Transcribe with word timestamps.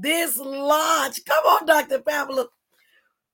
this 0.00 0.36
launch. 0.36 1.20
Come 1.24 1.44
on, 1.44 1.66
Dr. 1.66 2.00
Pamela. 2.00 2.46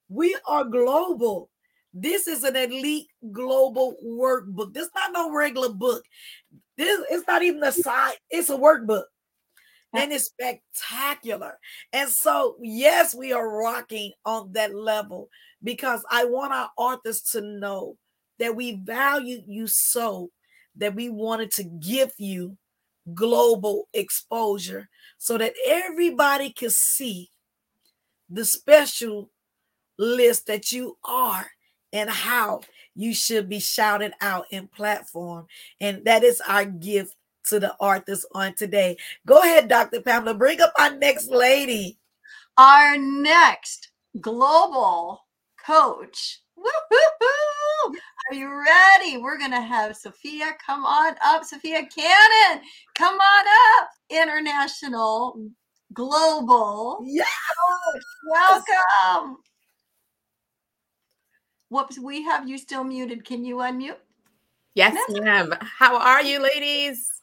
We 0.08 0.36
are 0.46 0.64
global. 0.64 1.50
This 1.92 2.28
is 2.28 2.44
an 2.44 2.56
elite 2.56 3.08
global 3.32 3.96
workbook. 4.04 4.74
This 4.74 4.84
is 4.84 4.92
not 4.94 5.12
no 5.12 5.32
regular 5.32 5.70
book. 5.70 6.02
This 6.76 7.00
it's 7.10 7.26
not 7.26 7.42
even 7.42 7.62
a 7.62 7.72
side, 7.72 8.16
it's 8.30 8.50
a 8.50 8.56
workbook. 8.56 9.04
And 9.94 10.12
it's 10.12 10.26
spectacular. 10.26 11.58
And 11.94 12.10
so, 12.10 12.56
yes, 12.60 13.14
we 13.14 13.32
are 13.32 13.48
rocking 13.48 14.12
on 14.26 14.52
that 14.52 14.74
level 14.74 15.30
because 15.64 16.04
I 16.10 16.26
want 16.26 16.52
our 16.52 16.68
authors 16.76 17.22
to 17.32 17.40
know 17.40 17.96
that 18.38 18.54
we 18.54 18.72
value 18.72 19.42
you 19.46 19.66
so 19.68 20.30
that 20.76 20.94
we 20.94 21.08
wanted 21.08 21.50
to 21.52 21.64
give 21.64 22.12
you 22.18 22.58
global 23.14 23.88
exposure 23.94 24.88
so 25.18 25.38
that 25.38 25.54
everybody 25.66 26.50
can 26.50 26.70
see 26.70 27.30
the 28.28 28.44
special 28.44 29.30
list 29.98 30.46
that 30.46 30.72
you 30.72 30.96
are 31.04 31.46
and 31.92 32.10
how 32.10 32.60
you 32.94 33.14
should 33.14 33.48
be 33.48 33.60
shouted 33.60 34.12
out 34.20 34.46
in 34.50 34.68
platform. 34.68 35.46
And 35.80 36.04
that 36.04 36.24
is 36.24 36.42
our 36.46 36.64
gift 36.64 37.14
to 37.46 37.60
the 37.60 37.74
artists 37.80 38.26
on 38.34 38.54
today. 38.54 38.96
Go 39.26 39.38
ahead, 39.38 39.68
Dr. 39.68 40.00
Pamela. 40.00 40.34
Bring 40.34 40.60
up 40.60 40.72
our 40.78 40.96
next 40.96 41.28
lady. 41.28 41.98
Our 42.58 42.96
next 42.98 43.90
global 44.20 45.24
coach. 45.64 46.40
Woo-hoo-hoo! 46.56 47.96
Are 48.30 48.34
you 48.34 48.48
ready? 48.48 49.18
We're 49.18 49.38
going 49.38 49.50
to 49.52 49.60
have 49.60 49.96
Sophia 49.96 50.52
come 50.64 50.84
on 50.84 51.14
up. 51.24 51.44
Sophia 51.44 51.86
Cannon, 51.94 52.62
come 52.94 53.14
on 53.14 53.46
up. 53.80 53.90
International, 54.10 55.38
global. 55.92 57.00
Yes. 57.04 57.28
Welcome. 58.30 59.36
Whoops, 61.68 61.98
we 61.98 62.22
have 62.22 62.48
you 62.48 62.58
still 62.58 62.84
muted. 62.84 63.24
Can 63.24 63.44
you 63.44 63.56
unmute? 63.56 63.96
Yes, 64.74 64.96
ma'am. 65.10 65.54
How 65.60 65.96
are 65.96 66.22
you, 66.22 66.40
ladies? 66.40 67.15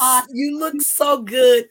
Uh, 0.00 0.22
you 0.30 0.58
look 0.58 0.80
so 0.80 1.22
good. 1.22 1.66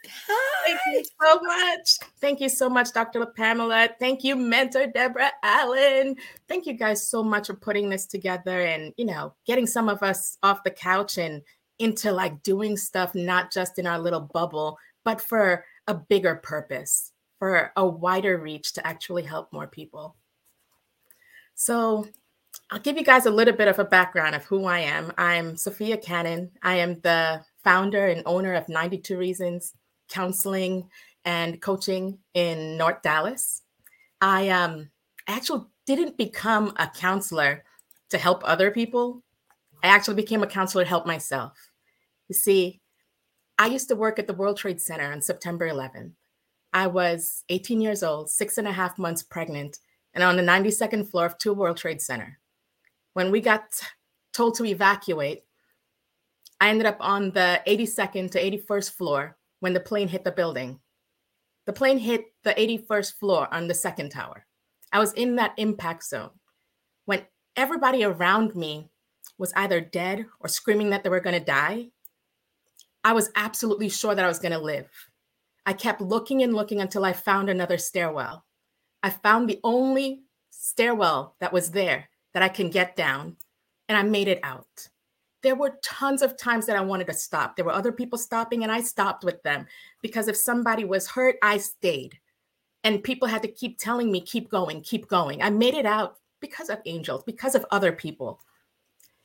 Thank 0.65 0.79
you 0.91 1.03
so 1.21 1.39
much. 1.41 1.97
Thank 2.19 2.39
you 2.39 2.49
so 2.49 2.69
much, 2.69 2.93
Dr. 2.93 3.25
Pamela. 3.25 3.89
Thank 3.99 4.23
you, 4.23 4.35
mentor 4.35 4.87
Deborah 4.87 5.31
Allen. 5.43 6.15
Thank 6.47 6.65
you 6.65 6.73
guys 6.73 7.07
so 7.07 7.23
much 7.23 7.47
for 7.47 7.55
putting 7.55 7.89
this 7.89 8.05
together 8.05 8.61
and, 8.61 8.93
you 8.97 9.05
know, 9.05 9.33
getting 9.45 9.67
some 9.67 9.89
of 9.89 10.03
us 10.03 10.37
off 10.43 10.63
the 10.63 10.71
couch 10.71 11.17
and 11.17 11.41
into 11.79 12.11
like 12.11 12.43
doing 12.43 12.77
stuff, 12.77 13.15
not 13.15 13.51
just 13.51 13.79
in 13.79 13.87
our 13.87 13.99
little 13.99 14.29
bubble, 14.33 14.77
but 15.03 15.19
for 15.19 15.65
a 15.87 15.95
bigger 15.95 16.35
purpose, 16.35 17.11
for 17.39 17.71
a 17.75 17.85
wider 17.85 18.37
reach 18.37 18.73
to 18.73 18.85
actually 18.85 19.23
help 19.23 19.51
more 19.51 19.67
people. 19.67 20.15
So, 21.55 22.07
I'll 22.69 22.79
give 22.79 22.97
you 22.97 23.03
guys 23.03 23.25
a 23.25 23.31
little 23.31 23.53
bit 23.53 23.67
of 23.67 23.79
a 23.79 23.85
background 23.85 24.35
of 24.35 24.45
who 24.45 24.65
I 24.65 24.79
am. 24.79 25.11
I'm 25.17 25.57
Sophia 25.57 25.97
Cannon. 25.97 26.51
I 26.63 26.75
am 26.75 26.99
the 27.01 27.43
founder 27.63 28.07
and 28.07 28.23
owner 28.25 28.53
of 28.53 28.69
92 28.69 29.17
Reasons 29.17 29.73
Counseling 30.09 30.89
and 31.25 31.61
Coaching 31.61 32.17
in 32.33 32.77
North 32.77 33.01
Dallas. 33.01 33.61
I 34.19 34.49
um, 34.49 34.89
actually 35.27 35.65
didn't 35.85 36.17
become 36.17 36.73
a 36.77 36.87
counselor 36.87 37.63
to 38.09 38.17
help 38.17 38.41
other 38.43 38.71
people. 38.71 39.23
I 39.83 39.87
actually 39.87 40.15
became 40.15 40.43
a 40.43 40.47
counselor 40.47 40.83
to 40.83 40.89
help 40.89 41.05
myself. 41.05 41.53
You 42.27 42.35
see, 42.35 42.81
I 43.57 43.67
used 43.67 43.89
to 43.89 43.95
work 43.95 44.19
at 44.19 44.27
the 44.27 44.33
World 44.33 44.57
Trade 44.57 44.81
Center 44.81 45.11
on 45.11 45.21
September 45.21 45.69
11th. 45.69 46.11
I 46.73 46.87
was 46.87 47.43
18 47.49 47.81
years 47.81 48.03
old, 48.03 48.29
six 48.29 48.57
and 48.57 48.67
a 48.67 48.71
half 48.71 48.97
months 48.97 49.23
pregnant, 49.23 49.79
and 50.13 50.23
on 50.23 50.37
the 50.37 50.43
92nd 50.43 51.09
floor 51.09 51.25
of 51.25 51.37
Two 51.37 51.53
World 51.53 51.77
Trade 51.77 52.01
Center. 52.01 52.39
When 53.13 53.31
we 53.31 53.41
got 53.41 53.63
told 54.33 54.55
to 54.55 54.65
evacuate, 54.65 55.43
I 56.61 56.69
ended 56.69 56.85
up 56.85 56.97
on 56.99 57.31
the 57.31 57.59
82nd 57.67 58.29
to 58.31 58.39
81st 58.39 58.91
floor 58.91 59.35
when 59.61 59.73
the 59.73 59.79
plane 59.79 60.07
hit 60.07 60.23
the 60.23 60.31
building. 60.31 60.79
The 61.65 61.73
plane 61.73 61.97
hit 61.97 62.25
the 62.43 62.53
81st 62.53 63.15
floor 63.15 63.51
on 63.51 63.67
the 63.67 63.73
second 63.73 64.11
tower. 64.11 64.45
I 64.93 64.99
was 64.99 65.11
in 65.13 65.37
that 65.37 65.55
impact 65.57 66.03
zone 66.05 66.29
when 67.05 67.25
everybody 67.55 68.03
around 68.03 68.55
me 68.55 68.91
was 69.39 69.51
either 69.55 69.81
dead 69.81 70.27
or 70.39 70.47
screaming 70.47 70.91
that 70.91 71.03
they 71.03 71.09
were 71.09 71.19
going 71.19 71.37
to 71.37 71.43
die. 71.43 71.87
I 73.03 73.13
was 73.13 73.31
absolutely 73.35 73.89
sure 73.89 74.13
that 74.13 74.23
I 74.23 74.27
was 74.27 74.37
going 74.37 74.51
to 74.51 74.59
live. 74.59 74.87
I 75.65 75.73
kept 75.73 75.99
looking 75.99 76.43
and 76.43 76.53
looking 76.53 76.79
until 76.79 77.05
I 77.05 77.13
found 77.13 77.49
another 77.49 77.79
stairwell. 77.79 78.45
I 79.01 79.09
found 79.09 79.49
the 79.49 79.59
only 79.63 80.21
stairwell 80.51 81.35
that 81.39 81.53
was 81.53 81.71
there 81.71 82.09
that 82.35 82.43
I 82.43 82.49
can 82.49 82.69
get 82.69 82.95
down, 82.95 83.37
and 83.89 83.97
I 83.97 84.03
made 84.03 84.27
it 84.27 84.39
out. 84.43 84.89
There 85.43 85.55
were 85.55 85.79
tons 85.83 86.21
of 86.21 86.37
times 86.37 86.65
that 86.67 86.75
I 86.75 86.81
wanted 86.81 87.07
to 87.07 87.13
stop. 87.13 87.55
There 87.55 87.65
were 87.65 87.71
other 87.71 87.91
people 87.91 88.17
stopping, 88.17 88.63
and 88.63 88.71
I 88.71 88.81
stopped 88.81 89.23
with 89.23 89.41
them 89.43 89.65
because 90.01 90.27
if 90.27 90.37
somebody 90.37 90.83
was 90.83 91.07
hurt, 91.07 91.37
I 91.41 91.57
stayed. 91.57 92.19
And 92.83 93.03
people 93.03 93.27
had 93.27 93.41
to 93.43 93.47
keep 93.47 93.77
telling 93.77 94.11
me, 94.11 94.21
keep 94.21 94.49
going, 94.49 94.81
keep 94.81 95.07
going. 95.07 95.41
I 95.41 95.49
made 95.49 95.73
it 95.73 95.85
out 95.85 96.17
because 96.39 96.69
of 96.69 96.79
angels, 96.85 97.23
because 97.23 97.55
of 97.55 97.65
other 97.71 97.91
people. 97.91 98.39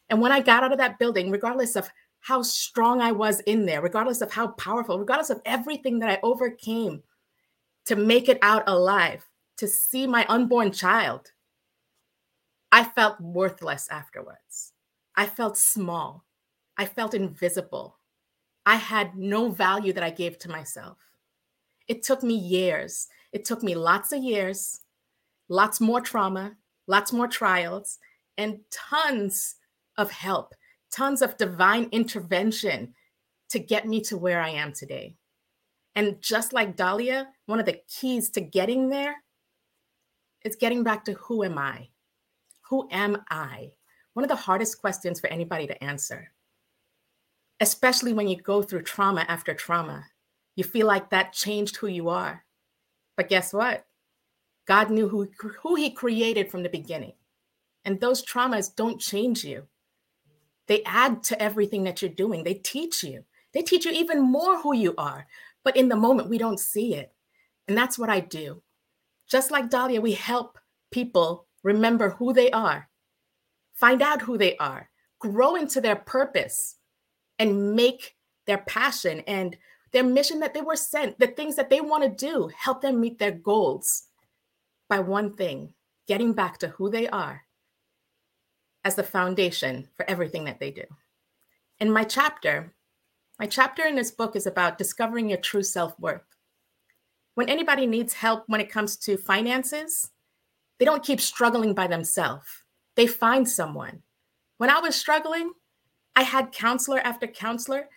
And 0.08 0.20
when 0.20 0.32
I 0.32 0.40
got 0.40 0.62
out 0.62 0.72
of 0.72 0.78
that 0.78 0.98
building, 0.98 1.30
regardless 1.30 1.76
of 1.76 1.88
how 2.20 2.42
strong 2.42 3.00
I 3.00 3.12
was 3.12 3.40
in 3.40 3.66
there, 3.66 3.80
regardless 3.80 4.20
of 4.20 4.32
how 4.32 4.48
powerful, 4.48 4.98
regardless 4.98 5.30
of 5.30 5.40
everything 5.44 5.98
that 6.00 6.10
I 6.10 6.18
overcame 6.22 7.02
to 7.86 7.96
make 7.96 8.28
it 8.28 8.38
out 8.42 8.64
alive, 8.66 9.24
to 9.58 9.66
see 9.66 10.06
my 10.06 10.26
unborn 10.28 10.72
child, 10.72 11.32
I 12.72 12.84
felt 12.84 13.20
worthless 13.20 13.88
afterwards. 13.90 14.72
I 15.16 15.26
felt 15.26 15.56
small. 15.56 16.24
I 16.76 16.84
felt 16.84 17.14
invisible. 17.14 17.98
I 18.66 18.76
had 18.76 19.16
no 19.16 19.48
value 19.48 19.92
that 19.92 20.02
I 20.02 20.10
gave 20.10 20.38
to 20.40 20.50
myself. 20.50 20.98
It 21.88 22.02
took 22.02 22.22
me 22.22 22.34
years. 22.34 23.06
It 23.32 23.44
took 23.44 23.62
me 23.62 23.74
lots 23.74 24.12
of 24.12 24.22
years, 24.22 24.80
lots 25.48 25.80
more 25.80 26.00
trauma, 26.00 26.56
lots 26.86 27.12
more 27.12 27.28
trials, 27.28 27.98
and 28.36 28.58
tons 28.70 29.56
of 29.96 30.10
help, 30.10 30.54
tons 30.90 31.22
of 31.22 31.36
divine 31.36 31.88
intervention 31.92 32.94
to 33.50 33.58
get 33.58 33.86
me 33.86 34.00
to 34.02 34.16
where 34.16 34.40
I 34.40 34.50
am 34.50 34.72
today. 34.72 35.16
And 35.94 36.20
just 36.20 36.52
like 36.52 36.76
Dahlia, 36.76 37.28
one 37.46 37.60
of 37.60 37.66
the 37.66 37.80
keys 37.88 38.28
to 38.30 38.40
getting 38.40 38.90
there 38.90 39.14
is 40.44 40.56
getting 40.56 40.82
back 40.82 41.04
to 41.06 41.14
who 41.14 41.42
am 41.44 41.56
I? 41.56 41.88
Who 42.68 42.88
am 42.90 43.22
I? 43.30 43.70
One 44.16 44.24
of 44.24 44.30
the 44.30 44.36
hardest 44.36 44.80
questions 44.80 45.20
for 45.20 45.26
anybody 45.26 45.66
to 45.66 45.84
answer, 45.84 46.32
especially 47.60 48.14
when 48.14 48.28
you 48.28 48.40
go 48.40 48.62
through 48.62 48.84
trauma 48.84 49.26
after 49.28 49.52
trauma. 49.52 50.06
You 50.54 50.64
feel 50.64 50.86
like 50.86 51.10
that 51.10 51.34
changed 51.34 51.76
who 51.76 51.88
you 51.88 52.08
are. 52.08 52.42
But 53.18 53.28
guess 53.28 53.52
what? 53.52 53.84
God 54.66 54.90
knew 54.90 55.06
who, 55.06 55.28
who 55.62 55.74
He 55.74 55.90
created 55.90 56.50
from 56.50 56.62
the 56.62 56.70
beginning. 56.70 57.12
And 57.84 58.00
those 58.00 58.24
traumas 58.24 58.74
don't 58.74 58.98
change 58.98 59.44
you, 59.44 59.66
they 60.66 60.82
add 60.84 61.22
to 61.24 61.42
everything 61.42 61.84
that 61.84 62.00
you're 62.00 62.10
doing. 62.10 62.42
They 62.42 62.54
teach 62.54 63.04
you, 63.04 63.22
they 63.52 63.60
teach 63.60 63.84
you 63.84 63.92
even 63.92 64.22
more 64.22 64.58
who 64.62 64.74
you 64.74 64.94
are. 64.96 65.26
But 65.62 65.76
in 65.76 65.90
the 65.90 65.94
moment, 65.94 66.30
we 66.30 66.38
don't 66.38 66.58
see 66.58 66.94
it. 66.94 67.12
And 67.68 67.76
that's 67.76 67.98
what 67.98 68.08
I 68.08 68.20
do. 68.20 68.62
Just 69.28 69.50
like 69.50 69.68
Dahlia, 69.68 70.00
we 70.00 70.12
help 70.12 70.58
people 70.90 71.48
remember 71.62 72.08
who 72.08 72.32
they 72.32 72.50
are, 72.52 72.88
find 73.76 74.02
out 74.02 74.22
who 74.22 74.36
they 74.36 74.56
are, 74.56 74.90
grow 75.20 75.54
into 75.54 75.80
their 75.80 75.96
purpose, 75.96 76.76
and 77.38 77.74
make 77.76 78.16
their 78.46 78.58
passion 78.58 79.22
and 79.26 79.56
their 79.92 80.04
mission 80.04 80.40
that 80.40 80.54
they 80.54 80.62
were 80.62 80.76
sent, 80.76 81.18
the 81.18 81.28
things 81.28 81.56
that 81.56 81.70
they 81.70 81.80
want 81.80 82.02
to 82.02 82.26
do, 82.26 82.50
help 82.58 82.80
them 82.80 83.00
meet 83.00 83.18
their 83.18 83.30
goals 83.32 84.04
by 84.88 84.98
one 84.98 85.34
thing 85.34 85.72
getting 86.06 86.32
back 86.32 86.58
to 86.58 86.68
who 86.68 86.90
they 86.90 87.08
are 87.08 87.42
as 88.84 88.94
the 88.94 89.02
foundation 89.02 89.88
for 89.96 90.08
everything 90.08 90.44
that 90.44 90.60
they 90.60 90.70
do. 90.70 90.84
In 91.80 91.90
my 91.90 92.04
chapter, 92.04 92.74
my 93.38 93.46
chapter 93.46 93.84
in 93.84 93.96
this 93.96 94.10
book 94.10 94.36
is 94.36 94.46
about 94.46 94.78
discovering 94.78 95.28
your 95.28 95.38
true 95.38 95.62
self 95.62 95.98
worth. 95.98 96.22
When 97.34 97.48
anybody 97.48 97.86
needs 97.86 98.14
help 98.14 98.44
when 98.46 98.60
it 98.60 98.70
comes 98.70 98.96
to 98.98 99.18
finances, 99.18 100.10
they 100.78 100.84
don't 100.84 101.04
keep 101.04 101.20
struggling 101.20 101.74
by 101.74 101.86
themselves. 101.86 102.46
They 102.96 103.06
find 103.06 103.48
someone. 103.48 104.02
When 104.58 104.70
I 104.70 104.80
was 104.80 104.96
struggling, 104.96 105.52
I 106.16 106.22
had 106.22 106.52
counselor 106.52 106.98
after 107.00 107.26
counselor. 107.26 107.88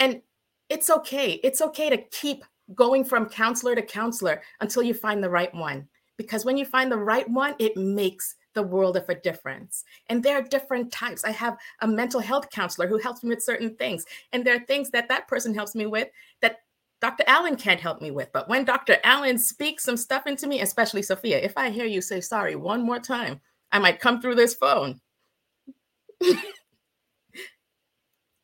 And 0.00 0.22
it's 0.68 0.90
okay. 0.90 1.40
It's 1.44 1.60
okay 1.60 1.90
to 1.90 1.98
keep 1.98 2.44
going 2.74 3.04
from 3.04 3.28
counselor 3.28 3.74
to 3.74 3.82
counselor 3.82 4.42
until 4.60 4.82
you 4.82 4.94
find 4.94 5.22
the 5.22 5.30
right 5.30 5.54
one. 5.54 5.86
Because 6.16 6.44
when 6.44 6.56
you 6.56 6.64
find 6.64 6.90
the 6.90 6.98
right 6.98 7.28
one, 7.28 7.54
it 7.58 7.76
makes 7.76 8.36
the 8.54 8.62
world 8.62 8.96
of 8.96 9.08
a 9.08 9.14
difference. 9.14 9.84
And 10.08 10.22
there 10.22 10.38
are 10.38 10.42
different 10.42 10.90
types. 10.90 11.24
I 11.24 11.30
have 11.30 11.58
a 11.82 11.86
mental 11.86 12.20
health 12.20 12.50
counselor 12.50 12.88
who 12.88 12.98
helps 12.98 13.22
me 13.22 13.28
with 13.28 13.42
certain 13.42 13.76
things. 13.76 14.04
And 14.32 14.44
there 14.44 14.56
are 14.56 14.64
things 14.64 14.90
that 14.90 15.08
that 15.08 15.28
person 15.28 15.54
helps 15.54 15.74
me 15.74 15.86
with 15.86 16.08
that 16.40 16.60
Dr. 17.02 17.24
Allen 17.26 17.56
can't 17.56 17.80
help 17.80 18.00
me 18.00 18.10
with. 18.10 18.30
But 18.32 18.48
when 18.48 18.64
Dr. 18.64 18.96
Allen 19.04 19.36
speaks 19.36 19.84
some 19.84 19.98
stuff 19.98 20.26
into 20.26 20.46
me, 20.46 20.62
especially 20.62 21.02
Sophia, 21.02 21.38
if 21.38 21.52
I 21.56 21.68
hear 21.68 21.84
you 21.84 22.00
say 22.00 22.22
sorry 22.22 22.56
one 22.56 22.82
more 22.82 22.98
time, 22.98 23.42
I 23.72 23.78
might 23.78 24.00
come 24.00 24.20
through 24.20 24.36
this 24.36 24.54
phone. 24.54 25.00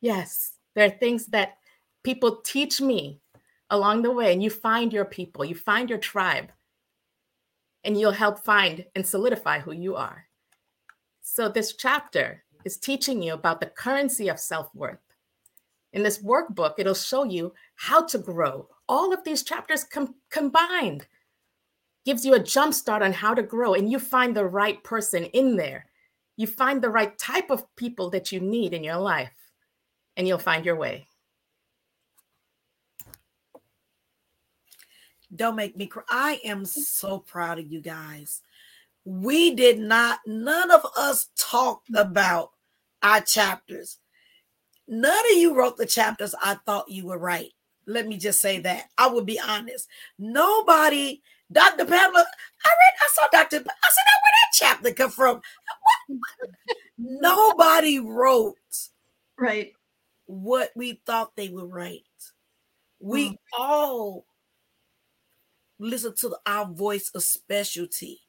yes, 0.01 0.53
there 0.75 0.85
are 0.85 0.97
things 0.97 1.27
that 1.27 1.57
people 2.03 2.41
teach 2.41 2.81
me 2.81 3.19
along 3.69 4.01
the 4.03 4.11
way, 4.11 4.33
and 4.33 4.43
you 4.43 4.49
find 4.49 4.93
your 4.93 5.05
people, 5.05 5.43
you 5.43 5.55
find 5.55 5.89
your 5.89 5.99
tribe, 5.99 6.51
and 7.83 7.99
you'll 7.99 8.11
help 8.11 8.39
find 8.39 8.85
and 8.95 9.05
solidify 9.05 9.59
who 9.59 9.71
you 9.71 9.95
are. 9.95 10.27
So, 11.21 11.49
this 11.49 11.75
chapter 11.75 12.43
is 12.65 12.77
teaching 12.77 13.21
you 13.21 13.33
about 13.33 13.59
the 13.59 13.67
currency 13.67 14.27
of 14.29 14.39
self 14.39 14.73
worth. 14.75 14.99
In 15.93 16.03
this 16.03 16.21
workbook, 16.21 16.73
it'll 16.77 16.93
show 16.93 17.23
you 17.23 17.53
how 17.75 18.05
to 18.07 18.17
grow. 18.17 18.67
All 18.89 19.13
of 19.13 19.23
these 19.23 19.43
chapters 19.43 19.83
com- 19.83 20.15
combined 20.29 21.07
gives 22.05 22.25
you 22.25 22.33
a 22.33 22.39
jump 22.39 22.73
start 22.73 23.01
on 23.01 23.13
how 23.13 23.33
to 23.33 23.43
grow, 23.43 23.73
and 23.73 23.91
you 23.91 23.99
find 23.99 24.35
the 24.35 24.45
right 24.45 24.83
person 24.83 25.25
in 25.25 25.55
there. 25.55 25.85
You 26.35 26.47
find 26.47 26.81
the 26.81 26.89
right 26.89 27.17
type 27.17 27.49
of 27.49 27.63
people 27.75 28.09
that 28.11 28.31
you 28.31 28.39
need 28.39 28.73
in 28.73 28.83
your 28.83 28.97
life, 28.97 29.33
and 30.17 30.27
you'll 30.27 30.39
find 30.39 30.65
your 30.65 30.75
way. 30.75 31.07
Don't 35.35 35.55
make 35.55 35.75
me 35.75 35.87
cry. 35.87 36.03
I 36.09 36.39
am 36.43 36.65
so 36.65 37.19
proud 37.19 37.57
of 37.57 37.71
you 37.71 37.81
guys. 37.81 38.41
We 39.05 39.55
did 39.55 39.79
not, 39.79 40.19
none 40.25 40.71
of 40.71 40.85
us 40.95 41.29
talked 41.37 41.89
about 41.95 42.51
our 43.01 43.21
chapters. 43.21 43.97
None 44.87 45.25
of 45.31 45.37
you 45.37 45.55
wrote 45.55 45.77
the 45.77 45.85
chapters. 45.85 46.35
I 46.41 46.55
thought 46.65 46.89
you 46.89 47.07
were 47.07 47.17
right. 47.17 47.49
Let 47.85 48.07
me 48.07 48.17
just 48.17 48.41
say 48.41 48.59
that. 48.59 48.89
I 48.97 49.07
will 49.07 49.23
be 49.23 49.39
honest. 49.39 49.87
Nobody, 50.19 51.21
Dr. 51.53 51.85
Pamela, 51.85 52.25
I 52.65 52.69
read, 52.69 52.93
I 53.01 53.09
saw 53.13 53.27
Dr. 53.31 53.57
I 53.57 53.59
said, 53.59 53.63
where 53.63 54.33
that 54.39 54.53
chapter 54.53 54.93
come 54.93 55.11
from? 55.11 55.41
Nobody 56.97 57.99
wrote 57.99 58.57
right 59.37 59.73
what 60.25 60.71
we 60.75 61.01
thought 61.05 61.35
they 61.35 61.49
would 61.49 61.71
write. 61.71 62.03
We 62.99 63.31
mm. 63.31 63.37
all 63.57 64.25
listen 65.79 66.13
to 66.19 66.35
our 66.45 66.65
voice 66.65 67.11
of 67.13 67.23
specialty. 67.23 68.21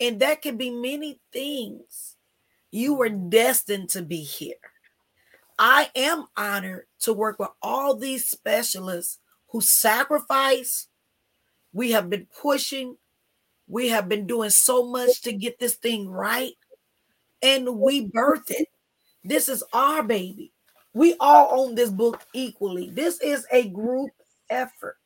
And 0.00 0.20
that 0.20 0.42
can 0.42 0.56
be 0.56 0.70
many 0.70 1.20
things. 1.32 2.16
You 2.70 2.94
were 2.94 3.08
destined 3.08 3.90
to 3.90 4.02
be 4.02 4.22
here. 4.22 4.54
I 5.58 5.90
am 5.94 6.26
honored 6.36 6.86
to 7.00 7.12
work 7.12 7.38
with 7.38 7.50
all 7.60 7.94
these 7.94 8.30
specialists 8.30 9.18
who 9.48 9.60
sacrifice. 9.60 10.86
We 11.72 11.92
have 11.92 12.10
been 12.10 12.26
pushing, 12.40 12.96
we 13.68 13.88
have 13.88 14.08
been 14.08 14.26
doing 14.26 14.50
so 14.50 14.86
much 14.86 15.22
to 15.22 15.32
get 15.32 15.58
this 15.58 15.74
thing 15.74 16.08
right, 16.08 16.54
and 17.42 17.78
we 17.78 18.08
birthed 18.08 18.50
it. 18.50 18.68
This 19.24 19.48
is 19.48 19.62
our 19.72 20.02
baby. 20.02 20.52
We 20.92 21.14
all 21.20 21.60
own 21.60 21.74
this 21.74 21.90
book 21.90 22.22
equally. 22.32 22.90
This 22.90 23.20
is 23.20 23.46
a 23.52 23.68
group 23.68 24.10
effort. 24.48 24.96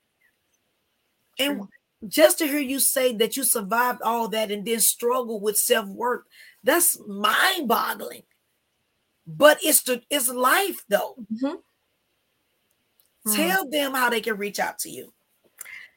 And 1.38 1.62
just 2.06 2.38
to 2.38 2.46
hear 2.46 2.60
you 2.60 2.80
say 2.80 3.14
that 3.14 3.36
you 3.36 3.44
survived 3.44 4.02
all 4.02 4.28
that 4.28 4.50
and 4.50 4.64
then 4.64 4.80
struggle 4.80 5.40
with 5.40 5.56
self-worth, 5.56 6.22
that's 6.62 6.98
mind-boggling. 7.06 8.22
But 9.26 9.58
it's 9.62 9.82
the 9.82 10.02
it's 10.10 10.28
life 10.28 10.84
though. 10.88 11.14
Mm-hmm. 11.32 13.34
Tell 13.34 13.70
them 13.70 13.94
how 13.94 14.10
they 14.10 14.20
can 14.20 14.36
reach 14.36 14.58
out 14.58 14.78
to 14.80 14.90
you. 14.90 15.13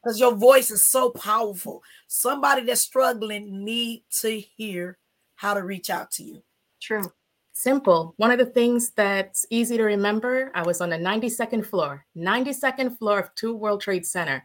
Because 0.04 0.20
your 0.20 0.36
voice 0.36 0.72
is 0.72 0.90
so 0.90 1.10
powerful. 1.10 1.84
Somebody 2.08 2.64
that's 2.64 2.82
struggling 2.82 3.64
need 3.66 4.04
to 4.22 4.40
hear 4.40 4.98
how 5.36 5.54
to 5.54 5.64
reach 5.64 5.90
out 5.90 6.12
to 6.12 6.24
you. 6.24 6.44
True. 6.82 7.12
Simple. 7.54 8.14
One 8.18 8.30
of 8.30 8.38
the 8.38 8.46
things 8.46 8.92
that's 8.92 9.46
easy 9.50 9.78
to 9.78 9.84
remember, 9.84 10.52
I 10.54 10.62
was 10.62 10.80
on 10.80 10.90
the 10.90 10.98
92nd 10.98 11.66
floor, 11.66 12.06
92nd 12.16 12.98
floor 13.00 13.20
of 13.20 13.34
Two 13.34 13.56
World 13.56 13.82
Trade 13.82 14.06
Center. 14.06 14.44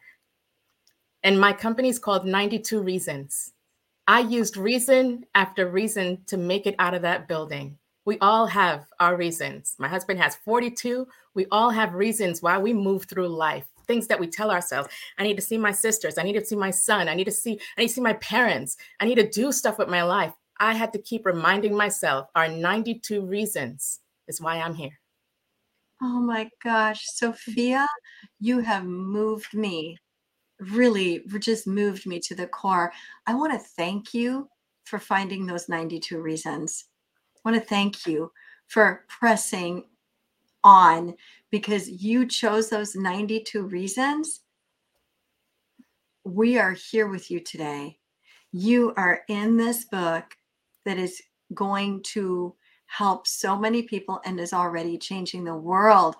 And 1.22 1.38
my 1.38 1.52
company 1.52 1.90
is 1.90 1.98
called 1.98 2.24
92 2.24 2.80
Reasons. 2.80 3.52
I 4.08 4.20
used 4.20 4.56
reason 4.56 5.26
after 5.34 5.68
reason 5.68 6.22
to 6.26 6.36
make 6.36 6.66
it 6.66 6.74
out 6.78 6.94
of 6.94 7.02
that 7.02 7.28
building. 7.28 7.78
We 8.04 8.18
all 8.18 8.46
have 8.46 8.86
our 8.98 9.16
reasons. 9.16 9.76
My 9.78 9.88
husband 9.88 10.18
has 10.18 10.36
42. 10.36 11.06
We 11.34 11.46
all 11.52 11.70
have 11.70 11.94
reasons 11.94 12.42
why 12.42 12.58
we 12.58 12.72
move 12.72 13.04
through 13.04 13.28
life. 13.28 13.66
Things 13.86 14.06
that 14.06 14.18
we 14.18 14.26
tell 14.26 14.50
ourselves. 14.50 14.88
I 15.18 15.22
need 15.22 15.36
to 15.36 15.42
see 15.42 15.58
my 15.58 15.72
sisters. 15.72 16.18
I 16.18 16.22
need 16.22 16.34
to 16.34 16.44
see 16.44 16.56
my 16.56 16.70
son. 16.70 17.08
I 17.08 17.14
need 17.14 17.24
to 17.24 17.32
see, 17.32 17.58
I 17.76 17.80
need 17.80 17.88
to 17.88 17.94
see 17.94 18.00
my 18.00 18.14
parents. 18.14 18.76
I 19.00 19.06
need 19.06 19.16
to 19.16 19.28
do 19.28 19.52
stuff 19.52 19.78
with 19.78 19.88
my 19.88 20.02
life. 20.02 20.32
I 20.58 20.74
had 20.74 20.92
to 20.92 20.98
keep 21.00 21.26
reminding 21.26 21.76
myself 21.76 22.28
our 22.34 22.48
92 22.48 23.24
reasons 23.24 24.00
is 24.28 24.40
why 24.40 24.56
I'm 24.58 24.74
here. 24.74 24.98
Oh 26.00 26.20
my 26.20 26.48
gosh, 26.62 27.04
Sophia, 27.14 27.86
you 28.40 28.60
have 28.60 28.84
moved 28.84 29.54
me 29.54 29.96
really 30.70 31.24
just 31.38 31.66
moved 31.66 32.06
me 32.06 32.20
to 32.20 32.34
the 32.34 32.46
core. 32.46 32.92
I 33.26 33.34
want 33.34 33.52
to 33.52 33.58
thank 33.58 34.14
you 34.14 34.48
for 34.84 34.98
finding 34.98 35.46
those 35.46 35.68
92 35.68 36.20
reasons. 36.20 36.84
I 37.36 37.50
want 37.50 37.62
to 37.62 37.68
thank 37.68 38.06
you 38.06 38.30
for 38.68 39.04
pressing 39.08 39.84
on 40.64 41.14
because 41.50 41.88
you 41.88 42.26
chose 42.26 42.68
those 42.68 42.94
92 42.94 43.64
reasons. 43.64 44.40
We 46.24 46.58
are 46.58 46.72
here 46.72 47.08
with 47.08 47.30
you 47.30 47.40
today. 47.40 47.98
You 48.52 48.92
are 48.96 49.22
in 49.28 49.56
this 49.56 49.84
book 49.84 50.24
that 50.84 50.98
is 50.98 51.20
going 51.54 52.02
to 52.02 52.54
help 52.86 53.26
so 53.26 53.58
many 53.58 53.82
people 53.82 54.20
and 54.24 54.38
is 54.38 54.52
already 54.52 54.98
changing 54.98 55.44
the 55.44 55.54
world 55.54 56.16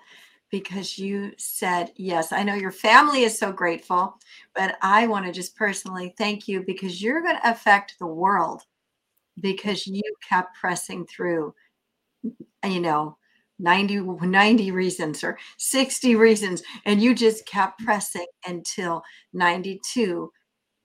because 0.50 0.98
you 0.98 1.32
said 1.38 1.92
yes. 1.96 2.32
I 2.32 2.42
know 2.42 2.54
your 2.54 2.72
family 2.72 3.22
is 3.24 3.38
so 3.38 3.52
grateful, 3.52 4.18
but 4.54 4.76
I 4.82 5.06
want 5.06 5.26
to 5.26 5.32
just 5.32 5.56
personally 5.56 6.14
thank 6.18 6.46
you 6.46 6.62
because 6.62 7.02
you're 7.02 7.22
going 7.22 7.36
to 7.36 7.50
affect 7.50 7.96
the 7.98 8.06
world 8.06 8.62
because 9.40 9.86
you 9.86 10.02
kept 10.26 10.56
pressing 10.56 11.06
through, 11.06 11.54
you 12.64 12.80
know, 12.80 13.16
90, 13.62 14.00
90 14.00 14.70
reasons 14.72 15.24
or 15.24 15.38
60 15.56 16.16
reasons, 16.16 16.62
and 16.84 17.00
you 17.00 17.14
just 17.14 17.46
kept 17.46 17.78
mm-hmm. 17.78 17.86
pressing 17.86 18.26
until 18.46 19.02
92 19.32 20.30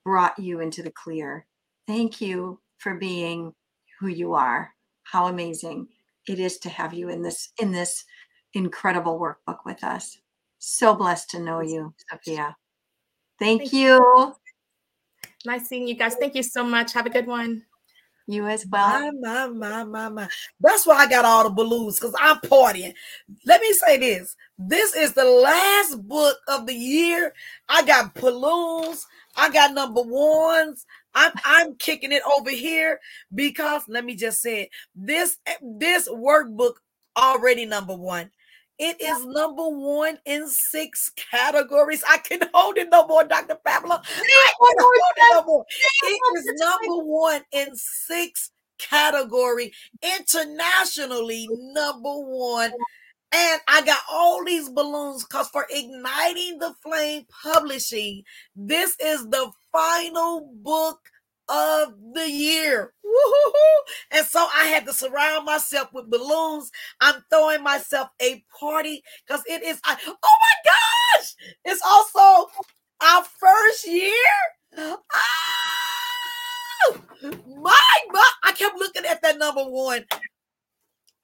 brought 0.04 0.38
you 0.38 0.60
into 0.60 0.82
the 0.82 0.92
clear. 0.92 1.46
Thank 1.86 2.20
you 2.20 2.60
for 2.78 2.94
being 2.94 3.52
who 4.00 4.08
you 4.08 4.32
are. 4.34 4.72
How 5.02 5.26
amazing 5.26 5.88
it 6.28 6.38
is 6.38 6.58
to 6.58 6.68
have 6.68 6.94
you 6.94 7.08
in 7.08 7.22
this 7.22 7.52
in 7.60 7.72
this 7.72 8.04
incredible 8.54 9.18
workbook 9.18 9.58
with 9.64 9.82
us. 9.82 10.18
So 10.58 10.94
blessed 10.94 11.30
to 11.30 11.40
know 11.40 11.60
you, 11.60 11.94
Sophia. 12.10 12.56
Thank, 13.38 13.62
Thank 13.62 13.72
you. 13.72 13.94
you. 13.94 14.34
Nice 15.46 15.68
seeing 15.68 15.86
you 15.86 15.94
guys. 15.94 16.16
Thank 16.16 16.34
you 16.34 16.42
so 16.42 16.64
much. 16.64 16.92
Have 16.92 17.06
a 17.06 17.10
good 17.10 17.26
one. 17.26 17.62
You 18.30 18.46
as 18.46 18.66
well. 18.66 19.10
My, 19.12 19.46
my, 19.46 19.48
my, 19.48 19.84
my, 19.84 20.08
my. 20.10 20.28
That's 20.60 20.86
why 20.86 20.96
I 20.96 21.08
got 21.08 21.24
all 21.24 21.44
the 21.44 21.50
balloons 21.50 21.98
because 21.98 22.14
I'm 22.20 22.36
partying. 22.40 22.92
Let 23.46 23.62
me 23.62 23.72
say 23.72 23.96
this. 23.96 24.36
This 24.58 24.94
is 24.94 25.14
the 25.14 25.24
last 25.24 26.06
book 26.06 26.36
of 26.46 26.66
the 26.66 26.74
year. 26.74 27.32
I 27.70 27.82
got 27.84 28.14
balloons. 28.14 29.06
I 29.34 29.50
got 29.50 29.72
number 29.72 30.02
ones. 30.02 30.84
I'm 31.14 31.32
I'm 31.42 31.74
kicking 31.76 32.12
it 32.12 32.22
over 32.36 32.50
here 32.50 33.00
because 33.34 33.84
let 33.88 34.04
me 34.04 34.14
just 34.14 34.42
say 34.42 34.64
it. 34.64 34.70
This 34.94 35.38
this 35.62 36.06
workbook 36.06 36.74
already 37.16 37.64
number 37.64 37.96
one. 37.96 38.30
It 38.78 39.00
is 39.00 39.26
number 39.26 39.68
one 39.68 40.18
in 40.24 40.48
six 40.48 41.10
categories. 41.16 42.04
I 42.08 42.18
can 42.18 42.40
hold 42.54 42.78
it 42.78 42.88
no 42.90 43.06
more, 43.06 43.24
Dr. 43.24 43.56
Pamela. 43.56 44.00
I 44.04 44.52
can 44.58 44.76
hold 44.78 44.94
it 44.96 45.34
no 45.34 45.42
more. 45.44 45.66
It 46.04 46.20
is 46.38 46.60
number 46.60 47.04
one 47.04 47.42
in 47.52 47.74
six 47.74 48.52
category 48.78 49.72
internationally 50.02 51.48
number 51.50 52.14
one 52.14 52.70
and 53.30 53.60
I 53.68 53.82
got 53.84 54.00
all 54.10 54.42
these 54.44 54.70
balloons 54.70 55.24
because 55.24 55.48
for 55.48 55.66
igniting 55.68 56.58
the 56.58 56.72
flame 56.82 57.26
publishing, 57.42 58.22
this 58.56 58.96
is 59.00 59.26
the 59.28 59.50
final 59.70 60.50
book 60.62 60.98
of 61.48 61.94
the 62.14 62.30
year. 62.30 62.92
Woo-hoo-hoo. 63.02 64.18
And 64.18 64.26
so 64.26 64.46
I 64.54 64.66
had 64.66 64.86
to 64.86 64.92
surround 64.92 65.46
myself 65.46 65.92
with 65.92 66.10
balloons. 66.10 66.70
I'm 67.00 67.24
throwing 67.30 67.62
myself 67.62 68.08
a 68.20 68.44
party 68.58 69.02
because 69.26 69.42
it 69.46 69.62
is, 69.62 69.80
I, 69.84 69.96
oh 70.06 70.14
my 70.22 70.72
gosh, 71.18 71.34
it's 71.64 71.82
also 71.84 72.50
our 73.00 73.24
first 73.38 73.86
year. 73.86 74.12
Oh, 74.76 74.98
my, 77.46 77.98
my, 78.10 78.30
I 78.44 78.52
kept 78.52 78.78
looking 78.78 79.04
at 79.04 79.22
that 79.22 79.38
number 79.38 79.64
one. 79.64 80.04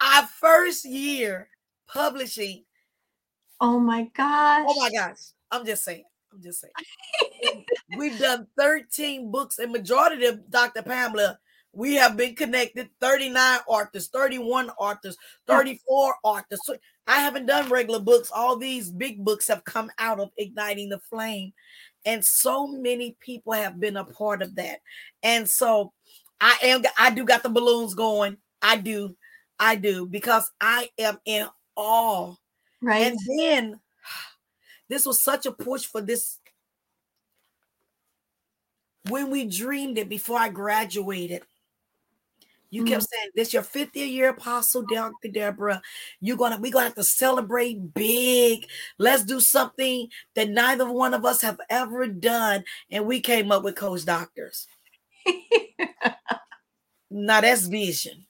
Our 0.00 0.26
first 0.26 0.85
year 0.85 1.49
publishing. 1.87 2.64
Oh 3.61 3.78
my 3.78 4.11
gosh. 4.14 4.66
Oh 4.69 4.75
my 4.81 4.90
gosh. 4.90 5.19
I'm 5.50 5.64
just 5.64 5.85
saying. 5.85 6.04
I'm 6.35 6.43
just 6.43 6.61
saying. 6.61 7.64
We've 7.97 8.19
done 8.19 8.47
13 8.59 9.31
books, 9.31 9.59
and 9.59 9.73
majority 9.73 10.26
of 10.26 10.50
Dr. 10.50 10.83
Pamela, 10.83 11.38
we 11.73 11.95
have 11.95 12.17
been 12.17 12.35
connected 12.35 12.88
39 13.00 13.61
authors, 13.67 14.09
31 14.09 14.71
authors, 14.71 15.17
hmm. 15.49 15.53
34 15.53 16.14
authors. 16.23 16.61
So 16.64 16.76
I 17.07 17.21
haven't 17.21 17.47
done 17.47 17.69
regular 17.69 18.00
books. 18.00 18.31
All 18.35 18.57
these 18.57 18.91
big 18.91 19.25
books 19.25 19.49
have 19.49 19.64
come 19.64 19.91
out 19.99 20.21
of 20.21 20.31
Igniting 20.37 20.88
the 20.88 21.00
Flame. 21.00 21.53
And 22.07 22.25
so 22.25 22.67
many 22.67 23.17
people 23.21 23.53
have 23.53 23.81
been 23.81 23.97
a 23.97 24.05
part 24.05 24.43
of 24.43 24.55
that. 24.57 24.81
And 25.23 25.49
so 25.49 25.93
I 26.41 26.57
am, 26.62 26.83
I 26.99 27.11
do 27.11 27.25
got 27.25 27.43
the 27.43 27.49
balloons 27.49 27.95
going. 27.95 28.37
I 28.61 28.76
do. 28.76 29.17
I 29.59 29.76
do 29.76 30.07
because 30.07 30.50
I 30.61 30.91
am 30.99 31.19
in 31.25 31.47
awe. 31.76 32.35
Right. 32.83 33.07
And 33.07 33.19
then 33.38 33.81
this 34.88 35.07
was 35.07 35.23
such 35.23 35.47
a 35.47 35.53
push 35.53 35.85
for 35.85 36.00
this. 36.00 36.38
When 39.09 39.31
we 39.31 39.45
dreamed 39.45 39.99
it 39.99 40.09
before 40.09 40.38
I 40.38 40.49
graduated, 40.49 41.43
you 42.75 42.83
mm-hmm. 42.83 42.95
kept 42.95 43.07
saying 43.09 43.31
this 43.37 43.53
your 43.53 43.62
50th 43.62 43.95
year 43.95 44.31
apostle, 44.31 44.83
Dr. 44.83 45.29
Deborah. 45.29 45.81
You're 46.21 46.37
gonna 46.37 46.59
we're 46.61 46.73
gonna 46.73 46.87
have 46.87 46.97
to 46.97 47.05
celebrate 47.05 47.95
big. 47.95 48.67
Let's 48.99 49.25
do 49.25 49.38
something 49.38 50.09
that 50.35 50.49
neither 50.49 50.91
one 50.91 51.14
of 51.14 51.25
us 51.25 51.41
have 51.43 51.61
ever 51.71 52.09
done. 52.09 52.64
And 52.91 53.07
we 53.07 53.21
came 53.21 53.53
up 53.53 53.62
with 53.62 53.76
Coach 53.76 54.05
Doctors. 54.05 54.67
now 57.11 57.41
that's 57.43 57.67
vision. 57.67 58.26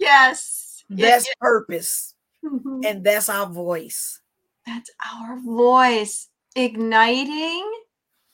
Yes. 0.00 0.84
That's 0.90 1.26
yes. 1.26 1.34
purpose. 1.40 2.14
Mm-hmm. 2.44 2.80
And 2.84 3.04
that's 3.04 3.28
our 3.28 3.46
voice. 3.46 4.20
That's 4.66 4.90
our 5.14 5.38
voice 5.40 6.28
igniting 6.56 7.70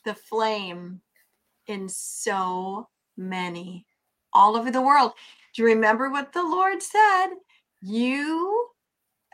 the 0.05 0.15
flame 0.15 1.01
in 1.67 1.89
so 1.89 2.89
many 3.17 3.87
all 4.33 4.57
over 4.57 4.71
the 4.71 4.81
world. 4.81 5.13
Do 5.55 5.63
you 5.63 5.69
remember 5.69 6.11
what 6.11 6.33
the 6.33 6.43
Lord 6.43 6.83
said? 6.83 7.29
You 7.83 8.69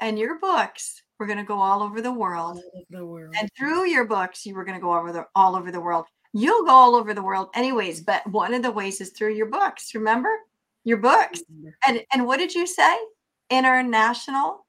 and 0.01 0.19
your 0.19 0.39
books 0.39 1.03
were 1.19 1.27
going 1.27 1.39
to 1.39 1.45
go 1.45 1.61
all 1.61 1.83
over 1.83 2.01
the 2.01 2.13
world. 2.13 2.59
Over 2.75 2.85
the 2.91 3.07
world. 3.07 3.35
And 3.39 3.49
through 3.57 3.87
your 3.87 4.05
books, 4.05 4.47
you 4.47 4.55
were 4.55 4.65
going 4.65 4.79
to 4.79 4.83
go 4.83 4.95
over 4.95 5.13
the 5.13 5.27
all 5.35 5.57
over 5.57 5.71
the 5.71 5.81
world. 5.81 6.07
You'll 6.33 6.65
go 6.65 6.73
all 6.73 6.95
over 6.95 7.15
the 7.15 7.23
world 7.23 7.49
anyways, 7.55 8.03
but 8.03 8.27
one 8.31 8.53
of 8.53 8.63
the 8.63 8.71
ways 8.71 9.01
is 9.01 9.11
through 9.11 9.35
your 9.35 9.47
books. 9.47 9.95
Remember? 9.95 10.31
Your 10.85 10.99
books. 10.99 11.43
And 11.87 12.03
and 12.13 12.27
what 12.27 12.39
did 12.39 12.55
you 12.55 12.67
say? 12.67 12.97
International 13.51 14.67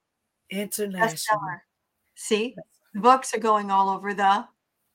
international 0.50 1.08
bestseller. 1.08 1.60
See, 2.18 2.56
books 2.96 3.34
are 3.36 3.40
going 3.40 3.70
all 3.70 3.90
over 3.90 4.14
the 4.14 4.46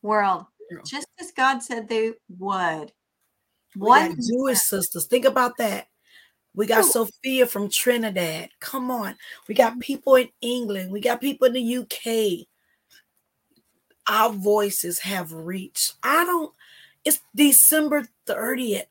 world, 0.03 0.45
just 0.85 1.07
as 1.21 1.31
God 1.31 1.63
said 1.63 1.89
they 1.89 2.13
would. 2.39 2.93
One 3.77 4.17
Jewish 4.21 4.59
sisters. 4.59 5.07
Think 5.07 5.25
about 5.25 5.57
that. 5.59 5.87
We 6.55 6.67
got 6.67 6.85
Ooh. 6.85 6.91
Sophia 6.91 7.47
from 7.47 7.71
Trinidad. 7.71 8.51
Come 8.61 8.91
on. 8.91 9.17
We 9.49 9.55
got 9.55 9.73
mm-hmm. 9.73 9.81
people 9.81 10.17
in 10.17 10.29
England. 10.41 10.93
We 10.93 11.01
got 11.01 11.21
people 11.21 11.47
in 11.47 11.55
the 11.55 11.77
UK. 11.79 12.47
Our 14.09 14.33
voices 14.33 14.99
have 14.99 15.33
reached. 15.33 15.95
I 16.03 16.25
don't, 16.25 16.53
it's 17.05 17.21
December 17.35 18.09
30th. 18.27 18.87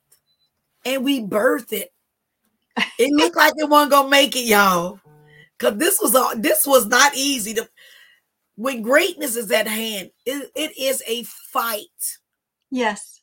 And 0.85 1.03
we 1.03 1.21
birthed 1.21 1.73
it. 1.73 1.91
It 2.97 3.11
looked 3.11 3.35
like 3.35 3.53
it 3.57 3.69
wasn't 3.69 3.91
gonna 3.91 4.09
make 4.09 4.35
it, 4.35 4.45
y'all. 4.45 4.99
Cause 5.59 5.77
this 5.77 5.99
was 6.01 6.15
all 6.15 6.35
this 6.35 6.65
was 6.65 6.87
not 6.87 7.15
easy 7.15 7.53
to 7.53 7.69
when 8.55 8.81
greatness 8.81 9.35
is 9.35 9.51
at 9.51 9.67
hand, 9.67 10.11
it, 10.25 10.51
it 10.55 10.77
is 10.77 11.03
a 11.07 11.23
fight. 11.23 12.17
Yes. 12.69 13.21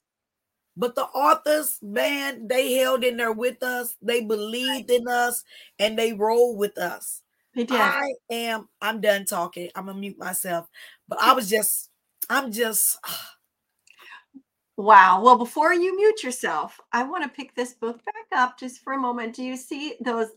But 0.76 0.94
the 0.94 1.04
authors, 1.04 1.78
man, 1.82 2.46
they 2.46 2.74
held 2.74 3.02
in 3.02 3.16
there 3.16 3.32
with 3.32 3.62
us. 3.62 3.96
They 4.00 4.22
believed 4.22 4.90
in 4.90 5.08
us 5.08 5.42
and 5.78 5.98
they 5.98 6.12
rolled 6.12 6.58
with 6.58 6.78
us. 6.78 7.22
They 7.54 7.64
did. 7.64 7.80
I 7.80 8.12
am, 8.30 8.68
I'm 8.80 9.00
done 9.00 9.24
talking. 9.24 9.70
I'm 9.74 9.86
gonna 9.86 9.98
mute 9.98 10.18
myself. 10.18 10.68
But 11.08 11.20
I 11.20 11.32
was 11.34 11.50
just, 11.50 11.90
I'm 12.30 12.52
just 12.52 12.96
Wow. 14.78 15.20
Well, 15.24 15.36
before 15.36 15.74
you 15.74 15.96
mute 15.96 16.22
yourself, 16.22 16.78
I 16.92 17.02
want 17.02 17.24
to 17.24 17.28
pick 17.28 17.52
this 17.56 17.74
book 17.74 18.00
back 18.04 18.40
up 18.40 18.56
just 18.56 18.80
for 18.84 18.92
a 18.92 18.98
moment. 18.98 19.34
Do 19.34 19.42
you 19.42 19.56
see 19.56 19.96
those 20.00 20.28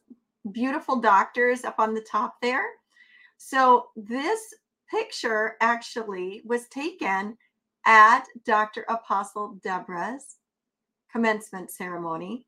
beautiful 0.51 0.95
doctors 0.95 1.63
up 1.63 1.75
on 1.77 1.93
the 1.93 2.01
top 2.01 2.41
there? 2.41 2.65
So, 3.37 3.89
this 3.95 4.39
picture 4.91 5.55
actually 5.61 6.41
was 6.45 6.67
taken 6.67 7.37
at 7.85 8.25
Dr. 8.45 8.85
Apostle 8.89 9.59
Deborah's 9.63 10.37
commencement 11.11 11.71
ceremony. 11.71 12.45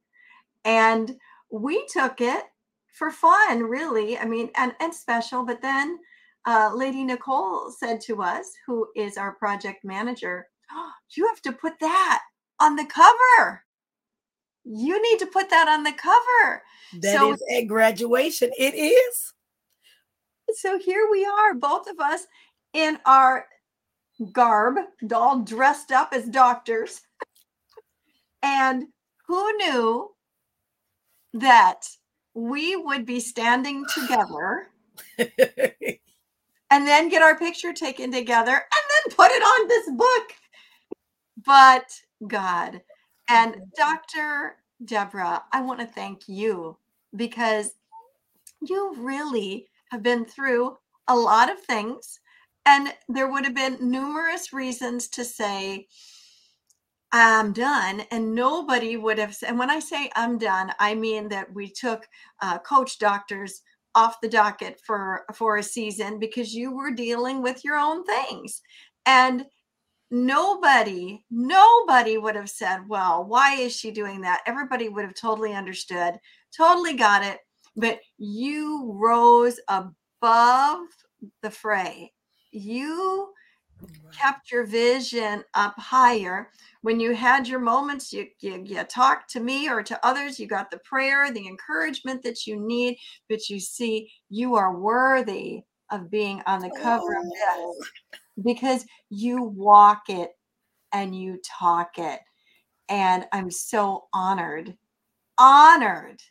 And 0.66 1.16
we 1.52 1.86
took 1.88 2.22
it 2.22 2.44
for 2.94 3.12
fun, 3.12 3.64
really. 3.64 4.18
I 4.18 4.26
mean, 4.26 4.50
and, 4.56 4.74
and 4.80 4.94
special. 4.94 5.44
But 5.44 5.62
then 5.62 5.98
uh, 6.46 6.72
Lady 6.74 7.04
Nicole 7.04 7.72
said 7.72 8.02
to 8.02 8.22
us, 8.22 8.52
who 8.66 8.88
is 8.96 9.18
our 9.18 9.34
project 9.34 9.84
manager, 9.84 10.48
oh, 10.72 10.92
You 11.16 11.28
have 11.28 11.42
to 11.42 11.52
put 11.52 11.74
that 11.80 12.22
on 12.60 12.76
the 12.76 12.86
cover. 12.86 13.64
You 14.66 15.02
need 15.02 15.20
to 15.20 15.26
put 15.26 15.50
that 15.50 15.68
on 15.68 15.84
the 15.84 15.92
cover. 15.92 16.64
That 17.02 17.18
so, 17.18 17.34
is 17.34 17.44
at 17.54 17.68
graduation. 17.68 18.52
It 18.58 18.76
is. 18.76 19.34
So 20.56 20.78
here 20.80 21.08
we 21.12 21.26
are, 21.26 21.54
both 21.54 21.88
of 21.90 22.00
us 22.00 22.28
in 22.74 23.00
our 23.06 23.48
garb, 24.32 24.78
all 25.14 25.40
dressed 25.40 25.92
up 25.92 26.14
as 26.14 26.28
doctors. 26.30 27.02
and 28.44 28.86
who 29.28 29.58
knew 29.58 30.12
that 31.34 31.88
we 32.34 32.76
would 32.76 33.06
be 33.06 33.20
standing 33.20 33.86
together 33.96 34.70
and 35.20 36.88
then 36.88 37.10
get 37.10 37.22
our 37.22 37.38
picture 37.38 37.74
taken 37.74 38.12
together 38.12 38.52
and 38.52 38.62
then 38.62 39.16
put 39.16 39.32
it 39.32 39.42
on 39.42 39.68
this 39.68 39.90
book? 39.96 40.34
But 41.46 42.00
God. 42.28 42.82
And 43.30 43.56
Dr. 43.78 44.58
Deborah, 44.84 45.44
I 45.52 45.62
want 45.62 45.80
to 45.80 45.86
thank 45.86 46.28
you 46.28 46.78
because 47.16 47.74
you 48.62 48.94
really 48.98 49.68
have 49.94 50.04
been 50.04 50.26
through 50.26 50.76
a 51.08 51.16
lot 51.16 51.52
of 51.52 51.60
things 51.62 52.20
and 52.66 52.94
there 53.08 53.32
would 53.32 53.46
have 53.46 53.56
been 53.56 53.78
numerous 53.80 54.52
reasons 54.52 55.08
to 55.10 55.24
say, 55.24 55.88
I'm 57.12 57.54
done. 57.54 58.02
And 58.12 58.34
nobody 58.34 58.98
would 58.98 59.20
have 59.20 59.36
and 59.46 59.60
when 59.60 59.70
I 59.70 59.80
say 59.80 60.10
I'm 60.16 60.38
done, 60.40 60.74
I 60.80 60.96
mean 60.96 61.30
that 61.30 61.54
we 61.54 61.70
took 61.70 62.08
uh, 62.42 62.58
coach 62.60 62.98
doctors 62.98 63.62
off 63.94 64.20
the 64.22 64.30
docket 64.30 64.80
for 64.84 65.26
for 65.36 65.58
a 65.58 65.64
season 65.64 66.18
because 66.18 66.56
you 66.56 66.76
were 66.76 66.92
dealing 66.92 67.44
with 67.44 67.64
your 67.64 67.78
own 67.78 68.04
things 68.04 68.62
and 69.06 69.46
nobody 70.10 71.24
nobody 71.30 72.18
would 72.18 72.36
have 72.36 72.50
said 72.50 72.80
well 72.88 73.24
why 73.24 73.56
is 73.56 73.76
she 73.76 73.92
doing 73.92 74.22
that 74.22 74.42
everybody 74.48 74.90
would 74.90 75.06
have 75.06 75.14
totally 75.14 75.54
understood 75.54 76.16
totally 76.56 76.94
got 76.96 77.24
it 77.24 77.40
but 77.76 78.00
you 78.18 78.92
rose 78.94 79.60
above 79.68 80.88
the 81.42 81.52
fray 81.52 82.12
you 82.52 83.30
kept 84.18 84.52
your 84.52 84.66
vision 84.66 85.44
up 85.56 85.74
higher 85.78 86.50
when 86.82 87.00
you 87.00 87.14
had 87.14 87.48
your 87.48 87.60
moments 87.60 88.14
you, 88.14 88.28
you 88.40 88.62
you 88.66 88.84
talked 88.84 89.30
to 89.30 89.40
me 89.40 89.68
or 89.70 89.82
to 89.82 90.00
others 90.06 90.40
you 90.40 90.48
got 90.48 90.70
the 90.70 90.80
prayer 90.80 91.32
the 91.32 91.48
encouragement 91.48 92.22
that 92.24 92.46
you 92.46 92.60
need 92.60 92.98
but 93.30 93.50
you 93.50 93.60
see 93.60 94.10
you 94.30 94.56
are 94.56 94.78
worthy 94.78 95.62
of 95.92 96.10
being 96.10 96.42
on 96.46 96.60
the 96.62 96.72
cover 96.82 97.18
oh. 97.18 97.20
of 97.20 97.26
this 97.26 97.42
oh. 97.48 98.44
because 98.44 98.86
you 99.10 99.44
walk 99.44 100.04
it 100.10 100.32
and 100.94 101.16
you 101.16 101.40
talk 101.44 101.98
it 101.98 102.20
and 102.90 103.26
i'm 103.32 103.50
so 103.50 104.06
honored 104.14 104.78
honored 105.38 106.22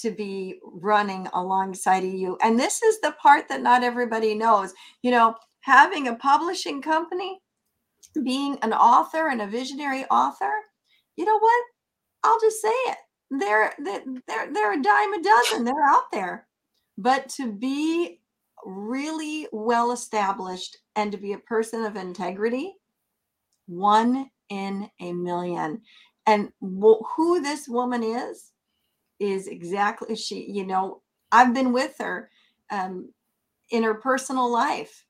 to 0.00 0.10
be 0.10 0.58
running 0.62 1.28
alongside 1.32 2.04
of 2.04 2.12
you 2.12 2.36
and 2.42 2.58
this 2.58 2.82
is 2.82 3.00
the 3.00 3.14
part 3.22 3.48
that 3.48 3.62
not 3.62 3.82
everybody 3.82 4.34
knows 4.34 4.72
you 5.02 5.10
know 5.10 5.34
having 5.60 6.08
a 6.08 6.16
publishing 6.16 6.82
company, 6.82 7.40
being 8.22 8.58
an 8.62 8.72
author 8.72 9.28
and 9.28 9.42
a 9.42 9.46
visionary 9.46 10.04
author, 10.06 10.52
you 11.16 11.24
know 11.24 11.38
what? 11.38 11.64
I'll 12.24 12.40
just 12.40 12.60
say 12.60 12.68
it. 12.68 12.98
They're 13.30 13.72
they're 13.78 14.52
they're 14.52 14.72
a 14.72 14.82
dime 14.82 15.14
a 15.14 15.22
dozen. 15.22 15.64
They're 15.64 15.88
out 15.88 16.10
there. 16.12 16.46
But 16.98 17.28
to 17.30 17.52
be 17.52 18.20
really 18.64 19.46
well 19.52 19.92
established 19.92 20.76
and 20.96 21.12
to 21.12 21.18
be 21.18 21.32
a 21.32 21.38
person 21.38 21.84
of 21.84 21.96
integrity, 21.96 22.74
one 23.66 24.30
in 24.48 24.90
a 25.00 25.12
million. 25.12 25.82
And 26.26 26.50
who 26.60 27.40
this 27.40 27.68
woman 27.68 28.02
is, 28.02 28.50
is 29.20 29.46
exactly 29.46 30.16
she, 30.16 30.50
you 30.50 30.66
know, 30.66 31.02
I've 31.30 31.54
been 31.54 31.72
with 31.72 31.94
her 31.98 32.30
um, 32.70 33.10
in 33.70 33.82
her 33.82 33.94
personal 33.94 34.50
life 34.50 35.04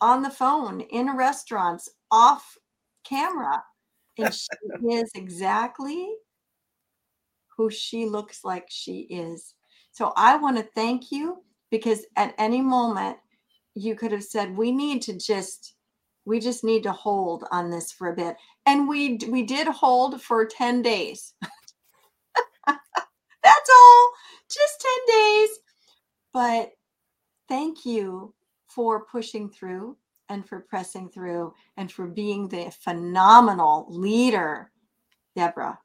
on 0.00 0.22
the 0.22 0.30
phone 0.30 0.80
in 0.80 1.16
restaurants 1.16 1.88
off 2.12 2.56
camera 3.04 3.62
and 4.18 4.32
she 4.32 4.48
is 4.90 5.10
exactly 5.14 6.08
who 7.56 7.70
she 7.70 8.06
looks 8.06 8.44
like 8.44 8.66
she 8.68 9.00
is. 9.10 9.54
So 9.90 10.12
i 10.16 10.36
want 10.36 10.56
to 10.56 10.68
thank 10.76 11.10
you 11.10 11.42
because 11.70 12.06
at 12.16 12.34
any 12.38 12.60
moment 12.60 13.16
you 13.74 13.96
could 13.96 14.12
have 14.12 14.24
said 14.24 14.56
we 14.56 14.70
need 14.70 15.02
to 15.02 15.18
just 15.18 15.74
we 16.24 16.38
just 16.38 16.62
need 16.62 16.82
to 16.82 16.92
hold 16.92 17.44
on 17.50 17.70
this 17.70 17.90
for 17.90 18.12
a 18.12 18.14
bit. 18.14 18.36
And 18.66 18.86
we 18.86 19.18
we 19.28 19.42
did 19.42 19.66
hold 19.66 20.20
for 20.22 20.44
10 20.46 20.82
days 20.82 21.34
just 24.50 24.86
10 25.08 25.16
days 25.20 25.48
but 26.32 26.72
thank 27.48 27.84
you 27.84 28.34
for 28.66 29.04
pushing 29.04 29.48
through 29.48 29.96
and 30.28 30.46
for 30.46 30.60
pressing 30.60 31.08
through 31.08 31.52
and 31.76 31.90
for 31.90 32.06
being 32.06 32.48
the 32.48 32.70
phenomenal 32.82 33.86
leader 33.88 34.70
deborah 35.36 35.78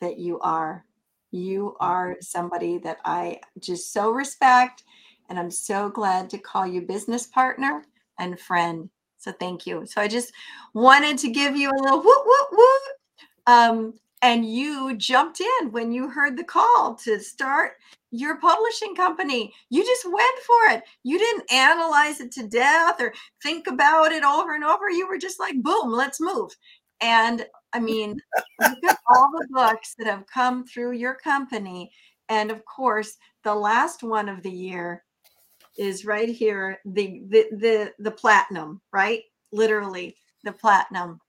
that 0.00 0.18
you 0.18 0.38
are 0.40 0.84
you 1.30 1.76
are 1.80 2.16
somebody 2.20 2.78
that 2.78 2.98
i 3.04 3.38
just 3.58 3.92
so 3.92 4.10
respect 4.10 4.82
and 5.30 5.38
I'm 5.38 5.50
so 5.50 5.88
glad 5.88 6.28
to 6.30 6.38
call 6.38 6.66
you 6.66 6.82
business 6.82 7.26
partner 7.28 7.84
and 8.18 8.38
friend. 8.38 8.90
So 9.16 9.32
thank 9.32 9.66
you. 9.66 9.86
So 9.86 10.00
I 10.00 10.08
just 10.08 10.32
wanted 10.74 11.18
to 11.18 11.30
give 11.30 11.56
you 11.56 11.70
a 11.70 11.80
little 11.80 12.02
whoop, 12.02 12.24
whoop, 12.26 12.48
whoop. 12.50 12.82
Um, 13.46 13.94
and 14.22 14.44
you 14.44 14.96
jumped 14.96 15.40
in 15.40 15.72
when 15.72 15.92
you 15.92 16.08
heard 16.08 16.36
the 16.36 16.44
call 16.44 16.94
to 17.04 17.18
start 17.20 17.72
your 18.10 18.36
publishing 18.38 18.94
company. 18.94 19.52
You 19.70 19.84
just 19.84 20.04
went 20.04 20.38
for 20.46 20.74
it. 20.74 20.82
You 21.04 21.18
didn't 21.18 21.50
analyze 21.52 22.20
it 22.20 22.32
to 22.32 22.46
death 22.46 23.00
or 23.00 23.14
think 23.42 23.66
about 23.66 24.12
it 24.12 24.24
over 24.24 24.54
and 24.54 24.64
over. 24.64 24.90
You 24.90 25.08
were 25.08 25.18
just 25.18 25.40
like, 25.40 25.62
boom, 25.62 25.90
let's 25.90 26.20
move. 26.20 26.50
And 27.00 27.46
I 27.72 27.80
mean, 27.80 28.20
look 28.60 28.84
at 28.84 28.98
all 29.08 29.30
the 29.32 29.46
books 29.50 29.94
that 29.98 30.06
have 30.06 30.26
come 30.26 30.66
through 30.66 30.92
your 30.92 31.14
company. 31.14 31.90
And 32.28 32.50
of 32.50 32.64
course, 32.64 33.16
the 33.42 33.54
last 33.54 34.02
one 34.02 34.28
of 34.28 34.42
the 34.42 34.50
year 34.50 35.04
is 35.78 36.04
right 36.04 36.28
here 36.28 36.78
the 36.84 37.22
the 37.28 37.46
the, 37.52 37.92
the 37.98 38.10
platinum 38.10 38.80
right 38.92 39.22
literally 39.52 40.16
the 40.44 40.52
platinum 40.52 41.20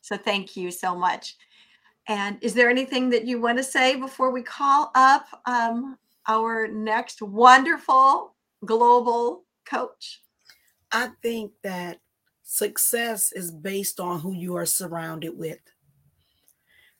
so 0.00 0.16
thank 0.16 0.56
you 0.56 0.70
so 0.70 0.96
much 0.96 1.36
and 2.08 2.38
is 2.42 2.54
there 2.54 2.70
anything 2.70 3.10
that 3.10 3.26
you 3.26 3.40
want 3.40 3.58
to 3.58 3.64
say 3.64 3.96
before 3.96 4.30
we 4.30 4.42
call 4.42 4.90
up 4.94 5.26
um, 5.46 5.96
our 6.28 6.68
next 6.68 7.22
wonderful 7.22 8.34
global 8.64 9.44
coach 9.64 10.22
i 10.92 11.08
think 11.22 11.52
that 11.62 11.98
success 12.42 13.32
is 13.32 13.50
based 13.50 14.00
on 14.00 14.20
who 14.20 14.32
you 14.32 14.56
are 14.56 14.66
surrounded 14.66 15.36
with 15.36 15.58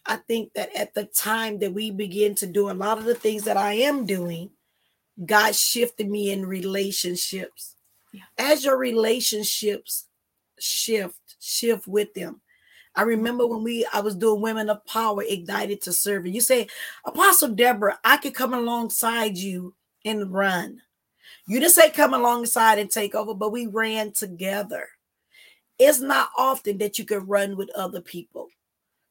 I 0.07 0.17
think 0.17 0.53
that 0.55 0.75
at 0.77 0.95
the 0.95 1.05
time 1.05 1.59
that 1.61 1.73
we 1.73 1.91
begin 1.91 2.35
to 2.37 2.47
do 2.47 2.71
a 2.71 2.73
lot 2.73 2.99
of 2.99 3.05
the 3.05 3.15
things 3.15 3.45
that 3.45 3.57
I 3.57 3.75
am 3.75 4.05
doing, 4.05 4.51
God 5.25 5.55
shifted 5.55 6.09
me 6.09 6.31
in 6.31 6.45
relationships. 6.45 7.77
Yeah. 8.13 8.23
As 8.39 8.65
your 8.65 8.77
relationships 8.77 10.07
shift, 10.59 11.37
shift 11.41 11.87
with 11.87 12.13
them. 12.15 12.43
I 12.97 13.03
remember 13.03 13.47
when 13.47 13.63
we 13.63 13.87
I 13.93 14.01
was 14.01 14.15
doing 14.15 14.41
Women 14.41 14.71
of 14.71 14.85
Power 14.87 15.23
Ignited 15.27 15.83
to 15.83 15.93
Serve. 15.93 16.25
And 16.25 16.35
you 16.35 16.41
say, 16.41 16.69
Apostle 17.05 17.51
Deborah, 17.51 17.99
I 18.05 18.17
could 18.19 18.35
come 18.35 18.55
alongside 18.55 19.37
you 19.37 19.75
and 20.05 20.33
run. 20.33 20.81
You 21.47 21.61
didn't 21.61 21.73
say 21.73 21.91
come 21.91 22.15
alongside 22.15 22.79
and 22.79 22.91
take 22.91 23.15
over, 23.15 23.35
but 23.35 23.53
we 23.53 23.67
ran 23.67 24.13
together. 24.13 24.89
It's 25.79 26.01
not 26.01 26.31
often 26.39 26.79
that 26.79 26.99
you 26.99 27.05
can 27.05 27.27
run 27.27 27.57
with 27.57 27.71
other 27.75 28.01
people. 28.01 28.49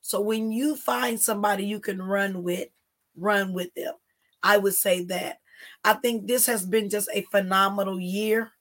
So 0.01 0.21
when 0.21 0.51
you 0.51 0.75
find 0.75 1.19
somebody 1.19 1.65
you 1.65 1.79
can 1.79 2.01
run 2.01 2.43
with, 2.43 2.69
run 3.15 3.53
with 3.53 3.73
them. 3.75 3.93
I 4.41 4.57
would 4.57 4.73
say 4.73 5.03
that. 5.05 5.39
I 5.83 5.93
think 5.93 6.27
this 6.27 6.45
has 6.47 6.65
been 6.65 6.89
just 6.89 7.09
a 7.13 7.21
phenomenal 7.31 7.99
year. 7.99 8.51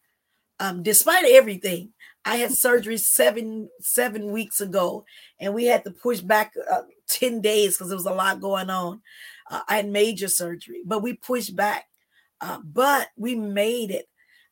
Um, 0.61 0.83
despite 0.83 1.25
everything, 1.25 1.93
I 2.25 2.37
had 2.37 2.53
surgery 2.53 2.97
seven 2.97 3.69
seven 3.81 4.31
weeks 4.31 4.61
ago, 4.61 5.05
and 5.41 5.55
we 5.55 5.65
had 5.65 5.85
to 5.85 5.91
push 5.91 6.21
back 6.21 6.53
uh, 6.71 6.83
ten 7.09 7.41
days 7.41 7.77
because 7.77 7.89
there 7.89 7.97
was 7.97 8.07
a 8.07 8.15
lot 8.15 8.41
going 8.41 8.71
on. 8.71 9.01
Uh, 9.51 9.63
I 9.69 9.77
had 9.77 9.89
major 9.89 10.29
surgery, 10.29 10.83
but 10.85 11.03
we 11.03 11.15
pushed 11.15 11.57
back. 11.57 11.87
Uh, 12.41 12.59
but 12.65 13.09
we 13.17 13.35
made 13.37 13.91
it. 13.91 14.09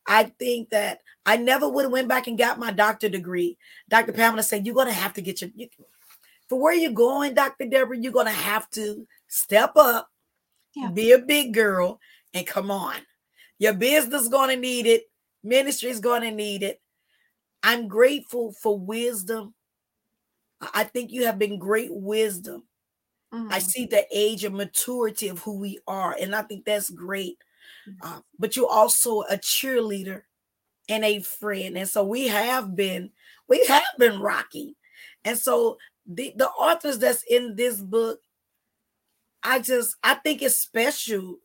I 0.06 0.24
think 0.38 0.70
that 0.70 1.00
I 1.26 1.36
never 1.36 1.68
would 1.68 1.84
have 1.84 1.92
went 1.92 2.08
back 2.08 2.26
and 2.26 2.38
got 2.38 2.58
my 2.58 2.70
doctor 2.70 3.08
degree. 3.08 3.58
Dr. 3.88 4.12
Pamela 4.12 4.42
said, 4.42 4.66
"You're 4.66 4.74
gonna 4.74 4.92
have 4.92 5.14
to 5.14 5.22
get 5.22 5.40
your 5.40 5.50
you, 5.54 5.68
for 6.48 6.60
where 6.60 6.74
you're 6.74 6.92
going, 6.92 7.34
Dr. 7.34 7.66
Deborah. 7.66 7.98
You're 7.98 8.12
gonna 8.12 8.30
have 8.30 8.68
to 8.70 9.06
step 9.28 9.72
up, 9.76 10.10
yeah. 10.74 10.90
be 10.90 11.12
a 11.12 11.18
big 11.18 11.54
girl, 11.54 12.00
and 12.34 12.46
come 12.46 12.70
on. 12.70 12.96
Your 13.60 13.74
business 13.74 14.26
going 14.28 14.48
to 14.48 14.56
need 14.56 14.86
it. 14.86 15.04
Ministry 15.44 15.90
is 15.90 16.00
going 16.00 16.22
to 16.22 16.30
need 16.30 16.62
it. 16.62 16.79
I'm 17.62 17.88
grateful 17.88 18.52
for 18.52 18.78
wisdom. 18.78 19.54
I 20.74 20.84
think 20.84 21.10
you 21.10 21.26
have 21.26 21.38
been 21.38 21.58
great 21.58 21.90
wisdom. 21.92 22.64
Mm-hmm. 23.32 23.52
I 23.52 23.58
see 23.60 23.86
the 23.86 24.06
age 24.12 24.44
and 24.44 24.56
maturity 24.56 25.28
of 25.28 25.40
who 25.40 25.58
we 25.58 25.78
are, 25.86 26.16
and 26.20 26.34
I 26.34 26.42
think 26.42 26.64
that's 26.64 26.90
great. 26.90 27.38
Mm-hmm. 27.88 28.06
Uh, 28.06 28.20
but 28.38 28.56
you're 28.56 28.70
also 28.70 29.20
a 29.22 29.36
cheerleader 29.36 30.22
and 30.88 31.04
a 31.04 31.20
friend, 31.20 31.78
and 31.78 31.88
so 31.88 32.04
we 32.04 32.28
have 32.28 32.74
been 32.74 33.10
we 33.48 33.64
have 33.66 33.82
been 33.98 34.20
rocking, 34.20 34.74
and 35.24 35.38
so 35.38 35.78
the 36.06 36.32
the 36.36 36.48
authors 36.48 36.98
that's 36.98 37.22
in 37.30 37.54
this 37.54 37.80
book, 37.80 38.20
I 39.42 39.60
just 39.60 39.96
I 40.02 40.14
think 40.14 40.42
it's 40.42 40.56
special 40.56 41.36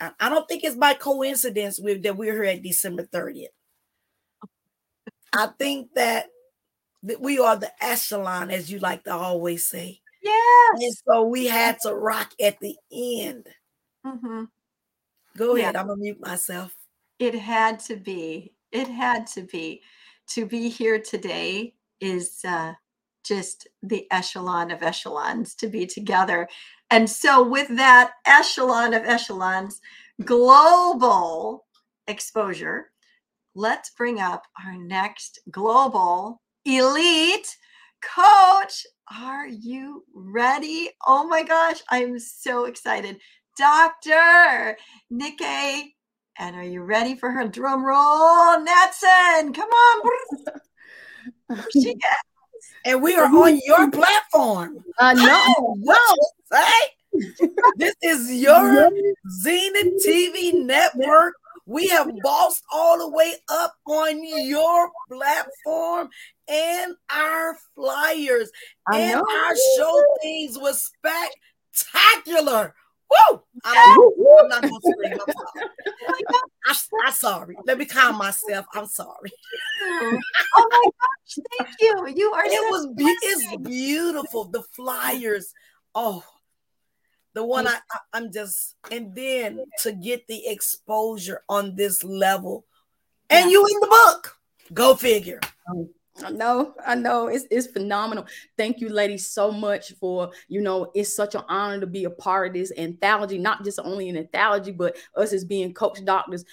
I 0.00 0.28
don't 0.28 0.46
think 0.48 0.64
it's 0.64 0.76
by 0.76 0.94
coincidence 0.94 1.78
with 1.80 2.02
that 2.02 2.16
we're 2.16 2.32
here 2.32 2.44
at 2.44 2.62
December 2.62 3.04
30th. 3.04 3.46
I 5.34 5.48
think 5.58 5.94
that, 5.94 6.26
that 7.02 7.20
we 7.20 7.38
are 7.38 7.56
the 7.56 7.72
echelon, 7.84 8.50
as 8.50 8.70
you 8.70 8.78
like 8.78 9.04
to 9.04 9.12
always 9.12 9.66
say. 9.66 10.00
Yes. 10.22 10.82
And 10.82 10.94
so 11.06 11.22
we 11.24 11.46
had 11.46 11.78
to 11.80 11.94
rock 11.94 12.32
at 12.40 12.58
the 12.60 12.76
end. 12.90 13.46
Mm-hmm. 14.06 14.44
Go 15.36 15.56
ahead. 15.56 15.74
Yeah. 15.74 15.80
I'm 15.80 15.88
gonna 15.88 16.00
mute 16.00 16.20
myself. 16.20 16.74
It 17.18 17.34
had 17.34 17.78
to 17.80 17.96
be. 17.96 18.54
It 18.72 18.88
had 18.88 19.26
to 19.28 19.42
be. 19.42 19.82
To 20.28 20.46
be 20.46 20.70
here 20.70 20.98
today 20.98 21.74
is 22.00 22.40
uh, 22.48 22.72
just 23.24 23.68
the 23.82 24.10
echelon 24.10 24.70
of 24.70 24.82
echelons 24.82 25.54
to 25.56 25.68
be 25.68 25.86
together. 25.86 26.48
And 26.90 27.08
so, 27.08 27.46
with 27.46 27.68
that 27.76 28.12
echelon 28.24 28.94
of 28.94 29.04
echelons, 29.04 29.80
global 30.24 31.66
exposure, 32.06 32.90
let's 33.54 33.90
bring 33.90 34.20
up 34.20 34.44
our 34.64 34.76
next 34.76 35.38
global 35.50 36.40
elite 36.64 37.56
coach. 38.02 38.86
Are 39.20 39.46
you 39.46 40.04
ready? 40.14 40.90
Oh 41.06 41.26
my 41.26 41.42
gosh, 41.42 41.80
I'm 41.90 42.18
so 42.18 42.64
excited. 42.64 43.18
Dr. 43.56 44.76
Nicckay, 45.12 45.84
and 46.38 46.56
are 46.56 46.64
you 46.64 46.82
ready 46.82 47.14
for 47.14 47.30
her 47.30 47.46
drum 47.46 47.84
roll? 47.84 48.64
Natson, 48.64 49.54
come 49.54 49.68
on. 49.68 50.10
she 51.70 51.90
is. 51.90 51.96
And 52.84 53.02
we 53.02 53.14
are 53.14 53.26
on 53.26 53.60
your 53.64 53.90
platform. 53.90 54.84
I 54.98 55.14
know. 55.14 55.76
No, 55.78 55.96
say 56.52 57.28
this 57.76 57.94
is 58.02 58.32
your 58.32 58.90
Zenith 59.42 60.04
TV 60.04 60.64
network. 60.64 61.34
We 61.66 61.88
have 61.88 62.08
bossed 62.22 62.62
all 62.72 62.98
the 62.98 63.08
way 63.08 63.34
up 63.48 63.74
on 63.86 64.20
your 64.22 64.90
platform 65.10 66.10
and 66.48 66.94
our 67.10 67.56
flyers. 67.74 68.50
And 68.92 69.20
our 69.20 69.56
show 69.76 70.04
things 70.22 70.58
was 70.58 70.90
spectacular. 71.72 72.74
Woo! 73.10 73.42
I 73.64 74.10
am 74.40 74.48
not 74.48 74.62
gonna 74.62 74.74
scream. 74.82 75.18
I'm 76.66 76.74
sorry. 76.74 77.00
I, 77.02 77.06
I'm 77.06 77.12
sorry. 77.12 77.56
Let 77.66 77.78
me 77.78 77.84
calm 77.84 78.16
myself. 78.16 78.66
I'm 78.74 78.86
sorry. 78.86 79.30
oh 79.82 80.20
my 80.56 80.84
gosh! 80.84 81.44
Thank 81.58 81.70
you. 81.80 82.14
You 82.14 82.32
are. 82.32 82.44
It 82.44 82.70
was. 82.70 82.88
Be- 82.96 83.04
it's 83.04 83.56
beautiful. 83.58 84.46
The 84.46 84.62
flyers. 84.74 85.52
Oh, 85.94 86.24
the 87.34 87.44
one 87.44 87.66
I, 87.66 87.78
I 88.12 88.18
am 88.18 88.32
just 88.32 88.76
and 88.90 89.14
then 89.14 89.64
to 89.82 89.92
get 89.92 90.26
the 90.26 90.46
exposure 90.46 91.42
on 91.48 91.76
this 91.76 92.02
level, 92.02 92.64
and 93.30 93.50
you 93.50 93.66
in 93.66 93.80
the 93.80 93.86
book. 93.86 94.38
Go 94.72 94.94
figure. 94.94 95.40
I 96.24 96.30
know, 96.30 96.74
I 96.86 96.94
know. 96.94 97.26
It's 97.26 97.44
it's 97.50 97.66
phenomenal. 97.66 98.26
Thank 98.56 98.80
you, 98.80 98.88
ladies, 98.88 99.26
so 99.26 99.50
much 99.50 99.92
for 99.94 100.30
you 100.48 100.60
know. 100.60 100.90
It's 100.94 101.14
such 101.14 101.34
an 101.34 101.42
honor 101.48 101.80
to 101.80 101.86
be 101.86 102.04
a 102.04 102.10
part 102.10 102.48
of 102.48 102.54
this 102.54 102.72
anthology, 102.76 103.36
not 103.36 103.64
just 103.64 103.80
only 103.82 104.08
an 104.08 104.16
anthology, 104.16 104.70
but 104.70 104.96
us 105.16 105.32
as 105.32 105.44
being 105.44 105.74
coach 105.74 106.04
doctors. 106.04 106.44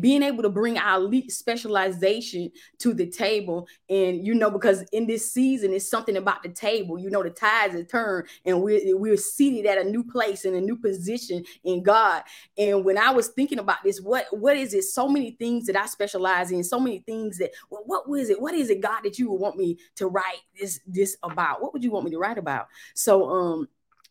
Being 0.00 0.22
able 0.22 0.42
to 0.42 0.50
bring 0.50 0.76
our 0.78 0.98
elite 0.98 1.32
specialization 1.32 2.50
to 2.78 2.92
the 2.92 3.06
table 3.06 3.66
and 3.88 4.26
you 4.26 4.34
know 4.34 4.50
because 4.50 4.82
in 4.92 5.06
this 5.06 5.32
season 5.32 5.72
it's 5.72 5.88
something 5.88 6.16
about 6.16 6.42
the 6.42 6.48
table 6.48 6.98
you 6.98 7.08
know 7.08 7.22
the 7.22 7.30
tides 7.30 7.74
have 7.74 7.88
turned 7.88 8.26
and 8.44 8.60
we're 8.60 8.80
we're 8.96 9.16
seated 9.16 9.66
at 9.66 9.78
a 9.78 9.88
new 9.88 10.04
place 10.04 10.44
in 10.44 10.54
a 10.54 10.60
new 10.60 10.76
position 10.76 11.44
in 11.64 11.82
god. 11.82 12.22
And 12.56 12.84
when 12.84 12.98
i 12.98 13.10
was 13.10 13.28
thinking 13.28 13.58
about 13.58 13.82
this 13.82 14.00
what 14.00 14.26
what 14.30 14.56
is 14.56 14.74
it? 14.74 14.84
So 14.84 15.08
many 15.08 15.32
things 15.32 15.66
that 15.66 15.76
i 15.76 15.86
specialize 15.86 16.50
in 16.50 16.64
so 16.64 16.78
many 16.78 16.98
things 17.00 17.38
that 17.38 17.50
well, 17.70 17.82
what 17.86 18.08
was 18.08 18.30
it? 18.30 18.40
What 18.40 18.54
is 18.54 18.70
it 18.70 18.80
god 18.80 19.02
that 19.04 19.18
you 19.18 19.30
would 19.30 19.40
want 19.40 19.56
me 19.56 19.78
to 19.96 20.06
write 20.06 20.40
this 20.58 20.80
this 20.86 21.16
about? 21.22 21.62
What 21.62 21.72
would 21.72 21.84
you 21.84 21.90
want 21.90 22.04
me 22.04 22.10
to 22.12 22.18
write 22.18 22.38
about? 22.38 22.68
So 22.94 23.28
um 23.30 23.68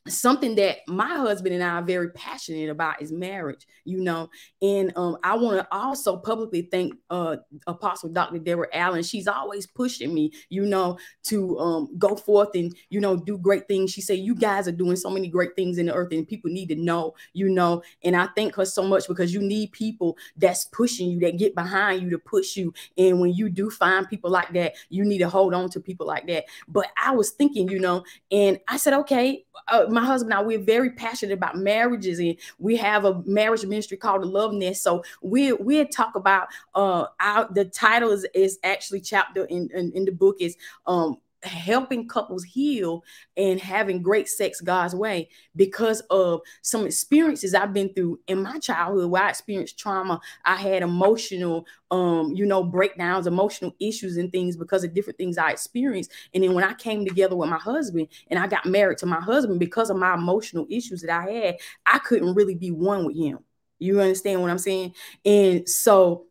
something 0.08 0.56
that 0.56 0.80
my 0.88 1.16
husband 1.16 1.54
and 1.54 1.64
I 1.64 1.76
are 1.76 1.84
very 1.84 2.10
passionate 2.12 2.70
about 2.70 3.02
is 3.02 3.12
marriage, 3.12 3.68
you 3.86 4.02
know. 4.02 4.30
And 4.62 4.92
um, 4.96 5.18
I 5.24 5.36
want 5.36 5.60
to 5.60 5.68
also 5.72 6.18
publicly 6.18 6.64
thank 6.72 6.94
uh, 7.10 7.38
Apostle 7.68 8.10
Dr. 8.10 8.40
Deborah 8.40 8.68
Allen. 8.74 9.04
She's 9.04 9.28
always 9.28 9.68
pushing 9.68 10.14
me, 10.14 10.32
you 10.50 10.66
know, 10.66 10.98
to 11.24 11.58
um, 11.60 11.90
go 11.98 12.16
forth 12.16 12.50
and 12.56 12.76
you 12.90 13.00
know 13.00 13.16
do 13.16 13.38
great 13.38 13.68
things. 13.68 13.92
She 13.92 14.02
said, 14.02 14.20
"You 14.20 14.36
guys 14.36 14.68
are 14.68 14.74
doing 14.74 14.96
so 14.96 15.10
many 15.10 15.28
great 15.28 15.56
things 15.56 15.78
in 15.78 15.88
the 15.88 15.94
earth, 15.94 16.12
and 16.12 16.28
people 16.28 16.52
need 16.52 16.70
to 16.70 16.76
know, 16.76 17.16
you 17.34 17.50
know." 17.50 17.84
And 18.04 18.16
I 18.16 18.28
thank 18.36 18.56
her 18.56 18.66
so 18.66 18.84
much 18.84 19.08
because 19.08 19.34
you 19.34 19.42
need 19.42 19.72
people 19.72 20.18
that's 20.36 20.66
pushing 20.66 21.10
you, 21.10 21.20
that 21.20 21.38
get 21.38 21.56
behind 21.56 22.02
you 22.02 22.10
to 22.12 22.20
push 22.20 22.56
you. 22.56 22.74
And 22.98 23.20
when 23.20 23.34
you 23.34 23.50
do 23.50 23.70
find 23.70 24.08
people 24.08 24.30
like 24.30 24.54
that, 24.54 24.76
you 24.90 25.04
need 25.04 25.20
to 25.20 25.30
hold 25.30 25.54
on 25.54 25.70
to 25.72 25.80
people 25.80 26.08
like 26.08 26.28
that. 26.28 26.46
But 26.68 26.88
I 27.02 27.12
was 27.12 27.32
thinking, 27.32 27.70
you 27.70 27.80
know, 27.80 28.04
and 28.32 28.60
I 28.68 28.78
said, 28.78 28.94
okay. 28.94 29.44
Uh, 29.70 29.86
my 29.98 30.06
husband 30.06 30.32
and 30.32 30.40
I, 30.40 30.44
we're 30.44 30.60
very 30.60 30.92
passionate 30.92 31.34
about 31.34 31.58
marriages, 31.58 32.20
and 32.20 32.36
we 32.60 32.76
have 32.78 33.06
a 33.06 33.22
marriage 33.26 33.66
ministry 33.66 33.98
called 33.98 34.22
the 34.22 34.28
Love 34.28 34.54
Nest. 34.54 34.84
So 34.84 35.04
we 35.22 35.54
we 35.54 35.84
talk 35.86 36.16
about 36.16 36.50
uh 36.76 37.06
our 37.20 37.48
the 37.52 37.66
title 37.66 38.12
is, 38.12 38.26
is 38.34 38.60
actually 38.64 39.02
chapter 39.02 39.46
in, 39.46 39.70
in, 39.74 39.92
in 39.94 40.06
the 40.06 40.12
book 40.12 40.38
is 40.40 40.56
um 40.86 41.18
helping 41.44 42.08
couples 42.08 42.44
heal 42.44 43.04
and 43.36 43.60
having 43.60 44.02
great 44.02 44.28
sex 44.28 44.62
God's 44.62 44.96
way 44.96 45.30
because 45.56 46.02
of 46.10 46.42
some 46.62 46.86
experiences 46.86 47.54
I've 47.54 47.74
been 47.74 47.94
through 47.94 48.20
in 48.28 48.42
my 48.42 48.60
childhood 48.60 49.10
where 49.10 49.24
I 49.24 49.30
experienced 49.30 49.78
trauma. 49.78 50.20
I 50.46 50.56
had 50.56 50.82
emotional, 50.84 51.66
um, 51.92 52.34
you 52.36 52.46
know, 52.46 52.64
breakdowns, 52.64 53.28
emotional 53.28 53.76
issues 53.80 54.18
and 54.18 54.32
things 54.32 54.58
because 54.58 54.84
of 54.84 54.94
different 54.94 55.18
things 55.18 55.38
I 55.38 55.52
experienced. 55.52 56.12
And 56.34 56.44
then 56.44 56.54
when 56.54 56.64
I 56.64 56.74
came 56.74 57.06
together 57.06 57.36
with 57.36 57.50
my 57.50 57.60
husband 57.60 58.08
and 58.30 58.40
I 58.40 58.48
got 58.48 58.66
married 58.66 58.98
to 59.00 59.06
my 59.06 59.22
husband 59.22 59.60
because 59.60 59.90
of 59.90 59.98
my 59.98 60.14
emotional 60.14 60.66
issues 60.70 61.02
that 61.02 61.12
I 61.12 61.32
had, 61.32 61.58
I 61.86 62.00
couldn't 62.00 62.36
really 62.36 62.56
be 62.56 62.72
one 62.72 63.06
with 63.06 63.18
him. 63.18 63.40
You 63.80 64.02
understand 64.02 64.42
what 64.42 64.50
I'm 64.50 64.58
saying? 64.58 64.94
And 65.24 65.68
so 65.70 66.27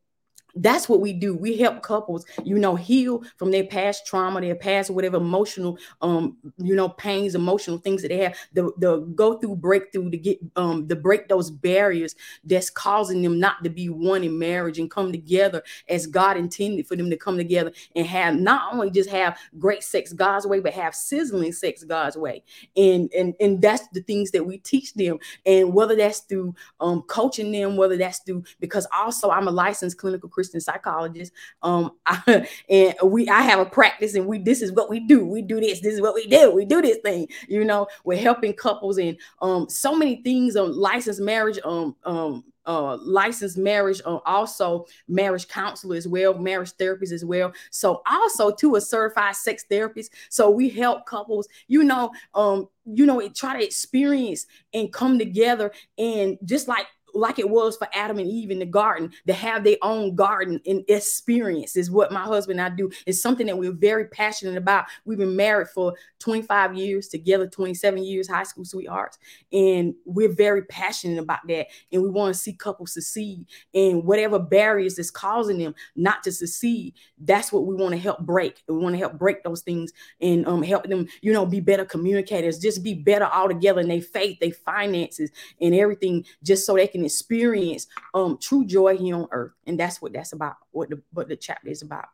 that's 0.56 0.88
what 0.88 1.00
we 1.00 1.12
do. 1.12 1.34
We 1.34 1.56
help 1.56 1.82
couples 1.82 2.24
you 2.44 2.58
know 2.58 2.76
heal 2.76 3.22
from 3.36 3.50
their 3.50 3.64
past 3.64 4.06
trauma 4.06 4.40
their 4.40 4.54
past 4.54 4.90
whatever 4.90 5.16
emotional 5.16 5.78
um 6.02 6.36
you 6.58 6.74
know 6.74 6.88
pains 6.88 7.34
emotional 7.34 7.78
things 7.78 8.02
that 8.02 8.08
they 8.08 8.18
have 8.18 8.36
the 8.52 8.70
the 8.78 8.98
go 9.14 9.38
through 9.38 9.56
breakthrough 9.56 10.10
to 10.10 10.16
get 10.16 10.38
um 10.56 10.86
to 10.88 10.96
break 10.96 11.28
those 11.28 11.50
barriers 11.50 12.14
that's 12.44 12.70
causing 12.70 13.22
them 13.22 13.38
not 13.38 13.62
to 13.64 13.70
be 13.70 13.88
one 13.88 14.24
in 14.24 14.38
marriage 14.38 14.78
and 14.78 14.90
come 14.90 15.12
together 15.12 15.62
as 15.88 16.06
god 16.06 16.36
intended 16.36 16.86
for 16.86 16.96
them 16.96 17.10
to 17.10 17.16
come 17.16 17.36
together 17.36 17.72
and 17.94 18.06
have 18.06 18.34
not 18.34 18.72
only 18.72 18.90
just 18.90 19.10
have 19.10 19.38
great 19.58 19.82
sex 19.82 20.12
god's 20.12 20.46
way 20.46 20.60
but 20.60 20.72
have 20.72 20.94
sizzling 20.94 21.52
sex 21.52 21.84
god's 21.84 22.16
way. 22.16 22.42
And 22.76 23.10
and 23.12 23.34
and 23.40 23.60
that's 23.60 23.88
the 23.88 24.02
things 24.02 24.30
that 24.32 24.44
we 24.44 24.58
teach 24.58 24.94
them. 24.94 25.18
And 25.44 25.72
whether 25.72 25.96
that's 25.96 26.20
through 26.20 26.54
um 26.80 27.02
coaching 27.02 27.52
them 27.52 27.76
whether 27.76 27.96
that's 27.96 28.20
through 28.20 28.44
because 28.60 28.86
also 28.94 29.30
i'm 29.30 29.48
a 29.48 29.50
licensed 29.50 29.98
clinical 29.98 30.28
Christian 30.28 30.45
Christian 30.46 30.60
psychologist. 30.60 31.32
Um, 31.62 31.92
I, 32.06 32.46
and 32.70 32.94
we 33.04 33.28
I 33.28 33.42
have 33.42 33.60
a 33.60 33.66
practice, 33.66 34.14
and 34.14 34.26
we 34.26 34.38
this 34.38 34.62
is 34.62 34.72
what 34.72 34.88
we 34.90 35.00
do. 35.00 35.26
We 35.26 35.42
do 35.42 35.60
this. 35.60 35.80
This 35.80 35.94
is 35.94 36.00
what 36.00 36.14
we 36.14 36.26
do. 36.26 36.50
We 36.52 36.64
do 36.64 36.80
this 36.80 36.98
thing. 36.98 37.28
You 37.48 37.64
know, 37.64 37.86
we're 38.04 38.18
helping 38.20 38.54
couples 38.54 38.98
and 38.98 39.16
um 39.42 39.68
so 39.68 39.94
many 39.94 40.22
things 40.22 40.56
on 40.56 40.76
licensed 40.76 41.20
marriage. 41.20 41.58
Um 41.64 41.96
um 42.04 42.44
uh, 42.66 42.96
licensed 42.96 43.56
marriage, 43.56 44.00
uh, 44.04 44.18
also 44.26 44.86
marriage 45.08 45.46
counselor 45.46 45.94
as 45.94 46.08
well, 46.08 46.36
marriage 46.36 46.72
therapist 46.72 47.12
as 47.12 47.24
well. 47.24 47.52
So 47.70 48.02
also 48.10 48.50
to 48.50 48.74
a 48.74 48.80
certified 48.80 49.36
sex 49.36 49.64
therapist. 49.70 50.12
So 50.30 50.50
we 50.50 50.68
help 50.68 51.06
couples, 51.06 51.46
you 51.68 51.84
know, 51.84 52.10
um, 52.34 52.68
you 52.84 53.06
know, 53.06 53.26
try 53.28 53.56
to 53.58 53.64
experience 53.64 54.46
and 54.74 54.92
come 54.92 55.18
together 55.18 55.70
and 55.96 56.38
just 56.44 56.66
like 56.66 56.86
like 57.16 57.38
it 57.38 57.48
was 57.48 57.76
for 57.76 57.88
Adam 57.92 58.18
and 58.18 58.28
Eve 58.28 58.50
in 58.50 58.58
the 58.58 58.66
garden, 58.66 59.10
to 59.26 59.32
have 59.32 59.64
their 59.64 59.76
own 59.82 60.14
garden 60.14 60.60
and 60.66 60.84
experience 60.88 61.76
is 61.76 61.90
what 61.90 62.12
my 62.12 62.22
husband 62.22 62.60
and 62.60 62.72
I 62.72 62.76
do. 62.76 62.90
It's 63.06 63.20
something 63.20 63.46
that 63.46 63.58
we're 63.58 63.72
very 63.72 64.06
passionate 64.08 64.56
about. 64.56 64.86
We've 65.04 65.18
been 65.18 65.36
married 65.36 65.68
for 65.68 65.94
25 66.20 66.74
years 66.74 67.08
together, 67.08 67.46
27 67.46 68.02
years, 68.02 68.28
high 68.28 68.42
school 68.42 68.64
sweethearts. 68.64 69.18
And 69.52 69.94
we're 70.04 70.32
very 70.32 70.62
passionate 70.62 71.18
about 71.18 71.46
that. 71.48 71.68
And 71.92 72.02
we 72.02 72.10
want 72.10 72.34
to 72.34 72.40
see 72.40 72.52
couples 72.52 72.92
succeed. 72.92 73.46
And 73.74 74.04
whatever 74.04 74.38
barriers 74.38 74.98
is 74.98 75.10
causing 75.10 75.58
them 75.58 75.74
not 75.94 76.22
to 76.24 76.32
succeed, 76.32 76.94
that's 77.18 77.52
what 77.52 77.66
we 77.66 77.74
want 77.74 77.92
to 77.92 77.98
help 77.98 78.20
break. 78.20 78.62
We 78.68 78.76
want 78.76 78.94
to 78.94 78.98
help 78.98 79.18
break 79.18 79.42
those 79.42 79.62
things 79.62 79.92
and 80.20 80.46
um, 80.46 80.62
help 80.62 80.84
them, 80.84 81.06
you 81.22 81.32
know, 81.32 81.46
be 81.46 81.60
better 81.60 81.84
communicators, 81.84 82.58
just 82.58 82.82
be 82.82 82.94
better 82.94 83.26
all 83.26 83.48
together 83.48 83.80
in 83.80 83.88
their 83.88 84.02
faith, 84.02 84.38
their 84.40 84.52
finances, 84.52 85.30
and 85.60 85.74
everything, 85.74 86.24
just 86.42 86.66
so 86.66 86.74
they 86.74 86.86
can 86.86 87.05
experience 87.06 87.86
um 88.14 88.38
true 88.38 88.64
joy 88.64 88.96
here 88.96 89.16
on 89.16 89.28
earth. 89.30 89.52
And 89.66 89.78
that's 89.80 90.02
what 90.02 90.12
that's 90.12 90.32
about 90.32 90.56
what 90.70 90.90
the 90.90 91.02
what 91.12 91.28
the 91.28 91.36
chapter 91.36 91.68
is 91.68 91.82
about. 91.82 92.06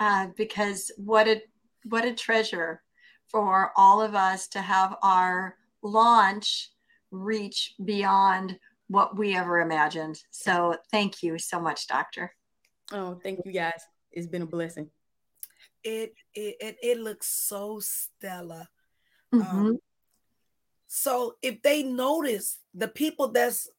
Uh, 0.00 0.28
because 0.36 0.90
what 0.96 1.28
a 1.28 1.40
what 1.84 2.04
a 2.04 2.12
treasure 2.12 2.82
for 3.28 3.72
all 3.76 4.02
of 4.02 4.14
us 4.14 4.48
to 4.48 4.60
have 4.60 4.96
our 5.02 5.56
launch 5.82 6.70
reach 7.10 7.74
beyond 7.84 8.58
what 8.88 9.16
we 9.16 9.36
ever 9.36 9.60
imagined. 9.60 10.20
So 10.30 10.76
thank 10.90 11.22
you 11.22 11.38
so 11.38 11.60
much 11.60 11.86
doctor. 11.86 12.34
Oh 12.92 13.18
thank 13.22 13.40
you 13.44 13.52
guys. 13.52 13.82
It's 14.10 14.26
been 14.26 14.42
a 14.42 14.46
blessing. 14.46 14.90
It 15.84 16.14
it 16.34 16.56
it, 16.60 16.76
it 16.82 17.00
looks 17.00 17.28
so 17.28 17.80
stellar. 17.80 18.68
Mm-hmm. 19.32 19.56
um, 19.56 19.78
so 20.88 21.36
if 21.40 21.62
they 21.62 21.82
notice 21.82 22.58
the 22.74 22.88
people 22.88 23.28
that's 23.28 23.70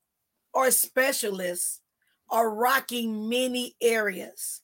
or 0.54 0.72
specialists 0.72 1.82
are 2.30 2.50
rocking 2.50 3.30
many 3.30 3.76
areas. 3.82 4.62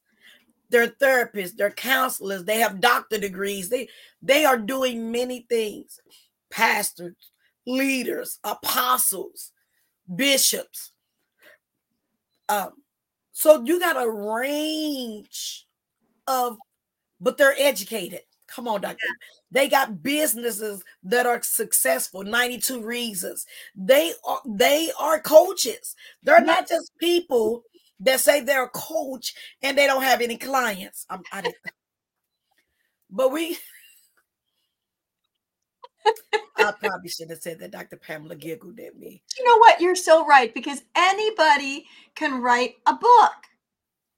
They're 0.69 0.87
therapists, 0.87 1.55
they're 1.55 1.71
counselors, 1.71 2.43
they 2.43 2.59
have 2.59 2.79
doctor 2.79 3.17
degrees, 3.17 3.69
they, 3.69 3.89
they 4.21 4.45
are 4.45 4.57
doing 4.57 5.11
many 5.11 5.45
things. 5.49 5.99
Pastors, 6.51 7.31
leaders, 7.65 8.39
apostles, 8.43 9.51
bishops. 10.15 10.91
Um, 12.49 12.71
so 13.31 13.63
you 13.63 13.79
got 13.79 14.01
a 14.01 14.09
range 14.09 15.67
of, 16.27 16.57
but 17.19 17.37
they're 17.37 17.55
educated. 17.57 18.21
Come 18.53 18.67
on, 18.67 18.81
doctor. 18.81 19.07
They 19.51 19.67
got 19.67 20.03
businesses 20.03 20.83
that 21.03 21.25
are 21.25 21.41
successful. 21.41 22.23
92 22.23 22.81
reasons. 22.81 23.45
They 23.75 24.13
are 24.27 24.41
they 24.45 24.91
are 24.99 25.19
coaches. 25.19 25.95
They're 26.23 26.43
not 26.43 26.67
just 26.67 26.91
people 26.99 27.63
that 27.99 28.19
say 28.19 28.41
they're 28.41 28.65
a 28.65 28.69
coach 28.69 29.33
and 29.61 29.77
they 29.77 29.87
don't 29.87 30.03
have 30.03 30.21
any 30.21 30.37
clients. 30.37 31.05
I'm, 31.09 31.21
I 31.31 31.41
didn't, 31.41 31.55
but 33.09 33.31
we 33.31 33.57
I 36.57 36.73
probably 36.73 37.09
should 37.09 37.29
have 37.29 37.39
said 37.41 37.59
that 37.59 37.71
Dr. 37.71 37.97
Pamela 37.97 38.35
giggled 38.35 38.79
at 38.79 38.97
me. 38.97 39.21
You 39.37 39.45
know 39.45 39.57
what? 39.59 39.79
You're 39.79 39.95
so 39.95 40.25
right 40.25 40.53
because 40.53 40.81
anybody 40.95 41.85
can 42.15 42.41
write 42.41 42.75
a 42.85 42.93
book, 42.93 43.33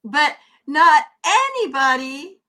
but 0.03 0.35
not 0.67 1.03
anybody 1.25 2.39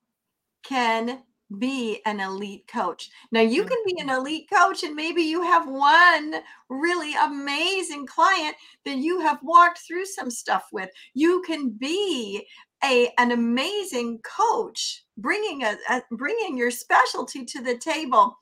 can 0.62 1.22
be 1.58 2.00
an 2.06 2.20
elite 2.20 2.66
coach. 2.66 3.10
Now, 3.30 3.40
you 3.40 3.64
can 3.64 3.78
be 3.84 3.94
an 3.98 4.08
mm-hmm. 4.08 4.18
elite 4.18 4.48
coach, 4.52 4.82
and 4.82 4.94
maybe 4.94 5.22
you 5.22 5.42
have 5.42 5.68
one 5.68 6.34
really 6.68 7.14
amazing 7.14 8.06
client 8.06 8.54
that 8.84 8.98
you 8.98 9.20
have 9.20 9.38
walked 9.42 9.80
through 9.80 10.06
some 10.06 10.30
stuff 10.30 10.68
with. 10.72 10.90
You 11.14 11.42
can 11.46 11.70
be 11.70 12.46
a 12.84 13.12
an 13.18 13.30
amazing 13.30 14.18
coach, 14.18 15.04
bringing 15.16 15.62
a, 15.62 15.76
a 15.88 16.02
bringing 16.12 16.56
your 16.56 16.70
specialty 16.70 17.44
to 17.44 17.62
the 17.62 17.78
table. 17.78 18.38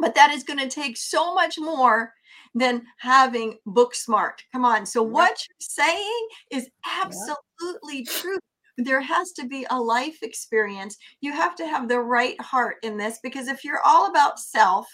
But 0.00 0.14
that 0.14 0.30
is 0.30 0.44
going 0.44 0.60
to 0.60 0.68
take 0.68 0.96
so 0.96 1.34
much 1.34 1.58
more 1.58 2.12
than 2.54 2.82
having 2.98 3.58
book 3.66 3.94
smart. 3.94 4.42
Come 4.52 4.64
on. 4.64 4.86
So, 4.86 5.02
what 5.02 5.30
you're 5.48 5.56
saying 5.60 6.28
is 6.50 6.68
absolutely 7.00 8.04
true 8.04 8.38
there 8.78 9.00
has 9.00 9.32
to 9.32 9.46
be 9.46 9.66
a 9.70 9.80
life 9.80 10.18
experience. 10.22 10.96
You 11.20 11.32
have 11.32 11.54
to 11.56 11.66
have 11.66 11.88
the 11.88 12.00
right 12.00 12.40
heart 12.40 12.76
in 12.82 12.96
this 12.96 13.18
because 13.22 13.48
if 13.48 13.64
you're 13.64 13.82
all 13.84 14.08
about 14.08 14.38
self, 14.38 14.86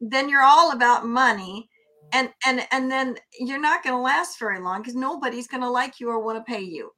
then 0.00 0.28
you're 0.28 0.42
all 0.42 0.72
about 0.72 1.06
money 1.06 1.68
and 2.12 2.28
and 2.46 2.66
and 2.70 2.90
then 2.90 3.16
you're 3.38 3.60
not 3.60 3.82
going 3.82 3.96
to 3.96 4.00
last 4.00 4.38
very 4.38 4.60
long 4.60 4.82
because 4.82 4.94
nobody's 4.94 5.48
going 5.48 5.62
to 5.62 5.70
like 5.70 5.98
you 5.98 6.10
or 6.10 6.20
want 6.20 6.38
to 6.38 6.52
pay 6.52 6.60
you 6.60 6.90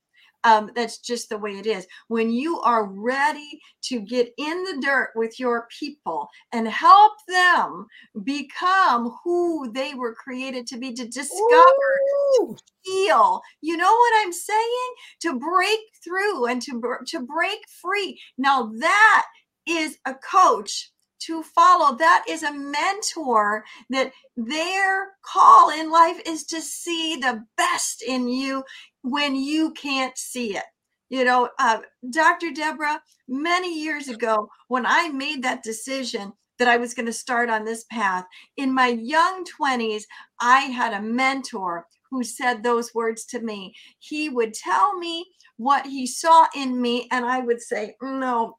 um, 0.45 0.71
that's 0.75 0.99
just 0.99 1.29
the 1.29 1.39
way 1.39 1.53
it 1.53 1.67
is. 1.67 1.87
When 2.09 2.31
you 2.31 2.61
are 2.61 2.85
ready 2.85 3.61
to 3.85 4.01
get 4.01 4.33
in 4.39 4.65
the 4.65 4.81
dirt 4.83 5.11
with 5.15 5.41
your 5.41 5.67
people 5.79 6.29
and 6.53 6.69
help 6.69 7.13
them 7.29 7.87
become 8.23 9.17
who 9.25 9.73
they 9.73 9.95
were 9.95 10.15
created 10.15 10.67
to 10.69 10.79
be, 10.79 10.93
to 10.93 11.07
discover, 11.09 11.99
to 12.37 12.57
heal. 12.83 13.41
You 13.63 13.77
know 13.77 13.93
what 13.93 14.13
I'm 14.19 14.33
saying? 14.33 14.95
To 15.23 15.39
break 15.39 15.81
through 16.03 16.47
and 16.47 16.61
to, 16.63 16.81
to 17.09 17.21
break 17.21 17.59
free. 17.83 18.21
Now, 18.39 18.71
that 18.79 19.27
is 19.67 19.97
a 20.05 20.15
coach 20.15 20.91
to 21.27 21.43
follow. 21.43 21.97
That 21.97 22.25
is 22.29 22.43
a 22.43 22.53
mentor 22.53 23.65
that 23.91 24.13
their 24.37 25.13
call 25.23 25.71
in 25.71 25.91
life 25.91 26.21
is 26.27 26.45
to 26.47 26.61
see 26.61 27.17
the 27.17 27.45
best 27.57 28.03
in 28.03 28.29
you 28.29 28.65
when 29.03 29.37
you 29.37 29.73
can't 29.73 30.17
see 30.17 30.57
it. 30.57 30.65
You 31.11 31.25
know, 31.25 31.51
uh, 31.59 31.79
Dr. 32.11 32.51
Deborah, 32.51 33.01
many 33.29 33.79
years 33.81 34.09
ago, 34.09 34.49
when 34.69 34.87
I 34.87 35.09
made 35.09 35.43
that 35.43 35.63
decision 35.63 36.33
that 36.59 36.69
I 36.69 36.77
was 36.77 36.95
going 36.95 37.07
to 37.07 37.13
start 37.13 37.51
on 37.51 37.65
this 37.65 37.85
path, 37.91 38.25
in 38.57 38.73
my 38.75 38.89
young 38.89 39.45
20s, 39.61 40.05
I 40.41 40.61
had 40.61 40.93
a 40.93 41.03
mentor 41.03 41.87
who 42.11 42.23
said 42.25 42.63
those 42.63 42.95
words 42.95 43.25
to 43.27 43.41
me. 43.41 43.75
He 43.99 44.29
would 44.29 44.55
tell 44.55 44.97
me 44.97 45.27
what 45.57 45.87
he 45.87 46.07
saw 46.07 46.47
in 46.55 46.81
me, 46.81 47.09
and 47.11 47.25
I 47.25 47.41
would 47.41 47.61
say, 47.61 47.95
No, 48.01 48.57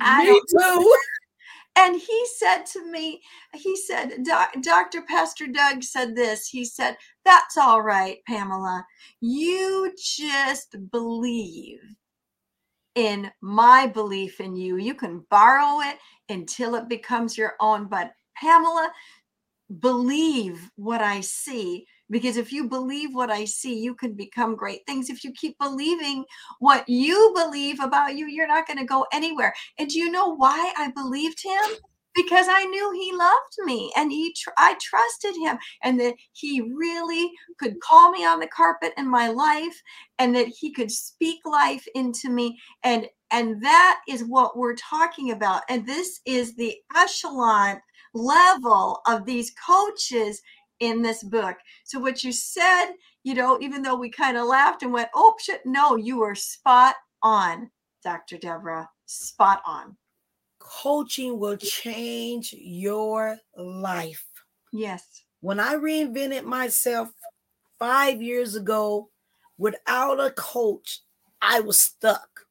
I 0.00 0.24
me 0.24 0.40
too. 0.48 0.94
And 1.76 1.96
he 2.00 2.26
said 2.38 2.64
to 2.72 2.90
me, 2.90 3.22
he 3.54 3.76
said, 3.76 4.24
Dr. 4.62 5.02
Pastor 5.02 5.46
Doug 5.46 5.82
said 5.82 6.14
this. 6.14 6.48
He 6.48 6.64
said, 6.64 6.96
That's 7.24 7.56
all 7.56 7.82
right, 7.82 8.18
Pamela. 8.26 8.86
You 9.20 9.92
just 9.98 10.76
believe 10.90 11.80
in 12.94 13.30
my 13.40 13.86
belief 13.86 14.40
in 14.40 14.56
you. 14.56 14.76
You 14.76 14.94
can 14.94 15.24
borrow 15.30 15.80
it 15.80 15.98
until 16.28 16.74
it 16.74 16.88
becomes 16.88 17.38
your 17.38 17.54
own. 17.60 17.88
But 17.88 18.12
Pamela, 18.36 18.92
believe 19.80 20.70
what 20.76 21.00
I 21.02 21.20
see 21.20 21.86
because 22.12 22.36
if 22.36 22.52
you 22.52 22.68
believe 22.68 23.14
what 23.14 23.30
I 23.30 23.46
see, 23.46 23.80
you 23.80 23.94
can 23.94 24.12
become 24.12 24.54
great 24.54 24.86
things. 24.86 25.08
If 25.08 25.24
you 25.24 25.32
keep 25.32 25.58
believing 25.58 26.24
what 26.60 26.86
you 26.86 27.32
believe 27.34 27.80
about 27.80 28.16
you, 28.16 28.26
you're 28.26 28.46
not 28.46 28.66
going 28.66 28.78
to 28.78 28.84
go 28.84 29.06
anywhere. 29.12 29.54
And 29.78 29.88
do 29.88 29.98
you 29.98 30.10
know 30.10 30.36
why 30.36 30.72
I 30.76 30.90
believed 30.90 31.42
him? 31.42 31.78
Because 32.14 32.46
I 32.50 32.64
knew 32.64 32.92
he 32.92 33.16
loved 33.16 33.56
me 33.64 33.90
and 33.96 34.12
he 34.12 34.34
tr- 34.34 34.50
I 34.58 34.76
trusted 34.78 35.34
him 35.34 35.56
and 35.82 35.98
that 35.98 36.14
he 36.32 36.60
really 36.60 37.30
could 37.58 37.80
call 37.80 38.10
me 38.10 38.26
on 38.26 38.38
the 38.38 38.48
carpet 38.48 38.92
in 38.98 39.08
my 39.08 39.28
life 39.28 39.80
and 40.18 40.36
that 40.36 40.48
he 40.48 40.72
could 40.74 40.90
speak 40.90 41.40
life 41.46 41.86
into 41.94 42.28
me 42.28 42.60
and 42.84 43.08
and 43.30 43.64
that 43.64 44.00
is 44.06 44.24
what 44.24 44.58
we're 44.58 44.74
talking 44.74 45.30
about 45.30 45.62
and 45.70 45.86
this 45.86 46.20
is 46.26 46.54
the 46.54 46.76
echelon 46.94 47.80
level 48.12 49.00
of 49.06 49.24
these 49.24 49.54
coaches 49.66 50.42
in 50.82 51.00
this 51.00 51.22
book. 51.22 51.56
So 51.84 52.00
what 52.00 52.24
you 52.24 52.32
said, 52.32 52.92
you 53.22 53.34
know, 53.34 53.58
even 53.60 53.82
though 53.82 53.94
we 53.94 54.10
kind 54.10 54.36
of 54.36 54.46
laughed 54.46 54.82
and 54.82 54.92
went, 54.92 55.08
"Oh 55.14 55.34
shit," 55.38 55.64
no, 55.64 55.96
you 55.96 56.18
were 56.18 56.34
spot 56.34 56.96
on, 57.22 57.70
Dr. 58.02 58.36
Deborah, 58.36 58.90
spot 59.06 59.62
on. 59.64 59.96
Coaching 60.58 61.38
will 61.38 61.56
change 61.56 62.52
your 62.52 63.38
life. 63.56 64.26
Yes. 64.72 65.22
When 65.40 65.60
I 65.60 65.74
reinvented 65.74 66.44
myself 66.44 67.10
5 67.78 68.20
years 68.20 68.56
ago 68.56 69.10
without 69.58 70.18
a 70.18 70.30
coach, 70.32 71.00
I 71.40 71.60
was 71.60 71.80
stuck. 71.80 72.46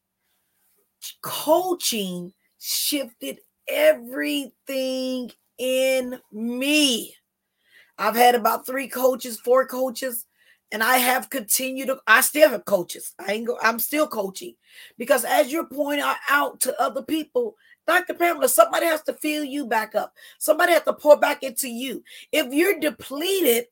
Coaching 1.22 2.34
shifted 2.60 3.40
everything 3.68 5.32
in 5.58 6.22
me. 6.32 7.16
I've 8.02 8.16
had 8.16 8.34
about 8.34 8.66
three 8.66 8.88
coaches, 8.88 9.40
four 9.40 9.68
coaches, 9.68 10.26
and 10.72 10.82
I 10.82 10.98
have 10.98 11.30
continued 11.30 11.86
to, 11.88 12.00
I 12.08 12.22
still 12.22 12.50
have 12.50 12.66
coaches. 12.66 13.14
I 13.20 13.34
ain't 13.34 13.46
go, 13.46 13.60
I'm 13.62 13.78
still 13.78 14.08
coaching 14.08 14.56
because 14.98 15.24
as 15.24 15.52
you're 15.52 15.68
pointing 15.68 16.04
out 16.28 16.60
to 16.62 16.82
other 16.82 17.04
people, 17.04 17.56
Dr. 17.86 18.16
Pamela, 18.16 18.50
somebody 18.50 18.88
has 18.88 19.04
to 19.04 19.14
fill 19.14 19.44
you 19.44 19.68
back 19.68 19.94
up. 19.94 20.14
Somebody 20.40 20.74
has 20.74 20.82
to 20.84 20.94
pour 20.94 21.20
back 21.20 21.44
into 21.44 21.70
you. 21.70 22.04
If 22.32 22.52
you're 22.52 22.80
depleted, 22.80 23.66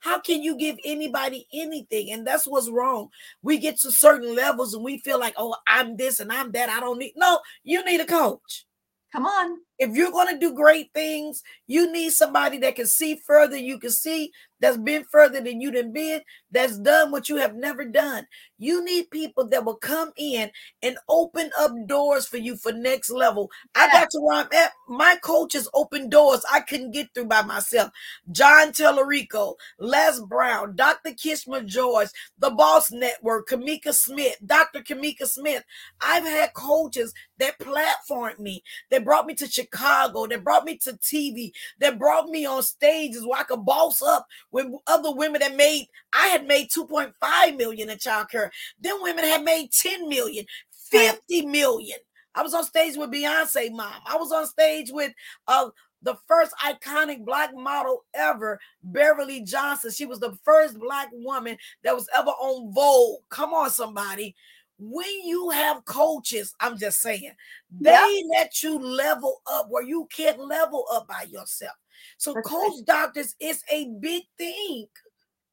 how 0.00 0.20
can 0.20 0.42
you 0.42 0.58
give 0.58 0.76
anybody 0.84 1.46
anything? 1.54 2.12
And 2.12 2.26
that's 2.26 2.46
what's 2.46 2.68
wrong. 2.68 3.08
We 3.40 3.56
get 3.56 3.78
to 3.78 3.90
certain 3.90 4.34
levels 4.34 4.74
and 4.74 4.84
we 4.84 4.98
feel 4.98 5.18
like, 5.18 5.34
oh, 5.38 5.56
I'm 5.66 5.96
this 5.96 6.20
and 6.20 6.30
I'm 6.30 6.52
that. 6.52 6.68
I 6.68 6.78
don't 6.78 6.98
need. 6.98 7.14
No, 7.16 7.40
you 7.64 7.82
need 7.86 8.00
a 8.00 8.06
coach. 8.06 8.66
Come 9.12 9.26
on. 9.26 9.58
If 9.78 9.90
you're 9.94 10.10
going 10.10 10.32
to 10.32 10.38
do 10.38 10.54
great 10.54 10.90
things, 10.94 11.42
you 11.66 11.92
need 11.92 12.12
somebody 12.12 12.58
that 12.58 12.76
can 12.76 12.86
see 12.86 13.20
further. 13.26 13.56
You 13.56 13.78
can 13.78 13.90
see 13.90 14.32
that's 14.62 14.78
been 14.78 15.04
further 15.04 15.40
than 15.40 15.60
you 15.60 15.72
done 15.72 15.92
been, 15.92 16.20
that's 16.52 16.78
done 16.78 17.10
what 17.10 17.28
you 17.28 17.36
have 17.36 17.56
never 17.56 17.84
done. 17.84 18.26
You 18.58 18.84
need 18.84 19.10
people 19.10 19.48
that 19.48 19.64
will 19.64 19.74
come 19.74 20.12
in 20.16 20.52
and 20.82 20.96
open 21.08 21.50
up 21.58 21.72
doors 21.86 22.28
for 22.28 22.36
you 22.36 22.56
for 22.56 22.70
next 22.70 23.10
level. 23.10 23.50
I 23.74 23.88
got 23.88 24.08
to 24.10 24.20
where 24.20 24.38
I'm 24.38 24.48
at. 24.54 24.70
My 24.88 25.16
coaches 25.20 25.68
open 25.74 26.08
doors 26.08 26.44
I 26.50 26.60
couldn't 26.60 26.92
get 26.92 27.08
through 27.12 27.24
by 27.24 27.42
myself. 27.42 27.90
John 28.30 28.68
Tellerico, 28.68 29.56
Les 29.80 30.20
Brown, 30.20 30.76
Dr. 30.76 31.10
Kishma 31.10 31.66
George, 31.66 32.08
The 32.38 32.50
Boss 32.50 32.92
Network, 32.92 33.48
Kamika 33.48 33.92
Smith, 33.92 34.36
Dr. 34.46 34.80
Kamika 34.80 35.26
Smith. 35.26 35.64
I've 36.00 36.24
had 36.24 36.54
coaches 36.54 37.12
that 37.38 37.58
platformed 37.58 38.38
me, 38.38 38.62
that 38.92 39.04
brought 39.04 39.26
me 39.26 39.34
to 39.34 39.48
Chicago, 39.48 40.28
that 40.28 40.44
brought 40.44 40.64
me 40.64 40.76
to 40.76 40.92
TV, 40.92 41.50
that 41.80 41.98
brought 41.98 42.28
me 42.28 42.46
on 42.46 42.62
stages 42.62 43.26
where 43.26 43.40
I 43.40 43.42
could 43.42 43.64
boss 43.64 44.00
up 44.00 44.28
when 44.52 44.78
other 44.86 45.12
women 45.12 45.40
that 45.40 45.56
made, 45.56 45.88
I 46.12 46.28
had 46.28 46.46
made 46.46 46.68
2.5 46.70 47.56
million 47.56 47.90
in 47.90 47.98
childcare. 47.98 48.50
Then 48.80 49.02
women 49.02 49.24
had 49.24 49.42
made 49.42 49.72
10 49.72 50.08
million, 50.08 50.44
50 50.70 51.46
million. 51.46 51.98
I 52.34 52.42
was 52.42 52.54
on 52.54 52.64
stage 52.64 52.96
with 52.96 53.10
Beyonce 53.10 53.72
mom. 53.72 53.94
I 54.06 54.16
was 54.16 54.30
on 54.30 54.46
stage 54.46 54.90
with 54.90 55.12
uh 55.48 55.70
the 56.02 56.16
first 56.26 56.52
iconic 56.64 57.24
black 57.24 57.54
model 57.54 58.04
ever, 58.14 58.58
Beverly 58.82 59.42
Johnson. 59.42 59.90
She 59.90 60.04
was 60.04 60.18
the 60.18 60.36
first 60.44 60.78
black 60.78 61.08
woman 61.12 61.56
that 61.84 61.94
was 61.94 62.08
ever 62.14 62.30
on 62.30 62.72
Vogue. 62.74 63.22
Come 63.30 63.54
on, 63.54 63.70
somebody. 63.70 64.34
When 64.78 65.22
you 65.24 65.50
have 65.50 65.84
coaches, 65.84 66.54
I'm 66.58 66.76
just 66.76 67.00
saying, 67.00 67.30
they 67.70 67.90
yep. 67.90 68.24
let 68.32 68.62
you 68.64 68.80
level 68.80 69.42
up 69.48 69.66
where 69.70 69.84
you 69.84 70.08
can't 70.14 70.40
level 70.40 70.86
up 70.92 71.06
by 71.06 71.26
yourself. 71.30 71.76
So 72.18 72.34
That's 72.34 72.48
coach 72.48 72.72
right. 72.78 72.86
doctors 72.86 73.34
is 73.40 73.62
a 73.70 73.88
big 74.00 74.22
thing. 74.38 74.86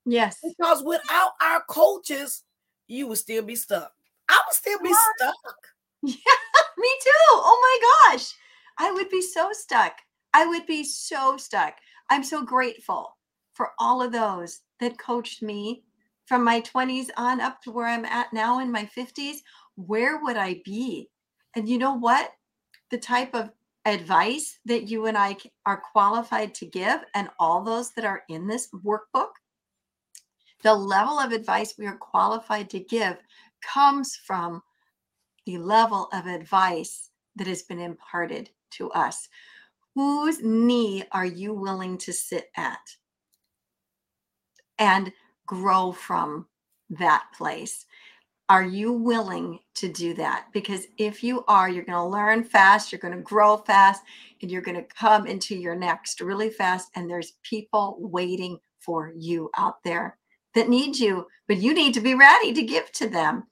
Yes. 0.06 0.38
Because 0.44 0.84
without 0.84 1.32
our 1.42 1.62
coaches, 1.70 2.44
you 2.88 3.08
would 3.08 3.18
still 3.18 3.44
be 3.44 3.56
stuck. 3.56 3.92
I 4.30 4.40
would 4.48 4.56
still 4.56 4.80
be 4.82 4.94
stuck. 4.94 5.36
Yeah, 6.02 6.14
me 6.78 6.90
too. 7.04 7.28
Oh 7.32 7.60
my 7.62 8.14
gosh. 8.16 8.34
I 8.78 8.90
would 8.94 9.10
be 9.10 9.22
so 9.22 9.50
stuck. 9.52 9.92
I 10.34 10.46
would 10.46 10.66
be 10.66 10.86
so 10.86 11.36
stuck. 11.36 11.74
I'm 12.10 12.24
so 12.24 12.42
grateful 12.42 13.18
for 13.52 13.72
all 13.80 14.02
of 14.02 14.14
those 14.14 14.62
that 14.80 14.98
coached 14.98 15.42
me 15.42 15.84
from 16.26 16.44
my 16.44 16.62
20s 16.62 17.10
on 17.18 17.42
up 17.42 17.62
to 17.64 17.72
where 17.72 17.88
I'm 17.88 18.06
at 18.06 18.32
now 18.32 18.60
in 18.60 18.72
my 18.72 18.90
50s. 18.98 19.40
Where 19.76 20.24
would 20.24 20.38
I 20.38 20.62
be? 20.64 21.10
And 21.56 21.68
you 21.68 21.78
know 21.78 21.96
what? 21.96 22.32
The 22.92 22.98
type 22.98 23.36
of 23.36 23.50
advice 23.90 24.60
that 24.66 24.90
you 24.90 25.06
and 25.06 25.18
I 25.18 25.38
are 25.66 25.82
qualified 25.92 26.54
to 26.56 26.66
give, 26.66 27.02
and 27.14 27.30
all 27.40 27.64
those 27.64 27.92
that 27.92 28.06
are 28.06 28.24
in 28.30 28.48
this 28.48 28.70
workbook, 28.84 29.32
the 30.64 30.74
level 30.74 31.20
of 31.20 31.32
advice 31.32 31.76
we 31.78 31.86
are 31.86 31.98
qualified 31.98 32.70
to 32.72 32.80
give 32.80 33.18
comes 33.62 34.16
from 34.16 34.62
the 35.46 35.58
level 35.58 36.10
of 36.14 36.26
advice 36.26 37.10
that 37.36 37.48
has 37.48 37.64
been 37.64 37.80
imparted 37.80 38.50
to 38.72 38.92
us. 38.92 39.30
Whose 39.96 40.42
knee 40.42 41.04
are 41.12 41.26
you 41.26 41.54
willing 41.54 41.98
to 42.00 42.14
sit 42.14 42.50
at 42.56 42.96
and 44.78 45.12
grow 45.46 45.92
from 45.92 46.48
that 46.90 47.26
place? 47.36 47.86
Are 48.50 48.64
you 48.64 48.92
willing 48.92 49.60
to 49.76 49.88
do 49.88 50.16
that? 50.16 50.48
Because 50.52 50.88
if 50.98 51.24
you 51.24 51.46
are, 51.48 51.70
you're 51.70 51.86
going 51.86 52.00
to 52.00 52.04
learn 52.04 52.44
fast, 52.44 52.92
you're 52.92 53.00
going 53.00 53.16
to 53.16 53.22
grow 53.22 53.58
fast, 53.58 54.02
and 54.42 54.50
you're 54.50 54.64
going 54.64 54.78
to 54.78 54.96
come 54.96 55.28
into 55.28 55.56
your 55.56 55.76
next 55.76 56.20
really 56.20 56.50
fast. 56.50 56.90
And 56.96 57.08
there's 57.08 57.34
people 57.44 57.98
waiting 58.00 58.60
for 58.80 59.14
you 59.16 59.52
out 59.56 59.84
there 59.84 60.18
that 60.56 60.68
need 60.68 60.98
you, 60.98 61.28
but 61.48 61.58
you 61.58 61.76
need 61.76 61.94
to 61.94 62.02
be 62.02 62.16
ready 62.16 62.52
to 62.54 62.64
give 62.64 62.92
to 62.94 63.08
them. 63.08 63.44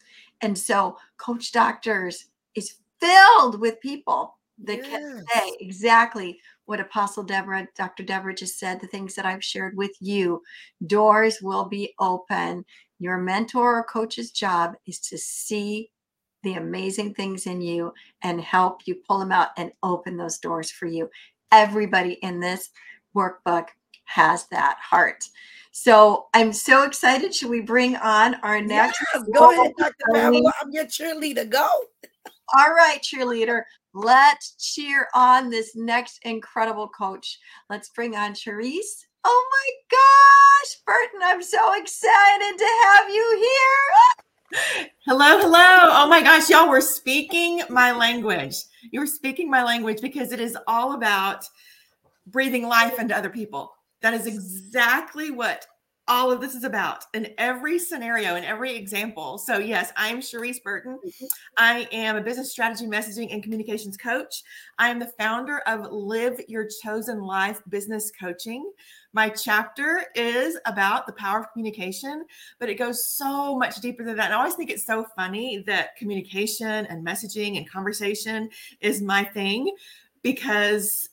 And 0.41 0.57
so, 0.57 0.97
Coach 1.17 1.51
Doctors 1.51 2.25
is 2.55 2.77
filled 2.99 3.59
with 3.61 3.79
people 3.81 4.37
that 4.63 4.77
yes. 4.77 4.87
can 4.89 5.25
say 5.31 5.57
exactly 5.59 6.39
what 6.65 6.79
Apostle 6.79 7.23
Deborah, 7.23 7.67
Dr. 7.75 8.03
Deborah 8.03 8.35
just 8.35 8.59
said, 8.59 8.79
the 8.79 8.87
things 8.87 9.15
that 9.15 9.25
I've 9.25 9.43
shared 9.43 9.77
with 9.77 9.91
you. 9.99 10.41
Doors 10.85 11.41
will 11.41 11.65
be 11.65 11.93
open. 11.99 12.65
Your 12.99 13.17
mentor 13.17 13.79
or 13.79 13.83
coach's 13.83 14.31
job 14.31 14.75
is 14.85 14.99
to 15.01 15.17
see 15.17 15.91
the 16.43 16.53
amazing 16.53 17.13
things 17.13 17.45
in 17.45 17.61
you 17.61 17.93
and 18.23 18.39
help 18.39 18.81
you 18.85 18.95
pull 19.07 19.19
them 19.19 19.31
out 19.31 19.49
and 19.57 19.71
open 19.83 20.17
those 20.17 20.37
doors 20.37 20.71
for 20.71 20.85
you. 20.85 21.09
Everybody 21.51 22.13
in 22.13 22.39
this 22.39 22.69
workbook 23.15 23.67
has 24.05 24.47
that 24.47 24.77
heart. 24.81 25.25
So 25.71 26.27
I'm 26.33 26.53
so 26.53 26.83
excited. 26.83 27.35
Should 27.35 27.49
we 27.49 27.61
bring 27.61 27.95
on 27.97 28.35
our 28.35 28.61
next? 28.61 28.99
Yes, 29.13 29.23
go 29.33 29.51
ahead, 29.51 29.73
Dr. 29.77 29.93
Pamela. 30.13 30.51
I'm 30.61 30.71
your 30.71 30.85
cheerleader. 30.85 31.47
Go. 31.49 31.67
All 32.57 32.73
right, 32.73 32.99
cheerleader. 33.03 33.63
Let's 33.93 34.53
cheer 34.53 35.07
on 35.13 35.49
this 35.49 35.75
next 35.75 36.19
incredible 36.23 36.87
coach. 36.87 37.39
Let's 37.69 37.89
bring 37.89 38.15
on 38.15 38.33
Charisse. 38.33 39.05
Oh 39.29 39.49
my 39.51 39.97
gosh, 39.97 40.77
Burton, 40.85 41.19
I'm 41.21 41.43
so 41.43 41.73
excited 41.73 42.57
to 42.57 42.65
have 42.85 43.09
you 43.09 43.49
here. 43.49 44.89
Hello, 45.05 45.37
hello. 45.37 45.79
Oh 45.91 46.07
my 46.09 46.21
gosh, 46.21 46.49
y'all 46.49 46.69
were 46.69 46.79
speaking 46.79 47.61
my 47.69 47.91
language. 47.91 48.55
You 48.89 49.01
were 49.01 49.05
speaking 49.05 49.49
my 49.49 49.65
language 49.65 49.99
because 49.99 50.31
it 50.31 50.39
is 50.39 50.57
all 50.65 50.93
about 50.93 51.43
breathing 52.27 52.69
life 52.69 52.99
into 52.99 53.17
other 53.17 53.29
people. 53.29 53.73
That 54.01 54.13
is 54.13 54.27
exactly 54.27 55.29
what 55.31 55.65
all 56.07 56.31
of 56.31 56.39
this 56.39 56.55
is 56.55 56.63
about 56.63 57.03
in 57.13 57.33
every 57.37 57.77
scenario, 57.77 58.35
in 58.35 58.43
every 58.43 58.75
example. 58.75 59.37
So, 59.37 59.57
yes, 59.57 59.91
I'm 59.97 60.19
Charisse 60.21 60.63
Burton. 60.63 60.99
Mm-hmm. 61.05 61.25
I 61.57 61.87
am 61.91 62.15
a 62.15 62.21
business 62.21 62.51
strategy, 62.51 62.85
messaging, 62.85 63.33
and 63.33 63.43
communications 63.43 63.97
coach. 63.97 64.43
I 64.77 64.89
am 64.89 64.99
the 64.99 65.11
founder 65.19 65.59
of 65.67 65.91
Live 65.91 66.39
Your 66.47 66.67
Chosen 66.81 67.21
Life 67.21 67.61
Business 67.67 68.11
Coaching. 68.17 68.71
My 69.11 69.29
chapter 69.29 70.05
is 70.15 70.57
about 70.65 71.07
the 71.07 71.13
power 71.13 71.39
of 71.39 71.51
communication, 71.51 72.25
but 72.59 72.69
it 72.69 72.75
goes 72.75 73.03
so 73.03 73.57
much 73.57 73.81
deeper 73.81 74.03
than 74.03 74.15
that. 74.17 74.25
And 74.25 74.33
I 74.33 74.37
always 74.37 74.55
think 74.55 74.69
it's 74.69 74.85
so 74.85 75.05
funny 75.15 75.63
that 75.67 75.95
communication 75.97 76.85
and 76.85 77.05
messaging 77.05 77.57
and 77.57 77.69
conversation 77.69 78.49
is 78.79 79.01
my 79.01 79.23
thing 79.23 79.75
because 80.21 81.09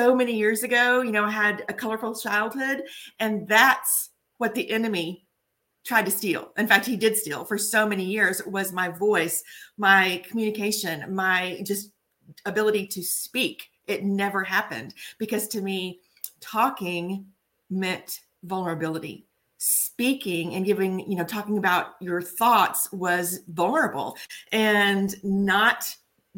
so 0.00 0.16
many 0.16 0.34
years 0.34 0.62
ago, 0.62 1.02
you 1.02 1.12
know, 1.12 1.26
had 1.26 1.62
a 1.68 1.74
colorful 1.74 2.14
childhood, 2.14 2.84
and 3.18 3.46
that's 3.46 4.08
what 4.38 4.54
the 4.54 4.70
enemy 4.70 5.26
tried 5.84 6.06
to 6.06 6.10
steal. 6.10 6.52
In 6.56 6.66
fact, 6.66 6.86
he 6.86 6.96
did 6.96 7.18
steal 7.18 7.44
for 7.44 7.58
so 7.58 7.86
many 7.86 8.04
years 8.04 8.40
was 8.46 8.72
my 8.72 8.88
voice, 8.88 9.44
my 9.76 10.22
communication, 10.26 11.14
my 11.14 11.60
just 11.66 11.90
ability 12.46 12.86
to 12.86 13.02
speak. 13.02 13.68
It 13.88 14.02
never 14.02 14.42
happened 14.42 14.94
because 15.18 15.46
to 15.48 15.60
me, 15.60 16.00
talking 16.40 17.26
meant 17.68 18.20
vulnerability. 18.44 19.26
Speaking 19.58 20.54
and 20.54 20.64
giving, 20.64 21.00
you 21.10 21.16
know, 21.16 21.24
talking 21.24 21.58
about 21.58 21.88
your 22.00 22.22
thoughts 22.22 22.90
was 22.90 23.40
vulnerable 23.48 24.16
and 24.50 25.14
not 25.22 25.94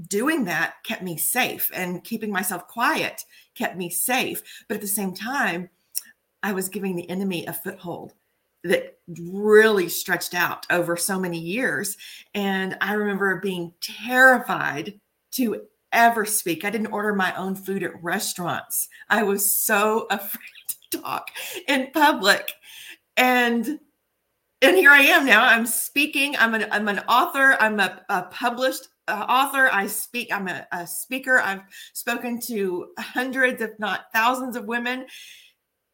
doing 0.09 0.45
that 0.45 0.75
kept 0.85 1.03
me 1.03 1.17
safe 1.17 1.71
and 1.75 2.03
keeping 2.03 2.33
myself 2.33 2.67
quiet 2.67 3.25
kept 3.55 3.77
me 3.77 3.91
safe. 3.91 4.43
But 4.69 4.77
at 4.77 4.81
the 4.81 4.87
same 4.87 5.15
time, 5.15 5.69
I 6.43 6.53
was 6.53 6.69
giving 6.69 6.97
the 6.97 7.09
enemy 7.09 7.47
a 7.47 7.53
foothold 7.53 8.15
that 8.65 8.99
really 9.19 9.89
stretched 9.89 10.35
out 10.35 10.67
over 10.71 10.97
so 10.97 11.19
many 11.19 11.39
years. 11.39 11.97
And 12.35 12.77
I 12.81 12.95
remember 12.95 13.41
being 13.41 13.73
terrified 13.81 14.99
to 15.33 15.63
ever 15.93 16.25
speak. 16.25 16.65
I 16.65 16.71
didn't 16.71 16.93
order 16.93 17.15
my 17.15 17.35
own 17.37 17.55
food 17.55 17.83
at 17.83 18.03
restaurants. 18.03 18.89
I 19.11 19.23
was 19.23 19.55
so 19.55 20.07
afraid 20.11 20.41
to 20.91 20.99
talk 21.01 21.29
in 21.69 21.91
public. 21.93 22.53
And 23.17 23.79
and 24.63 24.77
here 24.77 24.93
I 24.93 25.01
am 25.01 25.27
now. 25.27 25.45
I'm 25.45 25.67
speaking. 25.67 26.37
I'm 26.37 26.55
an 26.55 26.67
I'm 26.71 26.87
an 26.87 27.01
author. 27.01 27.57
I'm 27.61 27.81
a, 27.81 28.01
a 28.09 28.23
published 28.23 28.89
uh, 29.09 29.27
author. 29.29 29.69
I 29.73 29.87
speak. 29.87 30.33
I'm 30.33 30.49
a, 30.49 30.67
a 30.73 30.87
speaker. 30.87 31.39
I've 31.39 31.63
spoken 31.93 32.41
to 32.49 32.89
hundreds, 32.99 33.63
if 33.63 33.79
not 33.79 34.07
thousands, 34.13 34.57
of 34.57 34.65
women, 34.65 35.07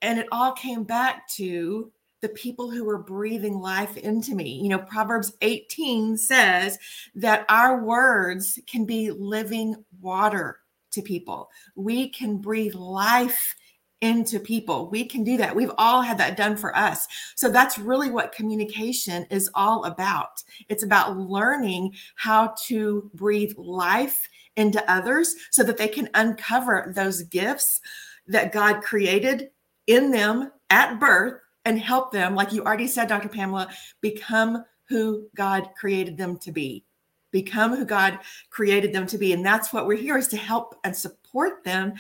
and 0.03 0.19
it 0.19 0.29
all 0.33 0.53
came 0.53 0.85
back 0.85 1.29
to 1.37 1.91
the 2.21 2.29
people 2.31 2.71
who 2.71 2.85
were 2.85 2.99
breathing 2.99 3.59
life 3.61 3.97
into 3.97 4.35
me. 4.35 4.61
You 4.61 4.71
know, 4.71 4.79
Proverbs 4.79 5.33
18 5.41 6.17
says 6.17 6.79
that 7.15 7.45
our 7.49 7.85
words 7.85 8.59
can 8.67 8.85
be 8.85 9.11
living 9.11 9.77
water 10.01 10.59
to 10.93 11.03
people. 11.03 11.49
We 11.77 12.09
can 12.09 12.39
breathe 12.39 12.75
life 12.75 13.55
into 14.01 14.39
people. 14.39 14.89
We 14.89 15.05
can 15.05 15.25
do 15.25 15.37
that. 15.39 15.55
We've 15.55 15.73
all 15.77 16.03
had 16.03 16.19
that 16.19 16.37
done 16.37 16.57
for 16.57 16.77
us. 16.77 17.09
So 17.35 17.49
that's 17.49 17.79
really 17.79 18.11
what 18.11 18.33
communication 18.33 19.27
is 19.31 19.51
all 19.55 19.85
about. 19.85 20.43
It's 20.69 20.85
about 20.85 21.17
learning 21.17 21.95
how 22.15 22.55
to 22.67 23.11
breathe 23.15 23.53
life 23.57 24.29
into 24.57 24.89
others 24.91 25.35
so 25.51 25.63
that 25.65 25.77
they 25.79 25.89
can 25.89 26.09
uncover 26.15 26.93
those 26.95 27.23
gifts 27.23 27.81
that 28.27 28.53
God 28.53 28.83
created 28.83 29.51
in 29.87 30.11
them 30.11 30.53
at 30.71 31.01
birth 31.01 31.41
and 31.65 31.79
help 31.79 32.13
them, 32.13 32.35
like 32.35 32.53
you 32.53 32.63
already 32.63 32.87
said, 32.87 33.09
Dr. 33.09 33.29
Pamela, 33.29 33.69
become 34.01 34.65
who 34.89 35.27
God 35.35 35.71
created 35.79 36.17
them 36.17 36.39
to 36.39 36.53
be. 36.53 36.85
Become 37.31 37.77
who 37.77 37.85
God 37.85 38.21
created 38.49 38.93
them 38.93 39.07
to 39.07 39.19
be. 39.19 39.33
And 39.33 39.45
that's 39.45 39.73
what 39.73 39.87
we're 39.87 39.97
here 39.97 40.17
is 40.17 40.29
to 40.29 40.37
help 40.37 40.77
and 40.85 40.97
support 40.97 41.63
them 41.65 41.95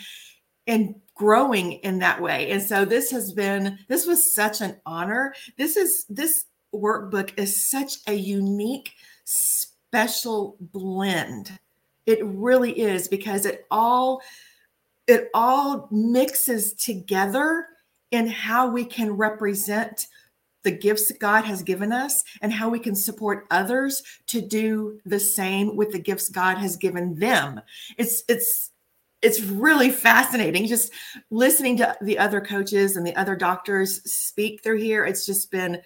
and 0.66 0.94
growing 1.18 1.72
in 1.72 1.98
that 1.98 2.22
way. 2.22 2.50
And 2.50 2.62
so 2.62 2.85
this 2.85 3.11
has 3.11 3.33
been 3.33 3.78
this 3.88 4.07
was 4.07 4.35
such 4.35 4.62
an 4.62 4.76
honor. 4.87 5.35
This 5.59 5.76
is 5.76 6.07
this 6.09 6.46
workbook 6.72 7.37
is 7.37 7.68
such 7.68 7.98
a 8.07 8.14
unique 8.14 8.92
special 9.24 10.57
blend. 10.61 11.59
It 12.07 12.24
really 12.24 12.72
is 12.78 13.09
because 13.09 13.44
it 13.44 13.66
all 13.70 14.22
it 15.07 15.28
all 15.35 15.88
mixes 15.90 16.72
together 16.74 17.66
in 18.11 18.26
how 18.28 18.70
we 18.70 18.85
can 18.85 19.11
represent 19.12 20.07
the 20.62 20.70
gifts 20.70 21.11
God 21.12 21.44
has 21.44 21.62
given 21.62 21.92
us 21.92 22.22
and 22.42 22.52
how 22.52 22.68
we 22.68 22.78
can 22.78 22.94
support 22.94 23.46
others 23.50 24.02
to 24.28 24.40
do 24.40 25.00
the 25.04 25.20
same 25.20 25.76
with 25.76 25.92
the 25.92 25.98
gifts 25.98 26.28
God 26.28 26.59
has 26.59 26.76
given 26.76 27.14
them. 27.18 27.61
It's 27.96 28.22
it's 28.28 28.70
it's 29.22 29.40
really 29.42 29.90
fascinating 29.90 30.66
just 30.66 30.92
listening 31.31 31.76
to 31.76 31.96
the 32.02 32.18
other 32.18 32.40
coaches 32.40 32.96
and 32.96 33.07
the 33.07 33.16
other 33.16 33.35
doctors 33.35 34.02
speak 34.11 34.62
through 34.62 34.78
here. 34.78 35.04
It's 35.04 35.26
just 35.26 35.50
been 35.50 35.81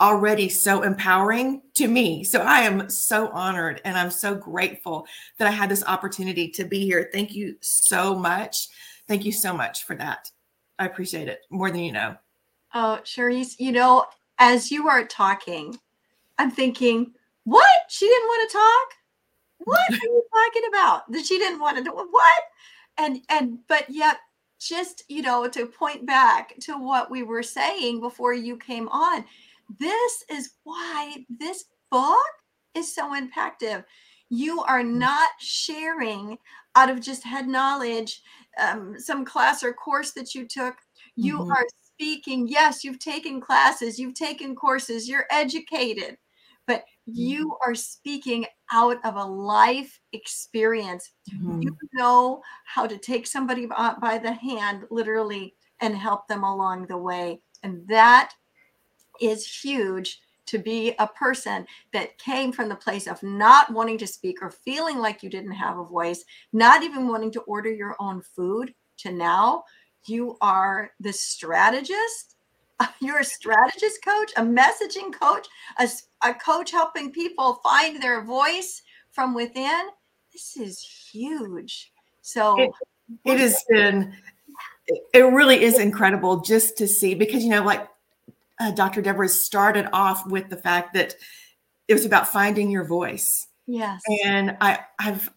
already 0.00 0.48
so 0.48 0.82
empowering 0.82 1.62
to 1.74 1.86
me. 1.86 2.24
So 2.24 2.40
I 2.40 2.60
am 2.60 2.88
so 2.88 3.28
honored 3.28 3.80
and 3.84 3.96
I'm 3.96 4.10
so 4.10 4.34
grateful 4.34 5.06
that 5.38 5.48
I 5.48 5.52
had 5.52 5.68
this 5.68 5.84
opportunity 5.86 6.48
to 6.50 6.64
be 6.64 6.80
here. 6.80 7.08
Thank 7.12 7.34
you 7.34 7.56
so 7.60 8.14
much. 8.14 8.68
Thank 9.06 9.24
you 9.24 9.32
so 9.32 9.52
much 9.52 9.84
for 9.84 9.94
that. 9.96 10.30
I 10.78 10.86
appreciate 10.86 11.28
it 11.28 11.40
more 11.50 11.70
than 11.70 11.80
you 11.80 11.92
know. 11.92 12.16
Oh, 12.74 12.98
Charisse, 13.04 13.54
you 13.58 13.70
know, 13.70 14.06
as 14.38 14.70
you 14.70 14.88
are 14.88 15.04
talking, 15.04 15.78
I'm 16.38 16.50
thinking, 16.50 17.12
what? 17.44 17.68
She 17.88 18.06
didn't 18.06 18.26
want 18.26 18.50
to 18.50 18.56
talk? 18.56 19.01
What 19.64 19.90
are 19.90 19.94
you 19.94 20.24
talking 20.32 20.68
about? 20.68 21.10
That 21.10 21.26
she 21.26 21.38
didn't 21.38 21.60
want 21.60 21.78
to 21.78 21.84
do 21.84 21.90
what? 21.92 22.42
And 22.98 23.20
and 23.28 23.58
but 23.68 23.88
yet 23.88 24.18
just 24.60 25.04
you 25.08 25.22
know 25.22 25.48
to 25.48 25.66
point 25.66 26.06
back 26.06 26.54
to 26.60 26.74
what 26.74 27.10
we 27.10 27.22
were 27.22 27.42
saying 27.42 28.00
before 28.00 28.34
you 28.34 28.56
came 28.56 28.88
on, 28.88 29.24
this 29.78 30.24
is 30.30 30.50
why 30.64 31.24
this 31.28 31.64
book 31.90 32.18
is 32.74 32.94
so 32.94 33.14
impactful. 33.14 33.84
You 34.28 34.62
are 34.62 34.82
mm. 34.82 34.94
not 34.94 35.28
sharing 35.38 36.38
out 36.74 36.90
of 36.90 37.00
just 37.00 37.22
head 37.22 37.46
knowledge, 37.46 38.22
um, 38.58 38.98
some 38.98 39.24
class 39.24 39.62
or 39.62 39.72
course 39.72 40.12
that 40.12 40.34
you 40.34 40.46
took. 40.46 40.76
You 41.16 41.38
mm-hmm. 41.38 41.52
are 41.52 41.66
speaking. 41.94 42.48
Yes, 42.48 42.82
you've 42.82 42.98
taken 42.98 43.40
classes, 43.40 43.98
you've 43.98 44.14
taken 44.14 44.54
courses, 44.56 45.08
you're 45.08 45.26
educated, 45.30 46.16
you 47.14 47.56
are 47.64 47.74
speaking 47.74 48.46
out 48.72 48.98
of 49.04 49.16
a 49.16 49.24
life 49.24 50.00
experience. 50.12 51.10
Mm-hmm. 51.32 51.62
You 51.62 51.76
know 51.94 52.42
how 52.64 52.86
to 52.86 52.96
take 52.96 53.26
somebody 53.26 53.66
by 53.66 54.20
the 54.22 54.32
hand, 54.32 54.84
literally, 54.90 55.54
and 55.80 55.96
help 55.96 56.28
them 56.28 56.44
along 56.44 56.86
the 56.86 56.98
way. 56.98 57.40
And 57.62 57.86
that 57.88 58.32
is 59.20 59.46
huge 59.46 60.20
to 60.46 60.58
be 60.58 60.94
a 60.98 61.06
person 61.06 61.66
that 61.92 62.18
came 62.18 62.52
from 62.52 62.68
the 62.68 62.76
place 62.76 63.06
of 63.06 63.22
not 63.22 63.72
wanting 63.72 63.98
to 63.98 64.06
speak 64.06 64.42
or 64.42 64.50
feeling 64.50 64.98
like 64.98 65.22
you 65.22 65.30
didn't 65.30 65.52
have 65.52 65.78
a 65.78 65.84
voice, 65.84 66.24
not 66.52 66.82
even 66.82 67.08
wanting 67.08 67.30
to 67.32 67.40
order 67.42 67.72
your 67.72 67.96
own 68.00 68.22
food, 68.34 68.74
to 68.98 69.12
now 69.12 69.62
you 70.06 70.36
are 70.40 70.90
the 71.00 71.12
strategist 71.12 72.36
you're 73.00 73.20
a 73.20 73.24
strategist 73.24 74.04
coach, 74.04 74.32
a 74.36 74.42
messaging 74.42 75.12
coach, 75.12 75.46
a, 75.78 75.88
a 76.22 76.34
coach 76.34 76.70
helping 76.70 77.12
people 77.12 77.54
find 77.62 78.02
their 78.02 78.22
voice 78.24 78.82
from 79.10 79.34
within. 79.34 79.88
this 80.32 80.56
is 80.56 80.80
huge. 80.80 81.92
So 82.22 82.58
it, 82.58 82.70
it 83.24 83.38
has 83.38 83.64
been, 83.68 84.14
it 85.12 85.20
really 85.20 85.62
is 85.62 85.78
incredible 85.78 86.40
just 86.40 86.76
to 86.78 86.88
see 86.88 87.14
because, 87.14 87.42
you 87.44 87.50
know, 87.50 87.64
like 87.64 87.88
uh, 88.60 88.70
Dr. 88.70 89.02
Deborah 89.02 89.28
started 89.28 89.88
off 89.92 90.26
with 90.26 90.48
the 90.48 90.56
fact 90.56 90.94
that 90.94 91.14
it 91.88 91.94
was 91.94 92.04
about 92.04 92.28
finding 92.28 92.70
your 92.70 92.84
voice. 92.84 93.48
Yes. 93.66 94.00
And 94.24 94.56
I, 94.60 94.80
I've 94.98 95.30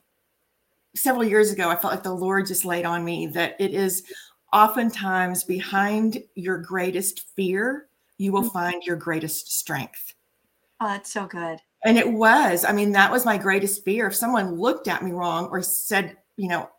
several 0.95 1.25
years 1.25 1.51
ago, 1.51 1.69
I 1.69 1.75
felt 1.75 1.93
like 1.93 2.03
the 2.03 2.13
Lord 2.13 2.47
just 2.47 2.65
laid 2.65 2.85
on 2.85 3.03
me 3.03 3.27
that 3.27 3.55
it 3.59 3.73
is 3.73 4.03
oftentimes 4.53 5.43
behind 5.43 6.23
your 6.35 6.57
greatest 6.57 7.21
fear, 7.35 7.87
you 8.17 8.31
will 8.31 8.41
mm-hmm. 8.41 8.49
find 8.49 8.83
your 8.83 8.95
greatest 8.95 9.51
strength. 9.51 10.13
Oh, 10.81 10.87
that's 10.87 11.11
so 11.11 11.25
good. 11.25 11.59
And 11.83 11.97
it 11.97 12.11
was, 12.11 12.65
I 12.65 12.71
mean, 12.71 12.91
that 12.93 13.11
was 13.11 13.25
my 13.25 13.37
greatest 13.37 13.85
fear. 13.85 14.07
If 14.07 14.15
someone 14.15 14.55
looked 14.55 14.87
at 14.87 15.03
me 15.03 15.11
wrong 15.11 15.47
or 15.47 15.61
said, 15.61 16.17
you 16.35 16.47
know, 16.47 16.69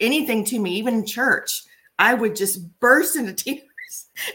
anything 0.00 0.44
to 0.46 0.58
me, 0.58 0.72
even 0.72 0.94
in 0.94 1.06
church, 1.06 1.62
I 1.98 2.14
would 2.14 2.36
just 2.36 2.78
burst 2.80 3.16
into 3.16 3.32
tears 3.44 3.62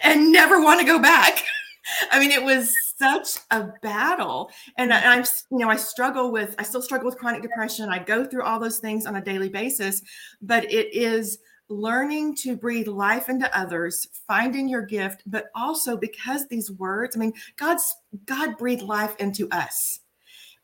and 0.03 0.31
never 0.31 0.61
want 0.61 0.79
to 0.79 0.85
go 0.85 0.99
back. 0.99 1.43
I 2.11 2.19
mean, 2.19 2.31
it 2.31 2.43
was 2.43 2.73
such 2.97 3.37
a 3.49 3.69
battle. 3.81 4.51
And 4.77 4.93
I, 4.93 5.15
am 5.15 5.23
you 5.51 5.57
know, 5.57 5.69
I 5.69 5.75
struggle 5.75 6.31
with, 6.31 6.55
I 6.57 6.63
still 6.63 6.81
struggle 6.81 7.07
with 7.07 7.17
chronic 7.17 7.41
depression. 7.41 7.89
I 7.89 7.99
go 7.99 8.23
through 8.23 8.43
all 8.43 8.59
those 8.59 8.79
things 8.79 9.05
on 9.05 9.15
a 9.15 9.21
daily 9.21 9.49
basis, 9.49 10.01
but 10.41 10.63
it 10.71 10.93
is 10.95 11.39
learning 11.71 12.35
to 12.35 12.55
breathe 12.55 12.87
life 12.87 13.29
into 13.29 13.57
others, 13.57 14.07
finding 14.27 14.67
your 14.67 14.81
gift, 14.81 15.23
but 15.25 15.45
also 15.55 15.97
because 15.97 16.47
these 16.47 16.69
words, 16.71 17.15
I 17.15 17.19
mean, 17.19 17.33
God's 17.55 17.95
God 18.25 18.57
breathed 18.57 18.83
life 18.83 19.15
into 19.17 19.47
us. 19.51 19.99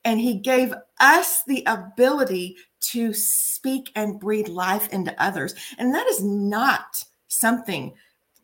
And 0.05 0.19
he 0.19 0.35
gave 0.35 0.73
us 0.99 1.43
the 1.47 1.63
ability 1.65 2.57
to 2.79 3.13
speak 3.13 3.91
and 3.95 4.19
breathe 4.19 4.47
life 4.47 4.87
into 4.93 5.15
others. 5.21 5.55
And 5.77 5.93
that 5.95 6.07
is 6.07 6.23
not 6.23 7.03
something 7.27 7.93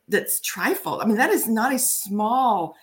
that's 0.07 0.41
trifle. 0.41 1.01
I 1.01 1.05
mean, 1.05 1.18
that 1.18 1.30
is 1.30 1.47
not 1.47 1.74
a 1.74 1.80
small 1.80 2.76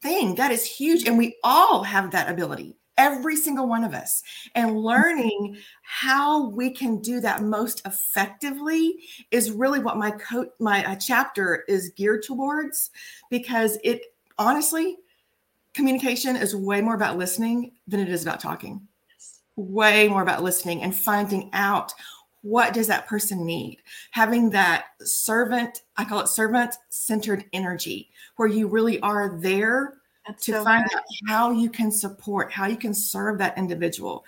thing. 0.00 0.36
That 0.36 0.52
is 0.52 0.64
huge. 0.64 1.06
And 1.06 1.18
we 1.18 1.36
all 1.44 1.82
have 1.82 2.10
that 2.12 2.30
ability, 2.30 2.76
every 3.00 3.34
single 3.34 3.66
one 3.66 3.82
of 3.82 3.94
us. 3.94 4.22
And 4.54 4.78
learning 4.78 5.56
how 5.82 6.50
we 6.50 6.70
can 6.70 7.00
do 7.00 7.18
that 7.20 7.42
most 7.42 7.80
effectively 7.86 9.00
is 9.30 9.50
really 9.50 9.80
what 9.80 9.96
my 9.96 10.10
coat, 10.10 10.50
my 10.60 10.84
uh, 10.84 10.96
chapter 10.96 11.64
is 11.66 11.92
geared 11.96 12.22
towards 12.22 12.90
because 13.30 13.78
it 13.82 14.02
honestly, 14.38 14.98
communication 15.72 16.36
is 16.36 16.54
way 16.54 16.82
more 16.82 16.94
about 16.94 17.16
listening 17.16 17.72
than 17.88 18.00
it 18.00 18.10
is 18.10 18.22
about 18.22 18.38
talking. 18.38 18.86
Way 19.56 20.06
more 20.06 20.22
about 20.22 20.42
listening 20.42 20.82
and 20.82 20.94
finding 20.94 21.48
out 21.54 21.94
what 22.42 22.72
does 22.72 22.86
that 22.86 23.06
person 23.06 23.44
need 23.44 23.82
having 24.12 24.48
that 24.48 24.86
servant 25.02 25.82
i 25.98 26.04
call 26.06 26.20
it 26.20 26.26
servant 26.26 26.74
centered 26.88 27.44
energy 27.52 28.08
where 28.36 28.48
you 28.48 28.66
really 28.66 28.98
are 29.00 29.38
there 29.40 29.99
That's 30.26 30.44
to 30.46 30.52
so 30.52 30.64
find 30.64 30.84
good. 30.88 30.98
out 30.98 31.04
how 31.28 31.50
you 31.50 31.70
can 31.70 31.90
support 31.90 32.52
how 32.52 32.66
you 32.66 32.76
can 32.76 32.94
serve 32.94 33.38
that 33.38 33.56
individual 33.56 34.24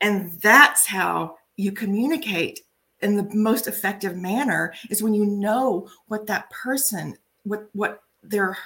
and 0.00 0.32
that's 0.40 0.86
how 0.86 1.36
you 1.56 1.72
communicate 1.72 2.60
in 3.00 3.16
the 3.16 3.28
most 3.34 3.66
effective 3.66 4.16
manner 4.16 4.72
is 4.88 5.02
when 5.02 5.14
you 5.14 5.26
know 5.26 5.88
what 6.08 6.26
that 6.26 6.48
person 6.50 7.16
what 7.44 7.68
what 7.72 8.02
they're 8.22 8.56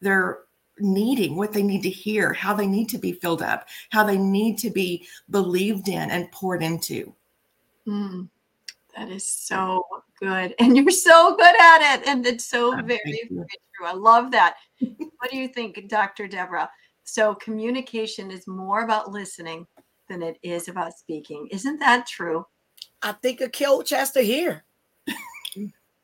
they're 0.00 0.40
needing 0.78 1.36
what 1.36 1.52
they 1.52 1.62
need 1.62 1.82
to 1.82 1.90
hear 1.90 2.32
how 2.32 2.54
they 2.54 2.66
need 2.66 2.88
to 2.88 2.98
be 2.98 3.12
filled 3.12 3.42
up 3.42 3.68
how 3.90 4.02
they 4.02 4.16
need 4.16 4.56
to 4.56 4.70
be 4.70 5.06
believed 5.28 5.88
in 5.88 6.10
and 6.10 6.32
poured 6.32 6.62
into 6.62 7.14
Mm, 7.86 8.28
that 8.96 9.08
is 9.08 9.26
so 9.26 9.84
good. 10.20 10.54
And 10.58 10.76
you're 10.76 10.90
so 10.90 11.36
good 11.36 11.60
at 11.60 11.94
it. 11.94 12.06
And 12.06 12.26
it's 12.26 12.44
so 12.44 12.74
oh, 12.78 12.82
very, 12.82 13.00
very 13.30 13.46
true. 13.76 13.86
I 13.86 13.94
love 13.94 14.30
that. 14.32 14.56
What 14.80 15.30
do 15.30 15.36
you 15.36 15.48
think, 15.48 15.88
Dr. 15.88 16.26
Deborah? 16.26 16.70
So, 17.04 17.34
communication 17.34 18.30
is 18.30 18.46
more 18.46 18.82
about 18.82 19.10
listening 19.10 19.66
than 20.08 20.22
it 20.22 20.38
is 20.42 20.68
about 20.68 20.98
speaking. 20.98 21.48
Isn't 21.50 21.78
that 21.78 22.06
true? 22.06 22.46
I 23.02 23.12
think 23.12 23.40
a 23.40 23.48
coach 23.48 23.90
has 23.90 24.10
to 24.12 24.20
hear. 24.20 24.64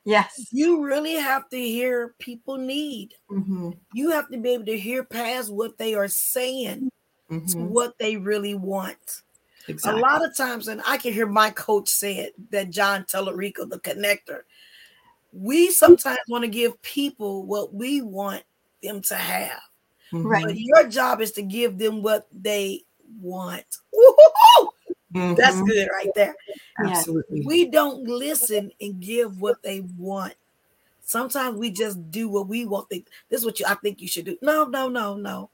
yes. 0.05 0.47
You 0.51 0.85
really 0.85 1.15
have 1.15 1.49
to 1.51 1.59
hear 1.59 2.15
people 2.19 2.57
need. 2.57 3.15
Mm-hmm. 3.31 3.71
You 3.95 4.11
have 4.11 4.29
to 4.31 4.39
be 4.39 4.51
able 4.51 4.67
to 4.67 4.79
hear 4.79 5.05
past 5.05 5.53
what 5.53 5.77
they 5.79 5.95
are 5.95 6.09
saying 6.09 6.91
mm-hmm. 7.31 7.47
to 7.47 7.59
what 7.59 7.99
they 7.99 8.17
really 8.17 8.55
want. 8.55 9.23
Exactly. 9.69 10.01
A 10.01 10.03
lot 10.03 10.25
of 10.25 10.37
times, 10.37 10.69
and 10.69 10.81
I 10.87 10.97
can 10.97 11.13
hear 11.13 11.27
my 11.27 11.51
coach 11.51 11.89
say 11.89 12.19
it 12.19 12.51
that 12.51 12.71
John 12.71 13.05
Tallarico, 13.05 13.69
the 13.69 13.81
connector, 13.81 14.43
we 15.33 15.71
sometimes 15.71 16.19
want 16.29 16.45
to 16.45 16.49
give 16.49 16.81
people 16.83 17.45
what 17.45 17.75
we 17.75 18.01
want 18.01 18.45
them 18.83 19.01
to 19.03 19.15
have. 19.15 19.61
Right. 20.13 20.45
But 20.45 20.59
your 20.59 20.89
job 20.89 21.21
is 21.21 21.33
to 21.33 21.43
give 21.43 21.79
them 21.79 22.03
what 22.03 22.27
they 22.33 22.83
want. 23.21 23.65
Mm-hmm. 25.15 25.35
That's 25.35 25.61
good 25.63 25.89
right 25.93 26.11
there. 26.15 26.35
Absolutely. 26.79 27.45
We 27.47 27.67
don't 27.67 28.05
listen 28.05 28.71
and 28.81 29.01
give 29.01 29.41
what 29.41 29.63
they 29.63 29.81
want. 29.97 30.35
Sometimes 31.03 31.57
we 31.57 31.71
just 31.71 32.11
do 32.11 32.29
what 32.29 32.49
we 32.49 32.67
want. 32.67 32.89
This 32.91 33.05
is 33.31 33.45
what 33.45 33.61
you 33.61 33.67
I 33.67 33.75
think 33.75 34.03
you 34.03 34.09
should 34.09 34.27
do. 34.27 34.37
No, 34.43 34.65
no, 34.65 34.89
no, 34.89 35.17
no. 35.17 35.51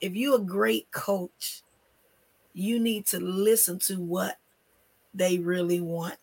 If 0.00 0.14
you're 0.14 0.36
a 0.36 0.42
great 0.42 0.90
coach, 0.90 1.62
you 2.54 2.78
need 2.80 3.06
to 3.06 3.20
listen 3.20 3.78
to 3.80 4.00
what 4.00 4.38
they 5.12 5.38
really 5.38 5.80
want. 5.80 6.16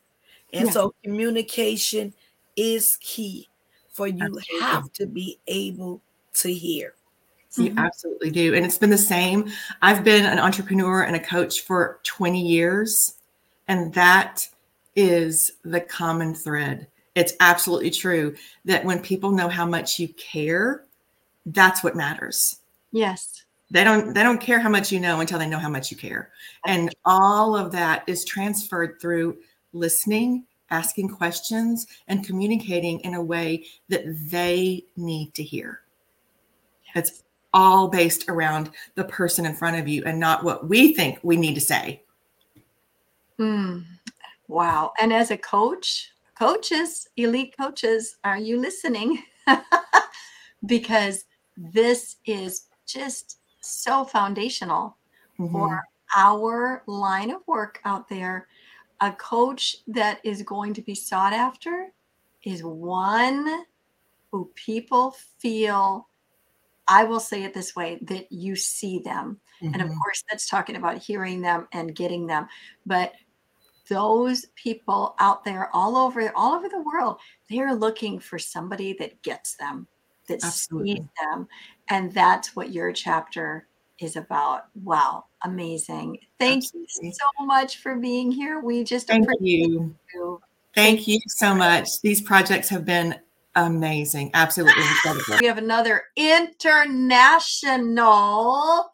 And 0.53 0.67
yeah. 0.67 0.71
so 0.71 0.93
communication 1.03 2.13
is 2.55 2.97
key 2.99 3.47
for 3.89 4.07
you 4.07 4.23
absolutely. 4.23 4.59
have 4.59 4.91
to 4.93 5.05
be 5.05 5.39
able 5.47 6.01
to 6.41 6.53
hear. 6.53 6.93
You 7.57 7.71
mm-hmm. 7.71 7.79
absolutely 7.79 8.31
do. 8.31 8.53
And 8.55 8.65
it's 8.65 8.77
been 8.77 8.89
the 8.89 8.97
same. 8.97 9.51
I've 9.81 10.03
been 10.03 10.25
an 10.25 10.39
entrepreneur 10.39 11.03
and 11.03 11.15
a 11.15 11.19
coach 11.19 11.61
for 11.61 11.99
20 12.03 12.41
years, 12.41 13.15
and 13.67 13.93
that 13.93 14.47
is 14.95 15.51
the 15.63 15.81
common 15.81 16.33
thread. 16.33 16.87
It's 17.15 17.33
absolutely 17.41 17.91
true 17.91 18.35
that 18.63 18.85
when 18.85 19.01
people 19.01 19.31
know 19.31 19.49
how 19.49 19.65
much 19.65 19.99
you 19.99 20.07
care, 20.09 20.85
that's 21.45 21.83
what 21.83 21.95
matters. 21.95 22.59
Yes 22.91 23.43
they 23.71 23.83
don't 23.83 24.13
they 24.13 24.21
don't 24.21 24.41
care 24.41 24.59
how 24.59 24.69
much 24.69 24.91
you 24.91 24.99
know 24.99 25.19
until 25.21 25.39
they 25.39 25.47
know 25.47 25.57
how 25.57 25.69
much 25.69 25.89
you 25.89 25.97
care 25.97 26.29
and 26.67 26.93
all 27.05 27.55
of 27.55 27.71
that 27.71 28.03
is 28.05 28.25
transferred 28.25 28.99
through 29.01 29.37
listening 29.73 30.45
asking 30.69 31.09
questions 31.09 31.87
and 32.07 32.25
communicating 32.25 32.99
in 32.99 33.15
a 33.15 33.23
way 33.23 33.65
that 33.89 34.03
they 34.29 34.83
need 34.97 35.33
to 35.33 35.43
hear 35.43 35.79
it's 36.95 37.23
all 37.53 37.87
based 37.87 38.29
around 38.29 38.69
the 38.95 39.03
person 39.03 39.45
in 39.45 39.53
front 39.53 39.77
of 39.77 39.87
you 39.87 40.03
and 40.05 40.19
not 40.19 40.43
what 40.43 40.67
we 40.69 40.93
think 40.93 41.19
we 41.23 41.35
need 41.35 41.55
to 41.55 41.61
say 41.61 42.01
mm. 43.39 43.83
wow 44.47 44.93
and 45.01 45.11
as 45.11 45.31
a 45.31 45.37
coach 45.37 46.11
coaches 46.37 47.07
elite 47.17 47.53
coaches 47.57 48.17
are 48.23 48.37
you 48.37 48.59
listening 48.59 49.21
because 50.65 51.25
this 51.57 52.17
is 52.25 52.65
just 52.85 53.39
so 53.61 54.03
foundational 54.03 54.97
mm-hmm. 55.39 55.51
for 55.51 55.83
our 56.15 56.83
line 56.87 57.31
of 57.31 57.41
work 57.47 57.79
out 57.85 58.09
there. 58.09 58.47
A 58.99 59.11
coach 59.13 59.77
that 59.87 60.19
is 60.23 60.43
going 60.43 60.73
to 60.75 60.81
be 60.81 60.93
sought 60.93 61.33
after 61.33 61.91
is 62.43 62.63
one 62.63 63.65
who 64.31 64.49
people 64.55 65.15
feel, 65.39 66.07
I 66.91 67.05
will 67.05 67.19
say 67.19 67.43
it 67.43 67.53
this 67.53 67.75
way, 67.75 67.99
that 68.03 68.31
you 68.31 68.55
see 68.55 68.99
them. 68.99 69.39
Mm-hmm. 69.61 69.73
And 69.73 69.81
of 69.81 69.89
mm-hmm. 69.89 69.97
course, 69.99 70.23
that's 70.29 70.47
talking 70.47 70.75
about 70.75 70.97
hearing 70.97 71.41
them 71.41 71.67
and 71.71 71.95
getting 71.95 72.27
them. 72.27 72.47
But 72.85 73.13
those 73.89 74.45
people 74.55 75.15
out 75.19 75.43
there 75.43 75.69
all 75.75 75.97
over 75.97 76.31
all 76.33 76.53
over 76.53 76.69
the 76.69 76.81
world 76.81 77.17
they're 77.49 77.73
looking 77.73 78.19
for 78.19 78.39
somebody 78.39 78.93
that 78.93 79.21
gets 79.21 79.57
them 79.57 79.85
that 80.27 80.41
Absolutely. 80.45 80.93
sees 80.93 81.05
them 81.19 81.47
and 81.89 82.13
that's 82.13 82.55
what 82.55 82.71
your 82.71 82.93
chapter 82.93 83.67
is 84.01 84.15
about. 84.15 84.65
Wow, 84.83 85.25
amazing. 85.43 86.17
Thank 86.39 86.63
Absolutely. 86.63 87.07
you 87.07 87.13
so 87.13 87.45
much 87.45 87.77
for 87.77 87.95
being 87.95 88.31
here. 88.31 88.59
We 88.59 88.83
just 88.83 89.07
thank 89.07 89.27
you. 89.39 89.95
you. 90.13 90.41
Thank 90.73 91.07
you 91.07 91.19
so 91.27 91.53
much. 91.53 91.87
These 92.01 92.21
projects 92.21 92.69
have 92.69 92.85
been 92.85 93.15
amazing. 93.55 94.31
Absolutely 94.33 94.83
incredible. 94.83 95.37
We 95.41 95.47
have 95.47 95.57
another 95.57 96.03
international. 96.15 98.89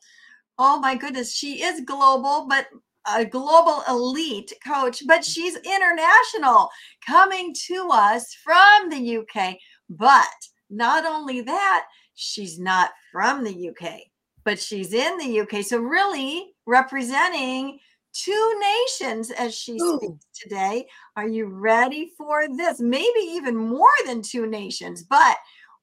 Oh 0.60 0.80
my 0.80 0.96
goodness, 0.96 1.34
she 1.34 1.64
is 1.64 1.82
global, 1.82 2.48
but 2.50 2.68
a 3.16 3.26
global 3.26 3.84
elite 3.88 4.52
coach, 4.66 5.04
but 5.08 5.24
she's 5.24 5.56
international 5.56 6.70
coming 7.06 7.54
to 7.68 7.90
us 7.92 8.36
from 8.44 8.90
the 8.90 9.18
UK. 9.18 9.58
But 9.90 10.26
not 10.70 11.06
only 11.06 11.42
that, 11.42 11.86
she's 12.16 12.60
not 12.60 12.92
from 13.12 13.44
the 13.44 13.70
UK, 13.70 14.02
but 14.44 14.60
she's 14.60 14.94
in 14.94 15.18
the 15.18 15.42
UK. 15.42 15.64
So, 15.64 15.80
really 15.80 16.54
representing 16.66 17.80
two 18.24 18.62
nations 18.62 19.32
as 19.32 19.56
she 19.56 19.78
Ooh. 19.82 19.98
speaks 19.98 20.26
today. 20.34 20.88
Are 21.16 21.28
you 21.28 21.48
ready 21.48 22.12
for 22.18 22.48
this? 22.56 22.80
Maybe 22.80 23.20
even 23.20 23.56
more 23.56 23.88
than 24.06 24.22
two 24.22 24.48
nations, 24.48 25.04
but 25.04 25.38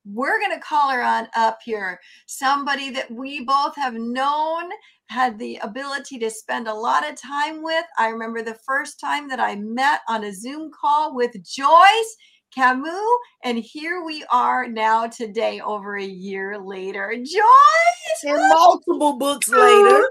we're 0.04 0.38
going 0.38 0.52
to 0.52 0.60
call 0.60 0.90
her 0.90 1.02
on 1.02 1.28
up 1.34 1.58
here. 1.64 1.98
Somebody 2.26 2.90
that 2.90 3.10
we 3.10 3.44
both 3.44 3.74
have 3.76 3.94
known, 3.94 4.70
had 5.08 5.38
the 5.38 5.58
ability 5.62 6.18
to 6.18 6.30
spend 6.30 6.66
a 6.66 6.74
lot 6.74 7.08
of 7.08 7.20
time 7.20 7.62
with. 7.62 7.84
I 7.98 8.08
remember 8.08 8.42
the 8.42 8.58
first 8.66 8.98
time 8.98 9.28
that 9.28 9.40
I 9.40 9.56
met 9.56 10.00
on 10.08 10.24
a 10.24 10.32
Zoom 10.32 10.70
call 10.78 11.14
with 11.14 11.32
Joyce 11.44 12.16
Kamau, 12.56 13.16
and 13.42 13.58
here 13.58 14.04
we 14.04 14.24
are 14.30 14.68
now 14.68 15.06
today, 15.06 15.60
over 15.60 15.96
a 15.96 16.04
year 16.04 16.58
later. 16.58 17.14
Joyce! 17.16 18.24
and 18.24 18.38
multiple 18.48 19.18
books 19.18 19.48
later. 19.48 20.08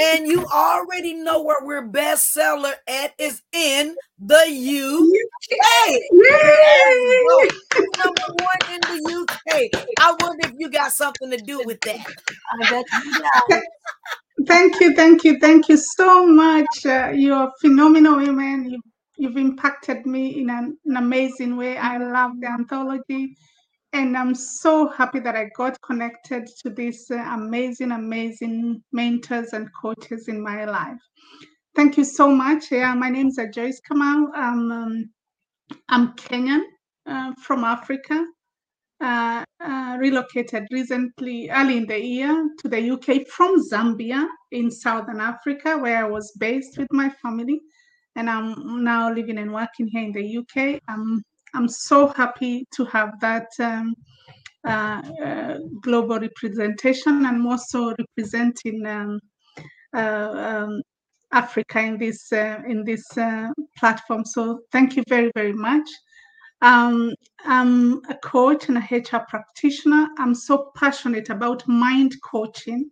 And 0.00 0.26
you 0.26 0.46
already 0.46 1.14
know 1.14 1.42
where 1.42 1.64
we're 1.64 1.86
bestseller 1.86 2.72
at 2.88 3.12
is 3.18 3.42
in 3.52 3.96
the 4.18 4.36
UK. 4.36 6.00
Yay! 6.12 7.50
Number 7.98 8.22
one 8.28 8.74
in 8.74 8.80
the 8.82 9.26
UK. 9.28 9.70
I 10.00 10.16
wonder 10.20 10.48
if 10.48 10.54
you 10.58 10.70
got 10.70 10.92
something 10.92 11.30
to 11.30 11.36
do 11.38 11.62
with 11.64 11.80
that. 11.82 12.06
I 12.62 12.70
bet 12.70 12.86
you. 13.50 13.62
Thank 14.46 14.80
you, 14.80 14.94
thank 14.96 15.24
you, 15.24 15.38
thank 15.38 15.68
you 15.68 15.76
so 15.76 16.26
much. 16.26 16.86
Uh, 16.86 17.10
you're 17.14 17.52
phenomenal 17.60 18.16
women. 18.16 18.70
You, 18.70 18.80
you've 19.18 19.36
impacted 19.36 20.06
me 20.06 20.40
in 20.40 20.50
an, 20.50 20.78
an 20.86 20.96
amazing 20.96 21.56
way. 21.58 21.76
I 21.76 21.98
love 21.98 22.32
the 22.40 22.48
anthology. 22.48 23.36
And 23.92 24.16
I'm 24.16 24.34
so 24.34 24.88
happy 24.88 25.18
that 25.20 25.34
I 25.34 25.50
got 25.56 25.80
connected 25.82 26.48
to 26.62 26.70
these 26.70 27.10
uh, 27.10 27.16
amazing, 27.32 27.90
amazing 27.90 28.82
mentors 28.92 29.52
and 29.52 29.68
coaches 29.80 30.28
in 30.28 30.40
my 30.40 30.64
life. 30.64 31.00
Thank 31.74 31.96
you 31.96 32.04
so 32.04 32.30
much. 32.30 32.70
Yeah, 32.70 32.94
my 32.94 33.10
name 33.10 33.28
is 33.28 33.40
Joyce 33.52 33.80
Kamau. 33.80 34.28
I'm, 34.34 34.70
um, 34.70 35.10
I'm 35.88 36.12
Kenyan 36.14 36.62
uh, 37.06 37.32
from 37.42 37.64
Africa. 37.64 38.24
Uh, 39.00 39.42
uh, 39.64 39.96
relocated 39.98 40.66
recently, 40.70 41.48
early 41.50 41.78
in 41.78 41.86
the 41.86 41.98
year, 41.98 42.50
to 42.58 42.68
the 42.68 42.90
UK 42.90 43.26
from 43.26 43.56
Zambia 43.58 44.26
in 44.52 44.70
Southern 44.70 45.20
Africa, 45.20 45.78
where 45.78 46.04
I 46.04 46.08
was 46.08 46.30
based 46.38 46.76
with 46.76 46.88
my 46.92 47.08
family. 47.08 47.60
And 48.16 48.28
I'm 48.28 48.84
now 48.84 49.10
living 49.10 49.38
and 49.38 49.54
working 49.54 49.88
here 49.88 50.02
in 50.02 50.12
the 50.12 50.38
UK. 50.38 50.80
I'm, 50.86 51.22
I'm 51.54 51.68
so 51.68 52.08
happy 52.08 52.66
to 52.72 52.84
have 52.86 53.18
that 53.20 53.48
um, 53.58 53.94
uh, 54.64 55.02
uh, 55.24 55.58
global 55.82 56.20
representation 56.20 57.24
and 57.26 57.46
also 57.46 57.94
representing 57.98 58.86
um, 58.86 59.20
uh, 59.94 59.98
um, 60.00 60.82
Africa 61.32 61.80
in 61.80 61.98
this, 61.98 62.32
uh, 62.32 62.58
in 62.68 62.84
this 62.84 63.04
uh, 63.16 63.48
platform. 63.78 64.24
So 64.24 64.60
thank 64.72 64.96
you 64.96 65.02
very, 65.08 65.30
very 65.34 65.52
much. 65.52 65.88
Um, 66.62 67.14
I'm 67.44 68.04
a 68.10 68.14
coach 68.22 68.68
and 68.68 68.76
a 68.76 68.80
HR 68.80 69.24
practitioner. 69.28 70.08
I'm 70.18 70.34
so 70.34 70.72
passionate 70.76 71.30
about 71.30 71.66
mind 71.66 72.14
coaching, 72.22 72.90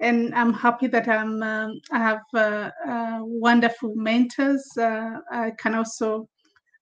and 0.00 0.34
I'm 0.34 0.52
happy 0.52 0.86
that 0.88 1.08
I'm 1.08 1.42
um, 1.42 1.80
I 1.92 1.98
have 1.98 2.20
uh, 2.34 2.70
uh, 2.86 3.20
wonderful 3.22 3.94
mentors. 3.94 4.66
Uh, 4.76 5.18
I 5.32 5.52
can 5.58 5.74
also 5.74 6.28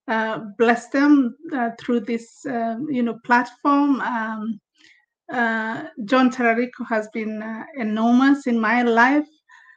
uh, 0.08 0.40
bless 0.56 0.88
them 0.88 1.36
uh, 1.54 1.70
through 1.78 2.00
this 2.00 2.44
um, 2.46 2.86
you 2.90 3.02
know 3.02 3.18
platform. 3.24 4.00
Um, 4.00 4.60
uh, 5.32 5.84
John 6.06 6.30
Terrarico 6.30 6.86
has 6.88 7.08
been 7.12 7.42
uh, 7.42 7.64
enormous 7.76 8.46
in 8.46 8.58
my 8.58 8.82
life. 8.82 9.28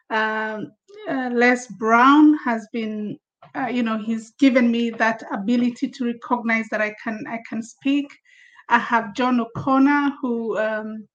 Um, 0.10 0.72
uh, 1.10 1.30
Les 1.34 1.68
Brown 1.78 2.38
has 2.46 2.68
been 2.72 3.18
you 3.70 3.84
know 3.84 3.98
he's 3.98 4.32
given 4.40 4.72
me 4.72 4.90
that 4.92 5.24
ability 5.34 5.90
to 5.90 6.06
recognize 6.06 6.68
that 6.70 6.80
i 6.80 6.94
can 7.04 7.22
i 7.28 7.38
can 7.50 7.62
speak 7.62 8.06
i 8.70 8.78
have 8.78 9.14
john 9.14 9.42
o'connor 9.42 10.12
who 10.22 10.58
um, 10.58 11.06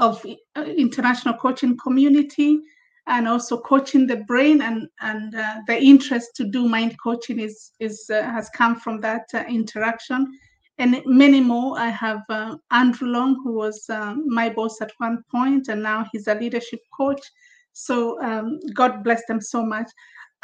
of 0.00 0.24
international 0.56 1.34
coaching 1.34 1.76
community 1.76 2.58
and 3.06 3.26
also 3.26 3.58
coaching 3.58 4.06
the 4.06 4.16
brain 4.16 4.62
and 4.62 4.88
and 5.00 5.34
uh, 5.34 5.56
the 5.66 5.80
interest 5.80 6.36
to 6.36 6.44
do 6.44 6.68
mind 6.68 6.96
coaching 7.02 7.40
is 7.40 7.72
is 7.80 8.08
uh, 8.10 8.22
has 8.22 8.48
come 8.50 8.76
from 8.76 9.00
that 9.00 9.26
uh, 9.34 9.44
interaction. 9.48 10.26
And 10.78 11.02
many 11.04 11.40
more. 11.40 11.78
I 11.78 11.88
have 11.88 12.22
uh, 12.28 12.56
andrew 12.70 13.08
long 13.08 13.40
who 13.44 13.52
was 13.52 13.84
um, 13.90 14.24
my 14.26 14.48
boss 14.48 14.80
at 14.80 14.92
one 14.98 15.22
point 15.30 15.68
and 15.68 15.82
now 15.82 16.06
he's 16.10 16.28
a 16.28 16.34
leadership 16.34 16.80
coach. 16.96 17.20
So 17.72 18.20
um, 18.22 18.58
god 18.74 19.04
bless 19.04 19.24
them 19.26 19.40
so 19.40 19.64
much. 19.64 19.90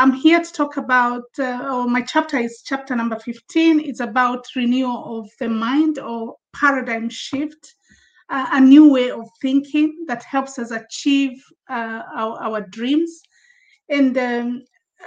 I'm 0.00 0.12
here 0.12 0.40
to 0.40 0.52
talk 0.52 0.76
about, 0.76 1.24
uh, 1.40 1.68
or 1.72 1.88
my 1.88 2.02
chapter 2.02 2.38
is 2.38 2.62
chapter 2.64 2.94
number 2.94 3.18
15. 3.18 3.80
It's 3.80 3.98
about 3.98 4.46
renewal 4.54 5.18
of 5.18 5.30
the 5.40 5.48
mind 5.48 5.98
or 5.98 6.36
paradigm 6.54 7.08
shift, 7.08 7.74
uh, 8.30 8.46
a 8.52 8.60
new 8.60 8.92
way 8.92 9.10
of 9.10 9.26
thinking 9.40 10.04
that 10.06 10.22
helps 10.22 10.58
us 10.58 10.70
achieve 10.70 11.42
uh, 11.70 12.02
our, 12.14 12.40
our 12.42 12.60
dreams. 12.60 13.22
And 13.88 14.16
um, 14.18 14.62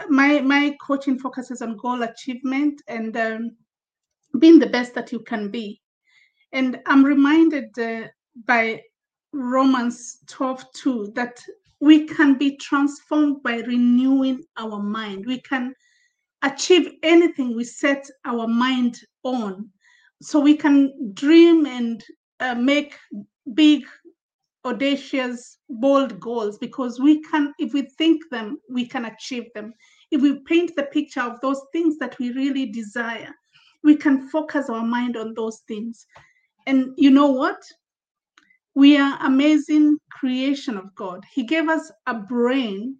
my, 0.09 0.41
my 0.41 0.75
coaching 0.81 1.19
focuses 1.19 1.61
on 1.61 1.77
goal 1.77 2.03
achievement 2.03 2.81
and 2.87 3.15
um, 3.17 3.51
being 4.39 4.59
the 4.59 4.67
best 4.67 4.93
that 4.95 5.11
you 5.11 5.19
can 5.19 5.49
be. 5.49 5.81
And 6.53 6.79
I'm 6.85 7.03
reminded 7.03 7.77
uh, 7.77 8.07
by 8.45 8.81
Romans 9.33 10.17
12 10.27 10.65
2 10.73 11.11
that 11.15 11.39
we 11.79 12.05
can 12.05 12.37
be 12.37 12.57
transformed 12.57 13.41
by 13.43 13.57
renewing 13.59 14.43
our 14.57 14.81
mind. 14.81 15.25
We 15.25 15.41
can 15.41 15.73
achieve 16.43 16.91
anything 17.03 17.55
we 17.55 17.63
set 17.63 18.05
our 18.25 18.47
mind 18.47 18.99
on. 19.23 19.69
So 20.21 20.39
we 20.39 20.55
can 20.55 21.13
dream 21.13 21.65
and 21.65 22.03
uh, 22.41 22.55
make 22.55 22.95
big, 23.53 23.85
audacious, 24.65 25.57
bold 25.69 26.19
goals 26.19 26.57
because 26.57 26.99
we 26.99 27.21
can, 27.23 27.53
if 27.59 27.73
we 27.73 27.83
think 27.97 28.21
them, 28.31 28.59
we 28.69 28.85
can 28.85 29.05
achieve 29.05 29.45
them. 29.55 29.73
If 30.11 30.21
we 30.21 30.41
paint 30.45 30.75
the 30.75 30.83
picture 30.83 31.21
of 31.21 31.39
those 31.41 31.61
things 31.71 31.97
that 31.99 32.17
we 32.19 32.31
really 32.33 32.65
desire, 32.65 33.33
we 33.83 33.95
can 33.95 34.27
focus 34.29 34.69
our 34.69 34.85
mind 34.85 35.17
on 35.17 35.33
those 35.35 35.61
things. 35.67 36.05
And 36.67 36.93
you 36.97 37.11
know 37.11 37.31
what? 37.31 37.61
we 38.75 38.97
are 38.97 39.17
amazing 39.25 39.97
creation 40.09 40.77
of 40.77 40.93
god 40.95 41.23
he 41.33 41.43
gave 41.43 41.67
us 41.67 41.91
a 42.07 42.13
brain 42.13 42.95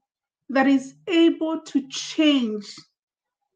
that 0.50 0.68
is 0.68 0.96
able 1.08 1.60
to 1.62 1.88
change 1.90 2.66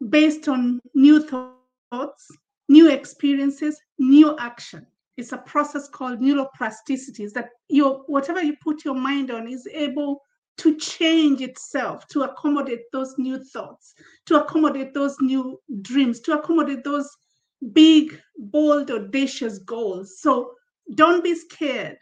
based 0.09 0.47
on 0.47 0.79
new 0.93 1.21
thoughts 1.21 2.27
new 2.69 2.89
experiences 2.89 3.79
new 3.99 4.35
action 4.37 4.85
it's 5.17 5.31
a 5.31 5.37
process 5.37 5.87
called 5.87 6.19
neuroplasticity 6.19 7.21
is 7.21 7.33
that 7.33 7.49
your 7.69 8.03
whatever 8.07 8.41
you 8.41 8.55
put 8.61 8.83
your 8.85 8.95
mind 8.95 9.31
on 9.31 9.47
is 9.47 9.67
able 9.73 10.21
to 10.57 10.77
change 10.77 11.41
itself 11.41 12.07
to 12.07 12.23
accommodate 12.23 12.83
those 12.91 13.15
new 13.17 13.43
thoughts 13.43 13.93
to 14.25 14.41
accommodate 14.41 14.93
those 14.93 15.15
new 15.21 15.59
dreams 15.81 16.19
to 16.21 16.37
accommodate 16.37 16.83
those 16.83 17.09
big 17.73 18.19
bold 18.37 18.91
audacious 18.91 19.59
goals. 19.59 20.19
So 20.19 20.53
don't 20.95 21.23
be 21.23 21.35
scared. 21.35 21.97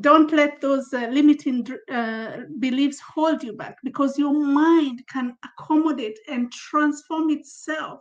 Don't 0.00 0.32
let 0.32 0.60
those 0.60 0.92
uh, 0.94 1.08
limiting 1.08 1.66
uh, 1.92 2.38
beliefs 2.60 2.98
hold 3.00 3.42
you 3.42 3.52
back 3.52 3.76
because 3.84 4.18
your 4.18 4.32
mind 4.32 5.02
can 5.12 5.36
accommodate 5.44 6.18
and 6.28 6.50
transform 6.50 7.28
itself 7.28 8.00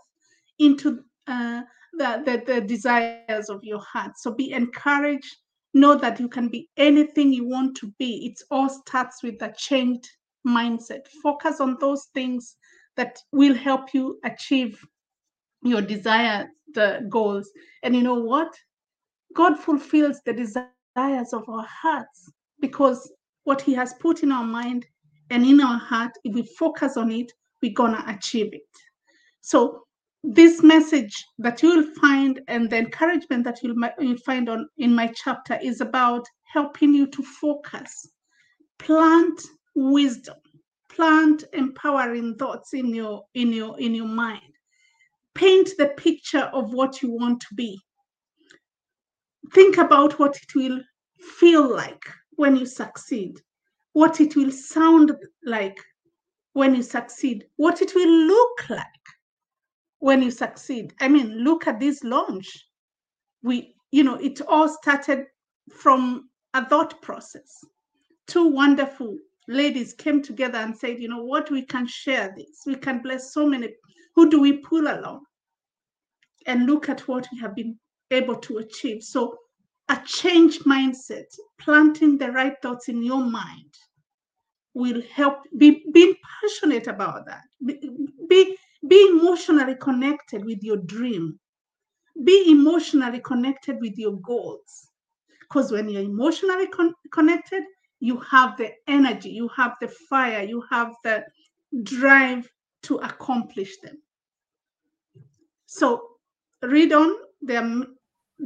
into 0.59 1.03
uh, 1.28 1.64
the, 1.94 2.22
the, 2.26 2.54
the 2.54 2.62
desires 2.62 3.50
of 3.50 3.64
your 3.64 3.82
heart. 3.82 4.18
So 4.18 4.32
be 4.32 4.52
encouraged. 4.52 5.38
Know 5.74 5.96
that 5.96 6.20
you 6.20 6.28
can 6.28 6.50
be 6.50 6.70
anything 6.78 7.32
you 7.32 7.48
want 7.48 7.78
to 7.78 7.94
be. 7.98 8.26
It 8.26 8.42
all 8.52 8.70
starts 8.70 9.24
with 9.24 9.42
a 9.42 9.54
changed 9.58 10.10
mindset. 10.48 11.08
Focus 11.24 11.62
on 11.62 11.78
those 11.80 12.06
things 12.14 12.58
that 12.98 13.18
will 13.32 13.56
help 13.56 13.94
you 13.94 14.20
achieve 14.26 14.84
your 15.64 15.82
desired 15.82 16.50
the 16.74 17.06
goals. 17.10 17.50
And 17.84 17.96
you 17.96 18.02
know 18.02 18.20
what? 18.20 18.54
God 19.34 19.58
fulfills 19.58 20.20
the 20.26 20.34
desires 20.34 21.34
of 21.34 21.48
our 21.48 21.66
hearts 21.66 22.32
because 22.60 23.12
what 23.44 23.62
he 23.62 23.74
has 23.74 23.94
put 24.00 24.24
in 24.24 24.32
our 24.32 24.44
mind 24.44 24.86
and 25.30 25.46
in 25.46 25.62
our 25.62 25.80
heart 25.80 26.12
if 26.24 26.36
we 26.36 26.44
focus 26.60 26.98
on 26.98 27.12
it 27.12 27.32
we're 27.62 27.74
gonna 27.74 28.04
achieve 28.08 28.54
it. 28.54 28.62
So 29.42 29.84
this 30.24 30.61
message 30.61 31.26
that 31.39 31.63
you 31.63 31.76
will 31.76 31.93
find 31.95 32.41
and 32.47 32.69
the 32.69 32.78
encouragement 32.78 33.43
that 33.43 33.59
you'll, 33.63 33.76
you'll 33.99 34.17
find 34.17 34.49
on 34.49 34.67
in 34.78 34.93
my 34.93 35.07
chapter 35.07 35.57
is 35.61 35.82
about 35.82 36.26
helping 36.53 36.93
you 36.93 37.07
to 37.07 37.24
focus. 37.24 38.07
Plant 38.78 39.41
wisdom. 39.76 40.38
Plant 40.89 41.45
empowering 41.53 42.36
thoughts 42.36 42.74
in 42.74 42.93
your 42.93 43.24
in 43.34 43.53
your 43.53 43.80
in 43.80 43.95
your 43.95 44.07
mind. 44.07 44.41
Paint 45.34 45.69
the 45.78 45.88
picture 45.97 46.49
of 46.53 46.74
what 46.74 47.01
you 47.01 47.09
want 47.09 47.39
to 47.41 47.55
be. 47.55 47.80
Think 49.53 49.78
about 49.78 50.19
what 50.19 50.36
it 50.36 50.53
will 50.53 50.82
feel 51.39 51.74
like 51.74 52.03
when 52.32 52.57
you 52.57 52.65
succeed, 52.65 53.39
what 53.93 54.19
it 54.19 54.36
will 54.36 54.51
sound 54.51 55.13
like 55.45 55.78
when 56.53 56.76
you 56.76 56.84
succeed, 56.84 57.45
what 57.55 57.82
it 57.82 57.95
will 57.95 58.28
look 58.28 58.69
like 58.69 59.01
when 60.02 60.22
you 60.22 60.32
succeed. 60.32 60.93
I 60.99 61.08
mean, 61.08 61.43
look 61.43 61.68
at 61.68 61.80
this 61.80 62.04
launch. 62.04 62.68
We, 63.43 63.76
you 63.91 64.04
know, 64.04 64.16
it 64.16 64.41
all 64.41 64.68
started 64.68 65.28
from 65.72 66.30
a 66.56 66.66
thought 66.66 67.02
process. 67.02 67.64
Two 68.28 68.47
wonderful 68.47 69.16
ladies 69.47 69.93
came 69.93 70.22
together 70.24 70.58
and 70.58 70.76
said, 70.76 70.99
you 70.99 71.08
know 71.08 71.24
what, 71.24 71.52
we 71.52 71.62
can 71.62 71.86
share 71.86 72.34
this. 72.36 72.64
We 72.66 72.76
can 72.76 73.02
bless 73.04 73.32
so 73.32 73.45
many. 73.45 73.70
Who 74.16 74.30
do 74.30 74.41
we 74.41 74.58
pull 74.58 74.88
along? 74.88 75.22
And 76.47 76.66
look 76.66 76.89
at 76.89 77.08
what 77.08 77.28
we 77.32 77.39
have 77.39 77.56
been 77.56 77.78
able 78.10 78.36
to 78.38 78.58
achieve. 78.58 79.04
So, 79.04 79.38
a 79.88 80.02
change 80.06 80.60
mindset, 80.60 81.26
planting 81.60 82.18
the 82.18 82.32
right 82.32 82.56
thoughts 82.62 82.89
in 82.89 83.04
your 83.04 83.24
mind 83.24 83.76
will 84.74 85.02
help 85.14 85.39
be 85.58 85.84
being 85.91 86.16
passionate 86.41 86.88
about 86.88 87.26
that. 87.28 87.43
Be, 87.64 87.80
be, 88.28 88.58
be 88.88 89.09
emotionally 89.09 89.75
connected 89.75 90.43
with 90.45 90.63
your 90.63 90.77
dream. 90.77 91.39
Be 92.23 92.51
emotionally 92.51 93.19
connected 93.19 93.77
with 93.79 93.97
your 93.97 94.13
goals. 94.21 94.88
Because 95.41 95.71
when 95.71 95.89
you're 95.89 96.01
emotionally 96.03 96.67
con- 96.67 96.95
connected, 97.11 97.63
you 97.99 98.17
have 98.19 98.57
the 98.57 98.71
energy, 98.88 99.29
you 99.29 99.47
have 99.49 99.73
the 99.82 99.88
fire, 99.88 100.43
you 100.43 100.63
have 100.69 100.93
the 101.03 101.23
drive 101.84 102.49
to 102.84 102.97
accomplish 102.97 103.77
them. 103.79 103.97
So 105.65 106.01
read 106.63 106.91
on, 106.93 107.15
them, 107.41 107.95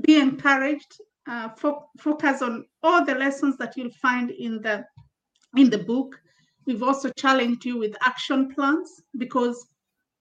be 0.01 0.19
encouraged, 0.19 0.99
uh, 1.27 1.49
fo- 1.57 1.89
focus 1.99 2.41
on 2.41 2.65
all 2.83 3.03
the 3.05 3.15
lessons 3.15 3.57
that 3.57 3.75
you'll 3.77 3.89
find 4.01 4.29
in 4.31 4.61
the 4.61 4.85
in 5.55 5.69
the 5.69 5.77
book. 5.79 6.19
We've 6.65 6.83
also 6.83 7.09
challenged 7.17 7.65
you 7.65 7.77
with 7.77 7.95
action 8.01 8.53
plans 8.53 9.01
because 9.17 9.65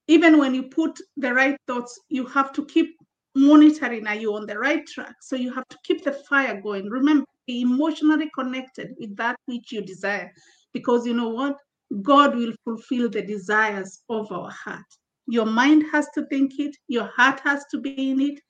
even 0.07 0.38
when 0.38 0.55
you 0.55 0.64
put 0.64 0.98
the 1.16 1.32
right 1.32 1.57
thoughts, 1.66 1.98
you 2.09 2.26
have 2.26 2.52
to 2.52 2.64
keep 2.66 2.96
monitoring 3.34 4.07
are 4.07 4.14
you 4.14 4.34
on 4.34 4.46
the 4.46 4.59
right 4.59 4.86
track? 4.86 5.16
So 5.20 5.36
you 5.36 5.52
have 5.52 5.66
to 5.68 5.78
keep 5.82 6.05
the 6.05 6.12
fire 6.12 6.61
going. 6.61 6.88
Remember, 6.88 7.24
be 7.46 7.62
emotionally 7.62 8.30
connected 8.34 8.94
with 8.98 9.16
that 9.16 9.36
which 9.46 9.72
you 9.72 9.82
desire. 9.82 10.32
Because 10.72 11.07
you 11.07 11.14
know 11.14 11.28
what? 11.30 11.57
God 12.02 12.36
will 12.36 12.52
fulfill 12.64 13.09
the 13.09 13.22
desires 13.22 14.02
of 14.09 14.30
our 14.32 14.50
heart. 14.50 14.84
Your 15.26 15.46
mind 15.46 15.84
has 15.92 16.09
to 16.14 16.26
think 16.26 16.59
it, 16.59 16.76
your 16.88 17.11
heart 17.16 17.40
has 17.40 17.64
to 17.70 17.80
be 17.80 18.11
in 18.11 18.20
it, 18.20 18.40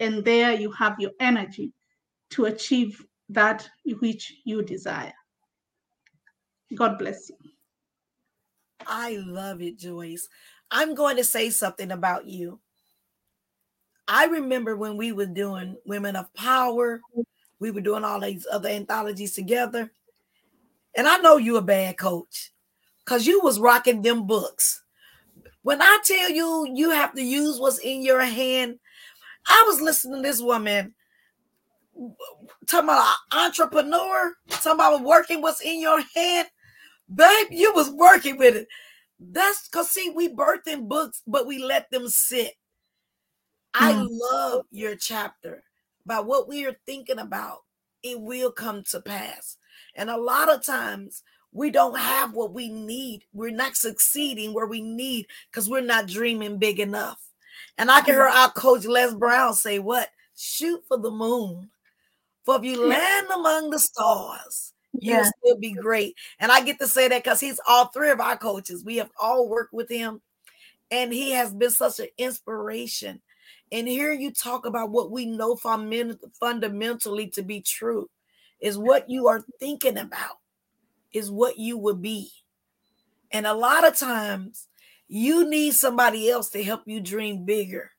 and 0.00 0.24
there 0.24 0.52
you 0.52 0.70
have 0.72 0.96
your 0.98 1.12
energy 1.20 1.72
to 2.30 2.46
achieve 2.46 3.04
that 3.28 3.68
which 4.00 4.34
you 4.44 4.62
desire. 4.62 5.12
God 6.74 6.98
bless 6.98 7.30
you. 7.30 7.36
I 8.86 9.16
love 9.24 9.62
it, 9.62 9.78
Joyce. 9.78 10.28
I'm 10.70 10.94
going 10.94 11.16
to 11.16 11.24
say 11.24 11.50
something 11.50 11.90
about 11.90 12.26
you. 12.26 12.60
I 14.08 14.26
remember 14.26 14.76
when 14.76 14.96
we 14.96 15.12
were 15.12 15.26
doing 15.26 15.76
Women 15.84 16.16
of 16.16 16.32
Power, 16.34 17.00
we 17.58 17.70
were 17.70 17.80
doing 17.80 18.04
all 18.04 18.20
these 18.20 18.46
other 18.50 18.68
anthologies 18.68 19.34
together. 19.34 19.90
And 20.96 21.06
I 21.06 21.18
know 21.18 21.36
you 21.36 21.56
a 21.56 21.62
bad 21.62 21.98
coach 21.98 22.52
because 23.04 23.26
you 23.26 23.40
was 23.42 23.60
rocking 23.60 24.02
them 24.02 24.26
books. 24.26 24.82
When 25.62 25.82
I 25.82 25.98
tell 26.04 26.30
you 26.30 26.68
you 26.72 26.90
have 26.90 27.14
to 27.14 27.22
use 27.22 27.58
what's 27.58 27.78
in 27.78 28.02
your 28.02 28.20
hand, 28.20 28.78
I 29.46 29.64
was 29.66 29.80
listening 29.80 30.22
to 30.22 30.28
this 30.28 30.40
woman 30.40 30.94
talking 32.66 32.88
about 32.88 33.14
an 33.32 33.46
entrepreneur, 33.46 34.34
talking 34.48 34.72
about 34.72 35.02
working 35.02 35.42
what's 35.42 35.60
in 35.60 35.80
your 35.80 36.02
hand. 36.14 36.48
Babe, 37.12 37.48
you 37.50 37.72
was 37.74 37.90
working 37.90 38.36
with 38.36 38.56
it. 38.56 38.68
That's 39.18 39.68
because 39.68 39.90
see, 39.90 40.10
we 40.10 40.28
birth 40.28 40.60
birthing 40.66 40.88
books, 40.88 41.22
but 41.26 41.46
we 41.46 41.58
let 41.58 41.90
them 41.90 42.08
sit. 42.08 42.54
I 43.74 43.92
Mm. 43.92 44.08
love 44.10 44.66
your 44.70 44.96
chapter 44.96 45.62
about 46.04 46.26
what 46.26 46.48
we 46.48 46.66
are 46.66 46.76
thinking 46.86 47.18
about. 47.18 47.64
It 48.02 48.20
will 48.20 48.52
come 48.52 48.84
to 48.84 49.00
pass. 49.00 49.58
And 49.94 50.08
a 50.10 50.16
lot 50.16 50.48
of 50.48 50.64
times 50.64 51.22
we 51.52 51.70
don't 51.70 51.98
have 51.98 52.32
what 52.32 52.52
we 52.52 52.68
need. 52.68 53.24
We're 53.32 53.50
not 53.50 53.76
succeeding 53.76 54.52
where 54.52 54.66
we 54.66 54.80
need 54.80 55.26
because 55.50 55.68
we're 55.68 55.80
not 55.80 56.06
dreaming 56.06 56.58
big 56.58 56.80
enough. 56.80 57.20
And 57.78 57.90
I 57.90 58.00
can 58.00 58.14
hear 58.14 58.22
our 58.22 58.50
coach 58.52 58.84
Les 58.84 59.14
Brown 59.14 59.54
say, 59.54 59.78
What? 59.78 60.10
Shoot 60.36 60.84
for 60.86 60.98
the 60.98 61.10
moon. 61.10 61.70
For 62.44 62.56
if 62.56 62.64
you 62.64 62.86
land 62.86 63.28
among 63.34 63.70
the 63.70 63.78
stars, 63.80 64.72
you'll 65.00 65.16
Yeah. 65.22 65.30
still 65.38 65.56
be 65.58 65.72
great. 65.72 66.16
And 66.38 66.50
I 66.52 66.60
get 66.62 66.78
to 66.80 66.86
say 66.88 67.08
that 67.08 67.24
because 67.24 67.40
he's 67.40 67.60
all 67.66 67.86
three 67.86 68.10
of 68.10 68.20
our 68.20 68.36
coaches. 68.36 68.84
We 68.84 68.96
have 68.96 69.10
all 69.20 69.48
worked 69.48 69.72
with 69.72 69.88
him, 69.88 70.20
and 70.90 71.12
he 71.12 71.32
has 71.32 71.52
been 71.54 71.70
such 71.70 72.00
an 72.00 72.08
inspiration. 72.18 73.20
And 73.72 73.88
here 73.88 74.12
you 74.12 74.30
talk 74.30 74.64
about 74.66 74.90
what 74.90 75.10
we 75.10 75.26
know 75.26 75.56
fun- 75.56 76.18
fundamentally 76.38 77.28
to 77.30 77.42
be 77.42 77.60
true 77.60 78.08
is 78.60 78.78
what 78.78 79.10
you 79.10 79.26
are 79.28 79.44
thinking 79.58 79.98
about, 79.98 80.38
is 81.12 81.30
what 81.30 81.58
you 81.58 81.76
will 81.76 81.96
be. 81.96 82.30
And 83.32 83.46
a 83.46 83.54
lot 83.54 83.86
of 83.86 83.96
times 83.96 84.68
you 85.08 85.48
need 85.48 85.74
somebody 85.74 86.30
else 86.30 86.48
to 86.50 86.62
help 86.62 86.82
you 86.86 87.00
dream 87.00 87.44
bigger 87.44 87.90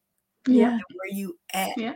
Yeah. 0.47 0.77
where 0.95 1.11
you 1.11 1.37
at. 1.53 1.77
Yeah. 1.77 1.95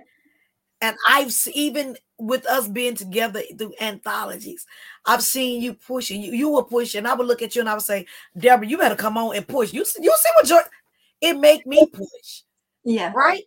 And 0.82 0.98
I've 1.08 1.34
even 1.54 1.98
with 2.22 2.46
us 2.48 2.68
being 2.68 2.96
together 2.96 3.42
through 3.58 3.74
anthologies, 3.82 4.66
I've 5.06 5.24
seen 5.24 5.62
you 5.62 5.74
pushing. 5.74 6.22
You, 6.22 6.34
you 6.34 6.50
were 6.50 6.64
pushing. 6.64 7.06
I 7.06 7.14
would 7.16 7.28
look 7.28 7.42
at 7.42 7.56
you 7.56 7.62
and 7.62 7.70
I 7.70 7.74
would 7.74 7.84
say, 7.84 8.06
Deborah, 8.38 8.68
you 8.68 8.78
better 8.78 8.96
come 8.96 9.18
on 9.18 9.36
and 9.36 9.48
push. 9.48 9.74
You 9.74 9.86
see, 9.86 10.04
you 10.04 10.14
see 10.18 10.30
what 10.36 10.46
joy 10.48 10.62
it 11.22 11.38
make 11.40 11.66
me 11.66 11.88
push, 11.92 12.44
Yeah. 12.84 13.14
right? 13.16 13.44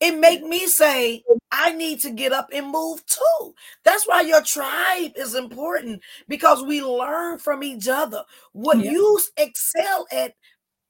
It 0.00 0.18
make 0.18 0.42
me 0.42 0.66
say, 0.66 1.22
I 1.52 1.72
need 1.72 2.00
to 2.00 2.10
get 2.10 2.32
up 2.32 2.48
and 2.52 2.70
move 2.70 3.04
too. 3.06 3.54
That's 3.84 4.06
why 4.06 4.22
your 4.22 4.42
tribe 4.42 5.12
is 5.16 5.34
important 5.36 6.02
because 6.28 6.62
we 6.62 6.82
learn 6.82 7.38
from 7.38 7.62
each 7.62 7.88
other. 7.88 8.24
What 8.52 8.78
Yeah. 8.78 8.90
you 8.92 9.20
excel 9.36 10.06
at, 10.12 10.34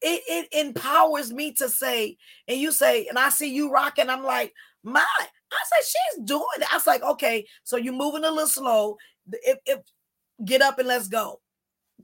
it, 0.03 0.23
it 0.29 0.49
empowers 0.67 1.33
me 1.33 1.53
to 1.55 1.69
say, 1.69 2.17
and 2.49 2.59
you 2.59 2.73
say, 2.73 3.07
and 3.07 3.19
I 3.19 3.29
see 3.31 3.55
you 3.55 3.71
rocking. 3.71 4.11
I'm 4.11 4.25
like, 4.25 4.55
my, 4.83 5.05
I 5.53 5.81
said, 5.81 5.85
she's 5.85 6.25
doing 6.25 6.45
it. 6.57 6.73
I 6.73 6.77
was 6.77 6.87
like, 6.87 7.03
okay, 7.03 7.47
so 7.65 7.77
you're 7.77 7.93
moving 7.93 8.25
a 8.25 8.31
little 8.31 8.47
slow. 8.47 8.97
If, 9.33 9.59
if 9.67 9.81
get 10.45 10.63
up 10.63 10.79
and 10.79 10.89
let's 10.89 11.09
go. 11.09 11.41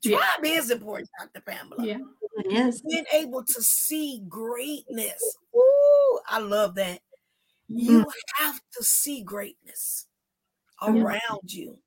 Yeah. 0.03 0.19
Tribe 0.19 0.45
is 0.45 0.71
important, 0.71 1.11
Dr. 1.19 1.41
Pamela 1.41 1.85
Yeah. 1.85 1.99
It 2.37 2.53
is. 2.53 2.83
being 2.83 3.05
able 3.13 3.45
to 3.45 3.63
see 3.63 4.23
greatness. 4.29 5.21
Ooh, 5.57 6.21
I 6.29 6.39
love 6.39 6.77
that. 6.77 7.01
You 7.69 8.05
mm. 8.05 8.13
have 8.37 8.61
to 8.77 8.85
see 8.85 9.23
greatness 9.23 10.07
Yeah. 10.81 10.93
around 10.93 11.53
you 11.53 11.79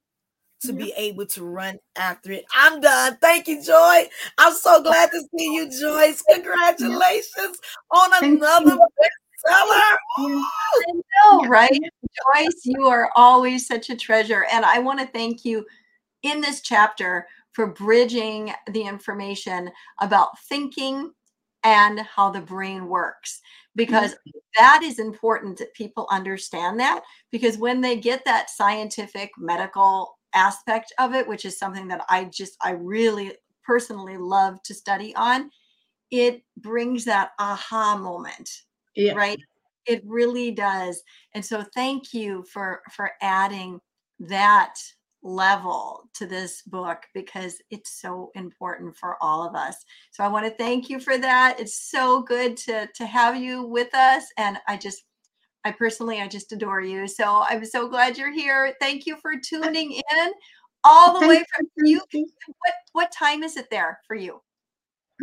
to 0.64 0.74
Yeah. 0.74 0.78
be 0.78 0.94
able 0.94 1.26
to 1.28 1.44
run 1.44 1.80
after 1.96 2.34
it. 2.34 2.46
I'm 2.54 2.82
done. 2.82 3.18
Thank 3.22 3.48
you, 3.48 3.64
Joy. 3.64 4.10
I'm 4.38 4.54
so 4.54 4.82
glad 4.82 5.10
to 5.12 5.22
see 5.22 5.56
you, 5.56 5.70
Joyce. 5.70 6.22
Congratulations 6.30 7.58
on 7.90 8.12
Thank 8.12 8.40
another 8.40 8.78
I 9.48 9.98
know, 11.26 11.48
right? 11.48 11.72
Joyce, 11.72 12.62
you 12.66 12.88
are 12.88 13.12
always 13.16 13.68
such 13.68 13.90
a 13.90 13.96
treasure. 13.96 14.46
And 14.52 14.66
I 14.66 14.80
want 14.80 15.00
to 15.00 15.08
thank 15.08 15.46
you 15.46 15.66
in 16.24 16.42
this 16.42 16.62
chapter 16.62 17.28
for 17.54 17.68
bridging 17.68 18.54
the 18.72 18.82
information 18.82 19.72
about 20.00 20.40
thinking 20.48 21.12
and 21.64 22.00
how 22.00 22.32
the 22.32 22.42
brain 22.42 22.88
works 22.88 23.42
because 23.76 24.12
mm-hmm. 24.12 24.40
that 24.58 24.82
is 24.84 25.00
important 25.00 25.58
that 25.58 25.74
people 25.74 26.08
understand 26.10 26.80
that 26.80 27.04
because 27.32 27.58
when 27.58 27.82
they 27.82 27.96
get 27.96 28.26
that 28.26 28.50
scientific 28.50 29.32
medical 29.38 30.18
aspect 30.34 30.94
of 30.98 31.14
it 31.14 31.28
which 31.28 31.46
is 31.46 31.60
something 31.60 31.88
that 31.88 32.04
i 32.10 32.24
just 32.26 32.56
i 32.62 32.72
really 32.72 33.34
personally 33.64 34.18
love 34.18 34.62
to 34.64 34.74
study 34.74 35.14
on 35.16 35.52
it 36.10 36.42
brings 36.58 37.06
that 37.06 37.32
aha 37.38 37.98
moment 37.98 38.50
Yeah. 38.96 39.14
right? 39.14 39.40
It 39.86 40.04
really 40.06 40.52
does. 40.52 41.02
And 41.34 41.44
so 41.44 41.64
thank 41.74 42.14
you 42.14 42.44
for 42.52 42.82
for 42.92 43.12
adding 43.22 43.80
that 44.20 44.76
level 45.24 46.10
to 46.16 46.26
this 46.26 46.64
book 46.64 47.04
because 47.14 47.58
it's 47.70 48.02
so 48.02 48.32
important 48.36 48.96
for 48.96 49.18
all 49.22 49.48
of 49.48 49.56
us. 49.56 49.76
So 50.12 50.24
i 50.24 50.28
want 50.28 50.46
to 50.46 50.64
thank 50.64 50.90
you 50.90 51.00
for 51.00 51.18
that. 51.18 51.60
It's 51.60 51.90
so 51.90 52.22
good 52.22 52.58
to 52.58 52.88
to 52.96 53.06
have 53.06 53.36
you 53.36 53.64
with 53.64 53.94
us 53.94 54.26
and 54.38 54.58
i 54.68 54.78
just 54.78 55.04
i 55.64 55.72
personally 55.72 56.22
i 56.22 56.28
just 56.28 56.52
adore 56.52 56.82
you. 56.82 57.08
So 57.08 57.44
i'm 57.48 57.66
so 57.66 57.88
glad 57.88 58.18
you're 58.18 58.34
here. 58.34 58.76
Thank 58.80 59.06
you 59.06 59.18
for 59.18 59.34
tuning 59.40 59.92
in 59.94 60.32
all 60.84 61.14
the 61.14 61.20
Thank 61.20 61.30
way 61.30 61.46
from 61.56 61.68
you. 61.86 62.02
You. 62.12 62.28
what 62.48 62.74
what 62.94 63.12
time 63.12 63.44
is 63.44 63.58
it 63.58 63.70
there 63.70 64.00
for 64.08 64.16
you? 64.16 64.42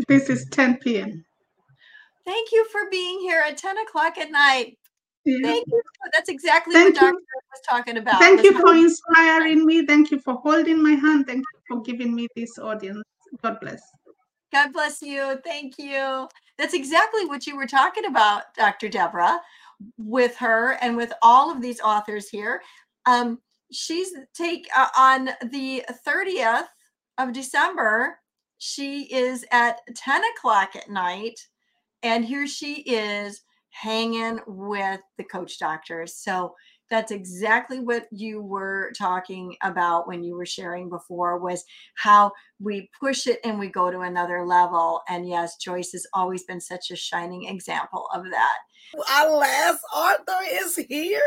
This 0.07 0.31
is 0.31 0.47
10 0.51 0.79
p.m. 0.79 1.25
thank 2.29 2.53
you 2.53 2.69
for 2.69 2.83
being 2.91 3.21
here 3.21 3.43
at 3.47 3.57
10 3.57 3.79
o'clock 3.79 4.19
at 4.19 4.31
night 4.31 4.77
Yeah. 5.25 5.39
Thank 5.43 5.67
you. 5.69 5.83
That's 6.13 6.29
exactly 6.29 6.75
Thank 6.75 6.95
what. 6.95 7.13
Dr. 7.13 7.17
was 7.53 7.63
talking 7.69 7.97
about. 7.99 8.21
Thank 8.21 8.43
you 8.43 8.53
for 8.59 8.75
inspiring 8.75 9.67
me. 9.67 9.85
Thank 9.85 10.11
you 10.11 10.19
for 10.21 10.35
holding 10.35 10.83
my 10.83 10.93
hand. 10.93 11.27
Thank 11.27 11.45
you 11.53 11.61
for 11.69 11.83
giving 11.83 12.15
me 12.15 12.29
this 12.37 12.59
audience. 12.59 13.03
God 13.43 13.59
bless. 13.61 13.83
God 14.53 14.73
bless 14.73 15.03
you. 15.03 15.39
Thank 15.45 15.79
you. 15.79 16.29
That's 16.57 16.75
exactly 16.75 17.27
what 17.27 17.47
you 17.47 17.57
were 17.57 17.67
talking 17.67 18.07
about, 18.07 18.55
Dr. 18.57 18.89
Deborah, 18.89 19.41
with 19.99 20.35
her 20.37 20.79
and 20.81 20.97
with 20.97 21.13
all 21.23 21.51
of 21.51 21.61
these 21.61 21.81
authors 21.81 22.29
here. 22.29 22.63
Um, 23.07 23.39
she's 23.71 24.13
take 24.35 24.67
uh, 24.77 24.89
on 24.97 25.31
the 25.51 25.85
30th 26.07 26.69
of 27.19 27.33
December. 27.33 28.19
She 28.59 29.03
is 29.15 29.45
at 29.53 29.81
10 29.95 30.23
o'clock 30.37 30.75
at 30.75 30.91
night, 30.91 31.39
and 32.03 32.25
here 32.25 32.47
she 32.47 32.83
is 32.83 33.43
hanging 33.71 34.41
with 34.47 35.01
the 35.17 35.25
coach 35.25 35.59
doctors. 35.59 36.17
So 36.17 36.55
that's 36.91 37.13
exactly 37.13 37.81
what 37.81 38.07
you 38.11 38.41
were 38.41 38.93
talking 38.97 39.57
about 39.63 40.09
when 40.09 40.23
you 40.23 40.35
were 40.35 40.47
sharing 40.47 40.89
before 40.89 41.39
was 41.39 41.65
how 41.97 42.33
we 42.61 42.91
push 42.99 43.27
it 43.27 43.41
and 43.45 43.59
we 43.59 43.69
go 43.69 43.91
to 43.91 44.01
another 44.01 44.45
level 44.45 45.03
and 45.09 45.29
yes 45.29 45.57
joyce 45.57 45.93
has 45.93 46.07
always 46.15 46.45
been 46.45 46.61
such 46.61 46.91
a 46.91 46.97
shining 46.97 47.45
example 47.45 48.09
of 48.15 48.25
that 48.31 48.59
Our 49.11 49.37
last 49.37 49.81
author 49.95 50.41
is 50.51 50.77
here. 50.89 51.21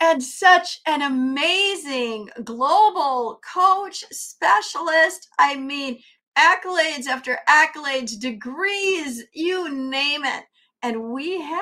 and 0.00 0.22
such 0.22 0.80
an 0.86 1.02
amazing 1.02 2.28
global 2.42 3.40
coach 3.54 4.04
specialist 4.10 5.28
i 5.38 5.56
mean 5.56 6.00
accolades 6.38 7.06
after 7.06 7.38
accolades 7.48 8.18
degrees 8.18 9.24
you 9.32 9.72
name 9.74 10.24
it 10.24 10.44
and 10.82 11.12
we 11.12 11.40
have 11.40 11.60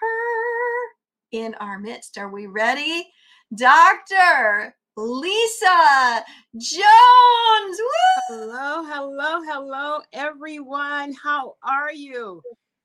her 0.00 0.88
in 1.32 1.54
our 1.56 1.78
midst. 1.78 2.18
Are 2.18 2.28
we 2.28 2.46
ready? 2.46 3.08
Dr. 3.54 4.74
Lisa 4.96 6.24
Jones. 6.56 7.78
Woo! 7.78 8.28
Hello, 8.28 8.84
hello, 8.84 9.40
hello, 9.46 10.00
everyone. 10.12 11.12
How 11.14 11.54
are 11.62 11.92
you? 11.92 12.42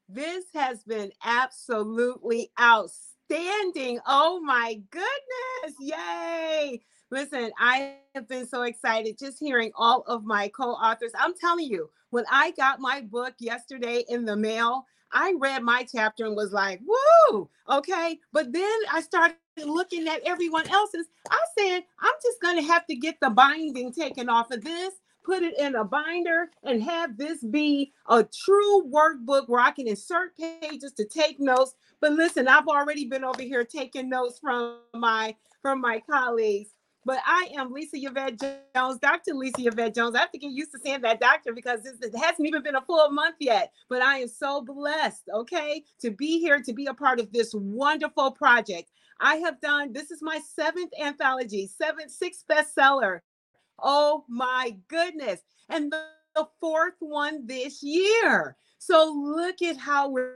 This 0.07 0.45
has 0.53 0.83
been 0.83 1.11
absolutely 1.23 2.51
outstanding. 2.59 3.99
Oh 4.07 4.39
my 4.41 4.79
goodness. 4.91 5.75
Yay. 5.79 6.81
Listen, 7.13 7.51
I 7.59 7.97
have 8.15 8.27
been 8.27 8.47
so 8.47 8.63
excited 8.63 9.19
just 9.19 9.39
hearing 9.39 9.71
all 9.75 10.01
of 10.07 10.25
my 10.25 10.47
co 10.47 10.71
authors. 10.71 11.11
I'm 11.15 11.35
telling 11.35 11.67
you, 11.67 11.91
when 12.09 12.25
I 12.27 12.49
got 12.57 12.79
my 12.79 13.01
book 13.01 13.35
yesterday 13.37 14.03
in 14.09 14.25
the 14.25 14.35
mail, 14.35 14.87
I 15.11 15.35
read 15.37 15.61
my 15.61 15.85
chapter 15.87 16.25
and 16.25 16.35
was 16.35 16.53
like, 16.53 16.81
woo, 16.83 17.47
okay. 17.69 18.19
But 18.31 18.51
then 18.51 18.79
I 18.91 19.01
started 19.01 19.35
looking 19.63 20.07
at 20.07 20.23
everyone 20.25 20.67
else's. 20.69 21.05
I 21.29 21.37
said, 21.55 21.83
I'm 21.99 22.13
just 22.23 22.41
going 22.41 22.57
to 22.57 22.63
have 22.63 22.87
to 22.87 22.95
get 22.95 23.19
the 23.21 23.29
binding 23.29 23.93
taken 23.93 24.27
off 24.27 24.49
of 24.49 24.63
this, 24.63 24.95
put 25.23 25.43
it 25.43 25.53
in 25.59 25.75
a 25.75 25.83
binder, 25.85 26.49
and 26.63 26.81
have 26.81 27.15
this 27.15 27.43
be 27.43 27.93
a 28.09 28.23
true 28.23 28.89
workbook 28.91 29.47
where 29.49 29.61
I 29.61 29.69
can 29.69 29.87
insert 29.87 30.35
pages 30.35 30.93
to 30.93 31.05
take 31.05 31.39
notes. 31.39 31.75
But 32.01 32.13
listen, 32.13 32.47
I've 32.47 32.67
already 32.67 33.05
been 33.05 33.23
over 33.23 33.43
here 33.43 33.63
taking 33.63 34.09
notes 34.09 34.39
from 34.39 34.79
my 34.95 35.35
from 35.61 35.79
my 35.79 36.01
colleagues. 36.09 36.72
But 37.05 37.19
I 37.25 37.49
am 37.57 37.73
Lisa 37.73 37.97
Yvette 37.97 38.39
Jones, 38.73 38.99
Dr. 38.99 39.33
Lisa 39.33 39.67
Yvette 39.67 39.95
Jones. 39.95 40.15
I 40.15 40.19
have 40.19 40.31
to 40.31 40.37
get 40.37 40.51
used 40.51 40.71
to 40.71 40.79
saying 40.79 41.01
that 41.01 41.19
doctor 41.19 41.53
because 41.53 41.85
it 41.85 42.15
hasn't 42.17 42.47
even 42.47 42.63
been 42.63 42.75
a 42.75 42.81
full 42.81 43.11
month 43.11 43.35
yet. 43.39 43.71
But 43.89 44.01
I 44.01 44.19
am 44.19 44.27
so 44.29 44.61
blessed, 44.61 45.23
okay, 45.33 45.83
to 46.01 46.11
be 46.11 46.39
here, 46.39 46.61
to 46.61 46.73
be 46.73 46.85
a 46.85 46.93
part 46.93 47.19
of 47.19 47.31
this 47.33 47.53
wonderful 47.53 48.31
project. 48.31 48.91
I 49.19 49.35
have 49.37 49.59
done, 49.59 49.91
this 49.91 50.11
is 50.11 50.21
my 50.21 50.39
seventh 50.55 50.91
anthology, 51.01 51.67
seventh, 51.67 52.11
sixth 52.11 52.45
bestseller. 52.49 53.19
Oh 53.81 54.23
my 54.29 54.75
goodness. 54.87 55.41
And 55.69 55.91
the, 55.91 56.05
the 56.35 56.47
fourth 56.59 56.95
one 56.99 57.45
this 57.45 57.83
year. 57.83 58.55
So 58.79 59.13
look 59.13 59.61
at 59.61 59.77
how 59.77 60.09
we're 60.09 60.35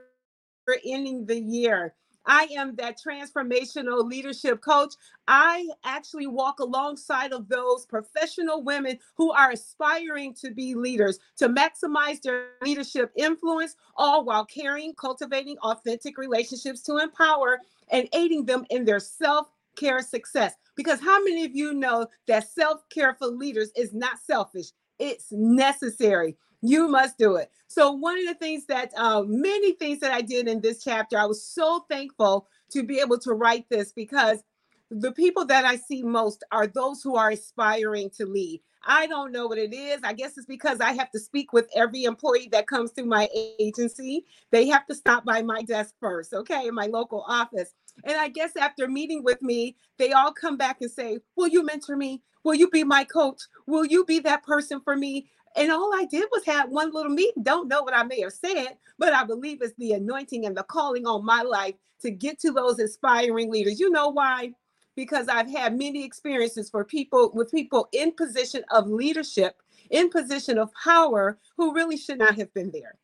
ending 0.85 1.25
the 1.25 1.39
year. 1.39 1.95
I 2.27 2.49
am 2.57 2.75
that 2.75 2.99
transformational 2.99 4.03
leadership 4.03 4.61
coach. 4.61 4.93
I 5.27 5.67
actually 5.85 6.27
walk 6.27 6.59
alongside 6.59 7.31
of 7.31 7.47
those 7.47 7.85
professional 7.85 8.61
women 8.63 8.99
who 9.15 9.31
are 9.31 9.51
aspiring 9.51 10.33
to 10.35 10.51
be 10.51 10.75
leaders, 10.75 11.19
to 11.37 11.47
maximize 11.47 12.21
their 12.21 12.49
leadership 12.61 13.11
influence, 13.15 13.75
all 13.95 14.25
while 14.25 14.45
caring, 14.45 14.93
cultivating 14.93 15.57
authentic 15.59 16.17
relationships 16.17 16.81
to 16.83 16.97
empower 16.97 17.59
and 17.89 18.09
aiding 18.13 18.45
them 18.45 18.65
in 18.69 18.83
their 18.83 18.99
self 18.99 19.47
care 19.77 20.01
success. 20.01 20.53
Because 20.75 20.99
how 20.99 21.23
many 21.23 21.45
of 21.45 21.55
you 21.55 21.73
know 21.73 22.07
that 22.27 22.49
self 22.49 22.87
care 22.89 23.15
for 23.15 23.27
leaders 23.27 23.71
is 23.75 23.93
not 23.93 24.19
selfish? 24.19 24.67
It's 24.99 25.31
necessary. 25.31 26.35
You 26.67 26.89
must 26.89 27.17
do 27.17 27.37
it. 27.37 27.49
So, 27.67 27.93
one 27.93 28.19
of 28.19 28.25
the 28.25 28.33
things 28.33 28.65
that 28.65 28.91
uh, 28.97 29.23
many 29.25 29.71
things 29.71 30.01
that 30.01 30.11
I 30.11 30.21
did 30.21 30.49
in 30.49 30.59
this 30.59 30.83
chapter, 30.83 31.17
I 31.17 31.25
was 31.25 31.41
so 31.41 31.85
thankful 31.89 32.45
to 32.71 32.83
be 32.83 32.99
able 32.99 33.17
to 33.19 33.33
write 33.33 33.69
this 33.69 33.93
because 33.93 34.43
the 34.91 35.13
people 35.13 35.45
that 35.45 35.63
I 35.63 35.77
see 35.77 36.03
most 36.03 36.43
are 36.51 36.67
those 36.67 37.01
who 37.01 37.15
are 37.15 37.31
aspiring 37.31 38.09
to 38.17 38.25
lead. 38.25 38.61
I 38.85 39.07
don't 39.07 39.31
know 39.31 39.47
what 39.47 39.57
it 39.57 39.73
is. 39.73 40.01
I 40.03 40.11
guess 40.11 40.37
it's 40.37 40.45
because 40.45 40.81
I 40.81 40.91
have 40.91 41.09
to 41.11 41.19
speak 41.19 41.53
with 41.53 41.69
every 41.73 42.03
employee 42.03 42.49
that 42.51 42.67
comes 42.67 42.91
through 42.91 43.05
my 43.05 43.29
agency. 43.59 44.25
They 44.51 44.67
have 44.67 44.85
to 44.87 44.95
stop 44.95 45.23
by 45.23 45.41
my 45.43 45.61
desk 45.63 45.93
first, 46.01 46.33
okay, 46.33 46.67
in 46.67 46.75
my 46.75 46.87
local 46.87 47.23
office. 47.29 47.75
And 48.03 48.17
I 48.17 48.27
guess 48.27 48.57
after 48.57 48.89
meeting 48.89 49.23
with 49.23 49.41
me, 49.41 49.77
they 49.97 50.11
all 50.11 50.33
come 50.33 50.57
back 50.57 50.81
and 50.81 50.91
say, 50.91 51.19
Will 51.37 51.47
you 51.47 51.65
mentor 51.65 51.95
me? 51.95 52.23
Will 52.43 52.55
you 52.55 52.69
be 52.69 52.83
my 52.83 53.03
coach? 53.03 53.41
Will 53.65 53.85
you 53.85 54.05
be 54.05 54.19
that 54.19 54.43
person 54.43 54.79
for 54.79 54.95
me? 54.95 55.27
And 55.57 55.71
all 55.71 55.91
I 55.93 56.05
did 56.05 56.25
was 56.31 56.45
have 56.45 56.69
one 56.69 56.93
little 56.93 57.11
meeting. 57.11 57.41
Don't 57.41 57.67
know 57.67 57.81
what 57.81 57.95
I 57.95 58.03
may 58.03 58.21
have 58.21 58.33
said, 58.33 58.77
but 58.99 59.11
I 59.11 59.23
believe 59.23 59.61
it's 59.61 59.73
the 59.77 59.93
anointing 59.93 60.45
and 60.45 60.55
the 60.55 60.63
calling 60.63 61.07
on 61.07 61.25
my 61.25 61.41
life 61.41 61.73
to 62.01 62.11
get 62.11 62.39
to 62.41 62.51
those 62.51 62.79
inspiring 62.79 63.51
leaders. 63.51 63.79
You 63.79 63.89
know 63.89 64.09
why? 64.09 64.53
Because 64.95 65.27
I've 65.27 65.49
had 65.49 65.77
many 65.77 66.05
experiences 66.05 66.69
for 66.69 66.85
people 66.85 67.31
with 67.33 67.51
people 67.51 67.89
in 67.91 68.11
position 68.11 68.63
of 68.69 68.87
leadership, 68.87 69.59
in 69.89 70.09
position 70.09 70.59
of 70.59 70.69
power, 70.83 71.39
who 71.57 71.73
really 71.73 71.97
should 71.97 72.19
not 72.19 72.35
have 72.35 72.53
been 72.53 72.71
there. 72.71 72.95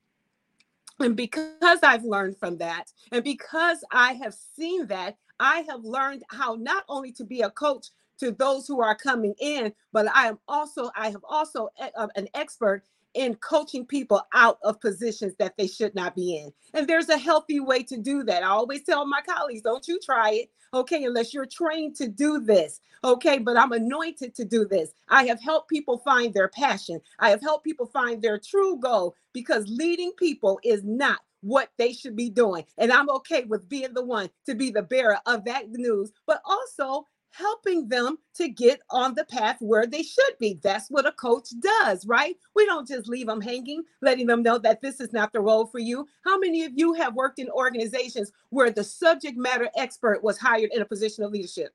And 0.99 1.15
because 1.15 1.79
I've 1.81 2.03
learned 2.03 2.37
from 2.37 2.57
that, 2.59 2.91
and 3.11 3.23
because 3.23 3.83
I 3.91 4.13
have 4.13 4.35
seen 4.55 4.85
that, 4.87 5.17
I 5.39 5.65
have 5.67 5.83
learned 5.83 6.23
how 6.29 6.55
not 6.59 6.83
only 6.87 7.11
to 7.13 7.25
be 7.25 7.41
a 7.41 7.49
coach 7.49 7.87
to 8.19 8.31
those 8.31 8.67
who 8.67 8.81
are 8.81 8.95
coming 8.95 9.35
in, 9.39 9.73
but 9.91 10.07
I 10.13 10.27
am 10.27 10.39
also 10.47 10.91
I 10.95 11.09
have 11.09 11.23
also 11.27 11.69
uh, 11.79 12.07
an 12.15 12.27
expert 12.33 12.83
in 13.13 13.35
coaching 13.35 13.85
people 13.85 14.21
out 14.33 14.57
of 14.63 14.79
positions 14.81 15.35
that 15.37 15.55
they 15.57 15.67
should 15.67 15.93
not 15.95 16.15
be 16.15 16.37
in. 16.37 16.51
And 16.73 16.87
there's 16.87 17.09
a 17.09 17.17
healthy 17.17 17.59
way 17.59 17.83
to 17.83 17.97
do 17.97 18.23
that. 18.23 18.43
I 18.43 18.47
always 18.47 18.83
tell 18.83 19.05
my 19.05 19.21
colleagues, 19.21 19.61
don't 19.61 19.87
you 19.87 19.99
try 19.99 20.31
it, 20.31 20.51
okay, 20.73 21.03
unless 21.03 21.33
you're 21.33 21.45
trained 21.45 21.95
to 21.97 22.07
do 22.07 22.39
this, 22.39 22.79
okay? 23.03 23.37
But 23.37 23.57
I'm 23.57 23.71
anointed 23.71 24.33
to 24.35 24.45
do 24.45 24.65
this. 24.65 24.93
I 25.09 25.25
have 25.25 25.41
helped 25.41 25.69
people 25.69 25.99
find 25.99 26.33
their 26.33 26.47
passion, 26.49 26.99
I 27.19 27.29
have 27.29 27.41
helped 27.41 27.65
people 27.65 27.85
find 27.85 28.21
their 28.21 28.39
true 28.39 28.77
goal 28.77 29.15
because 29.33 29.65
leading 29.67 30.11
people 30.17 30.59
is 30.63 30.83
not 30.83 31.19
what 31.41 31.69
they 31.77 31.91
should 31.91 32.15
be 32.15 32.29
doing. 32.29 32.63
And 32.77 32.91
I'm 32.91 33.09
okay 33.09 33.43
with 33.43 33.67
being 33.67 33.93
the 33.93 34.03
one 34.03 34.29
to 34.45 34.55
be 34.55 34.71
the 34.71 34.81
bearer 34.81 35.17
of 35.25 35.43
that 35.45 35.69
news, 35.69 36.11
but 36.25 36.41
also 36.45 37.05
helping 37.33 37.87
them 37.87 38.17
to 38.35 38.47
get 38.47 38.79
on 38.91 39.15
the 39.15 39.25
path 39.25 39.57
where 39.59 39.87
they 39.87 40.03
should 40.03 40.37
be. 40.39 40.59
That's 40.61 40.89
what 40.89 41.07
a 41.07 41.11
coach 41.11 41.49
does, 41.59 42.05
right? 42.05 42.37
We 42.55 42.65
don't 42.65 42.87
just 42.87 43.09
leave 43.09 43.27
them 43.27 43.41
hanging, 43.41 43.83
letting 44.01 44.27
them 44.27 44.43
know 44.43 44.59
that 44.59 44.81
this 44.81 44.99
is 44.99 45.11
not 45.13 45.33
the 45.33 45.39
role 45.39 45.65
for 45.65 45.79
you. 45.79 46.07
How 46.23 46.37
many 46.37 46.63
of 46.63 46.73
you 46.75 46.93
have 46.93 47.15
worked 47.15 47.39
in 47.39 47.49
organizations 47.49 48.31
where 48.49 48.69
the 48.69 48.83
subject 48.83 49.37
matter 49.37 49.69
expert 49.75 50.23
was 50.23 50.37
hired 50.37 50.71
in 50.73 50.81
a 50.81 50.85
position 50.85 51.23
of 51.23 51.31
leadership? 51.31 51.73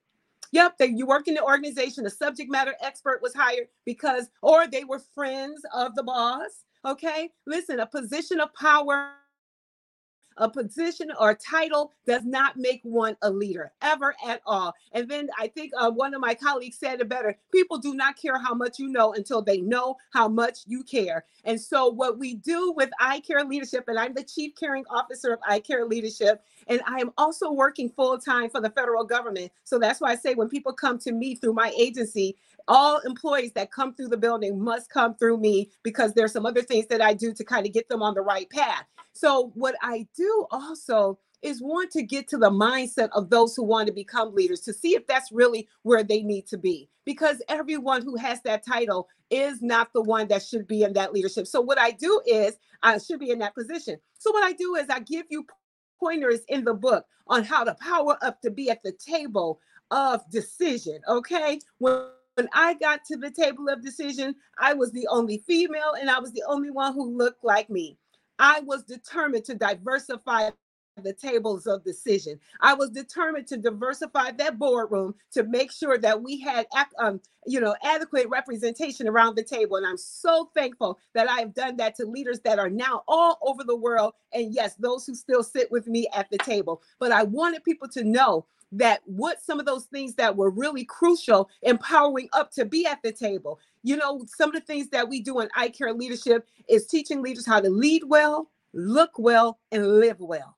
Yep, 0.53 0.79
they, 0.79 0.87
you 0.87 1.07
work 1.07 1.29
in 1.29 1.35
the 1.35 1.43
organization, 1.43 2.05
the 2.05 2.11
subject 2.11 2.51
matter 2.51 2.75
expert 2.81 3.21
was 3.21 3.35
hired 3.35 3.69
because, 3.85 4.31
or 4.43 4.67
they 4.67 4.85
were 4.85 5.01
friends 5.15 5.61
of 5.75 5.95
the 5.95 6.03
boss. 6.03 6.65
Okay, 6.87 7.31
listen, 7.47 7.81
a 7.81 7.87
position 7.87 8.41
of 8.41 8.55
power 8.55 9.11
a 10.39 10.49
position 10.49 11.11
or 11.21 11.35
title 11.35 11.93
does 12.07 12.25
not 12.25 12.57
make 12.57 12.81
one 12.83 13.17
a 13.23 13.31
leader 13.31 13.73
ever 13.83 14.15
at 14.27 14.41
all. 14.47 14.75
And 14.93 15.09
then 15.09 15.29
I 15.39 15.49
think 15.49 15.73
uh, 15.79 15.91
one 15.91 16.15
of 16.15 16.21
my 16.21 16.35
colleagues 16.35 16.79
said 16.79 17.01
it 17.01 17.09
better 17.09 17.37
people 17.53 17.79
do 17.79 17.95
not 17.95 18.17
care 18.17 18.39
how 18.39 18.55
much 18.55 18.79
you 18.79 18.89
know 18.89 19.15
until 19.15 19.43
they 19.43 19.61
know 19.61 19.97
how 20.13 20.29
much 20.29 20.61
you 20.67 20.83
care. 20.83 21.25
And 21.45 21.61
so, 21.61 21.89
what 21.89 22.19
we 22.19 22.35
do 22.35 22.73
with 22.77 22.91
I 23.01 23.21
Care 23.21 23.45
Leadership, 23.45 23.85
and 23.89 23.99
I'm 23.99 24.15
the 24.15 24.25
Chief 24.25 24.53
Caring 24.59 24.85
Officer 24.91 25.33
of 25.33 25.41
I 25.47 25.61
Care 25.61 25.85
Leadership, 25.87 26.43
and 26.67 26.81
I 26.87 27.01
am 27.01 27.13
also 27.17 27.51
working 27.53 27.89
full 27.91 28.19
time 28.19 28.51
for 28.51 28.61
the 28.61 28.71
federal 28.71 29.05
government. 29.05 29.53
So 29.65 29.79
that's 29.79 30.01
why 30.01 30.13
I 30.13 30.17
say 30.17 30.35
when 30.35 30.49
people 30.49 30.73
come 30.73 30.99
to 31.01 31.13
me 31.13 31.35
through 31.35 31.55
my 31.55 31.73
agency, 31.79 32.37
all 32.69 32.99
employees 33.01 33.53
that 33.55 33.73
come 33.73 33.95
through 33.95 34.09
the 34.09 34.17
building 34.17 34.63
must 34.63 34.91
come 34.91 35.15
through 35.15 35.39
me 35.39 35.71
because 35.83 36.13
there's 36.13 36.33
some 36.33 36.47
other 36.47 36.63
things 36.63 36.87
that 36.89 37.01
I 37.01 37.15
do 37.15 37.33
to 37.33 37.45
kind 37.45 37.67
of 37.67 37.73
get 37.73 37.89
them 37.89 38.03
on 38.03 38.15
the 38.15 38.21
right 38.21 38.49
path. 38.51 38.85
So 39.13 39.51
what 39.55 39.75
I 39.83 40.07
do 40.17 40.47
also 40.51 41.19
is 41.43 41.63
want 41.63 41.91
to 41.93 42.03
get 42.03 42.29
to 42.29 42.37
the 42.37 42.51
mindset 42.51 43.09
of 43.13 43.31
those 43.31 43.55
who 43.55 43.63
want 43.63 43.87
to 43.87 43.93
become 43.93 44.35
leaders 44.35 44.61
to 44.61 44.73
see 44.73 44.95
if 44.95 45.07
that's 45.07 45.31
really 45.33 45.69
where 45.83 46.03
they 46.03 46.23
need 46.23 46.47
to 46.49 46.59
be. 46.59 46.89
Because 47.05 47.43
everyone 47.49 48.03
who 48.03 48.17
has 48.17 48.43
that 48.43 48.67
title 48.67 49.09
is 49.31 49.63
not 49.63 49.93
the 49.93 50.03
one 50.03 50.29
that 50.29 50.43
should 50.43 50.67
be 50.67 50.83
in 50.83 50.93
that 50.95 51.13
leadership. 51.13 51.47
So, 51.47 51.61
what 51.61 51.79
I 51.79 51.93
do 51.93 52.21
is 52.27 52.57
I 52.83 52.99
should 52.99 53.21
be 53.21 53.31
in 53.31 53.39
that 53.39 53.55
position. 53.55 53.99
So, 54.19 54.31
what 54.31 54.45
I 54.45 54.53
do 54.53 54.75
is 54.75 54.87
I 54.91 55.01
give 55.01 55.27
you 55.31 55.47
pointers 55.99 56.41
in 56.49 56.65
the 56.65 56.75
book 56.75 57.07
on 57.29 57.45
how 57.45 57.65
to 57.65 57.75
power 57.75 58.19
up 58.23 58.41
to 58.43 58.51
be 58.51 58.69
at 58.69 58.83
the 58.83 58.93
table 58.93 59.61
of 59.91 60.29
decision. 60.31 61.01
Okay. 61.09 61.61
When 61.79 62.09
when 62.39 62.49
I 62.53 62.75
got 62.75 63.05
to 63.07 63.17
the 63.17 63.33
table 63.33 63.69
of 63.69 63.83
decision, 63.83 64.37
I 64.61 64.73
was 64.73 64.93
the 64.93 65.09
only 65.11 65.43
female 65.45 65.95
and 66.01 66.09
I 66.09 66.21
was 66.21 66.31
the 66.31 66.45
only 66.47 66.71
one 66.71 66.95
who 66.95 67.11
looked 67.19 67.43
like 67.43 67.69
me. 67.69 67.99
I 68.39 68.61
was 68.61 68.85
determined 68.85 69.45
to 69.47 69.57
diversify 69.57 70.51
the 71.05 71.13
tables 71.13 71.67
of 71.67 71.85
decision. 71.85 72.41
I 72.61 72.75
was 72.75 72.91
determined 72.91 73.47
to 73.49 73.57
diversify 73.59 74.33
that 74.33 74.59
boardroom 74.59 75.15
to 75.33 75.45
make 75.45 75.73
sure 75.73 75.99
that 75.99 76.23
we 76.23 76.41
had, 76.41 76.67
um, 76.99 77.21
you 77.47 77.61
know, 77.61 77.75
adequate 77.83 78.29
representation 78.29 79.09
around 79.09 79.37
the 79.37 79.45
table. 79.45 79.77
And 79.77 79.87
I'm 79.87 79.99
so 79.99 80.51
thankful 80.55 80.99
that 81.15 81.29
I 81.29 81.41
have 81.41 81.55
done 81.55 81.77
that 81.79 81.97
to 81.97 82.07
leaders 82.07 82.41
that 82.43 82.59
are 82.59 82.71
now 82.71 83.05
all 83.09 83.39
over 83.43 83.65
the 83.65 83.77
world. 83.77 84.15
And 84.33 84.55
yes, 84.55 84.77
those 84.77 85.07
who 85.07 85.15
still 85.15 85.43
sit 85.43 85.71
with 85.73 85.87
me 85.89 86.09
at 86.15 86.31
the 86.31 86.39
table. 86.39 86.83
But 87.01 87.13
I 87.13 87.25
wanted 87.25 87.65
people 87.65 87.89
to 87.91 88.05
know 88.05 88.47
that 88.73 89.01
what 89.07 89.43
some 89.43 89.61
of 89.61 89.67
those 89.67 89.87
things 89.87 90.15
that 90.17 90.37
were 90.37 90.51
really 90.51 90.85
crucial 90.85 91.49
empowering 91.63 92.29
up 92.35 92.51
to 92.53 92.67
be 92.67 92.87
at 92.87 93.03
the 93.03 93.13
table 93.13 93.59
you 93.83 93.97
know 93.97 94.25
some 94.27 94.51
of 94.51 94.55
the 94.55 94.61
things 94.67 94.89
that 94.91 95.09
we 95.09 95.21
do 95.23 95.41
in 95.41 95.49
i 95.57 95.69
care 95.71 95.95
leadership 95.95 96.47
is 96.69 96.87
teaching 96.87 97.23
leaders 97.23 97.47
how 97.47 97.61
to 97.61 97.71
lead 97.71 98.05
well 98.07 98.51
look 98.75 99.13
well 99.19 99.59
and 99.73 99.87
live 100.01 100.21
well 100.21 100.58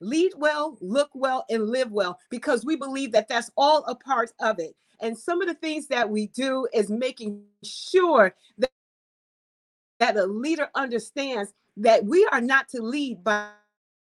lead 0.00 0.32
well, 0.36 0.76
look 0.80 1.10
well, 1.14 1.44
and 1.50 1.68
live 1.68 1.90
well 1.90 2.18
because 2.30 2.64
we 2.64 2.76
believe 2.76 3.12
that 3.12 3.28
that's 3.28 3.50
all 3.56 3.84
a 3.84 3.94
part 3.94 4.32
of 4.40 4.58
it. 4.58 4.74
And 5.00 5.16
some 5.16 5.42
of 5.42 5.48
the 5.48 5.54
things 5.54 5.88
that 5.88 6.08
we 6.08 6.28
do 6.28 6.66
is 6.72 6.90
making 6.90 7.42
sure 7.62 8.34
that, 8.58 8.70
that 9.98 10.16
a 10.16 10.24
leader 10.24 10.68
understands 10.74 11.52
that 11.76 12.04
we 12.04 12.26
are 12.32 12.40
not 12.40 12.68
to 12.70 12.80
lead 12.80 13.22
by 13.22 13.50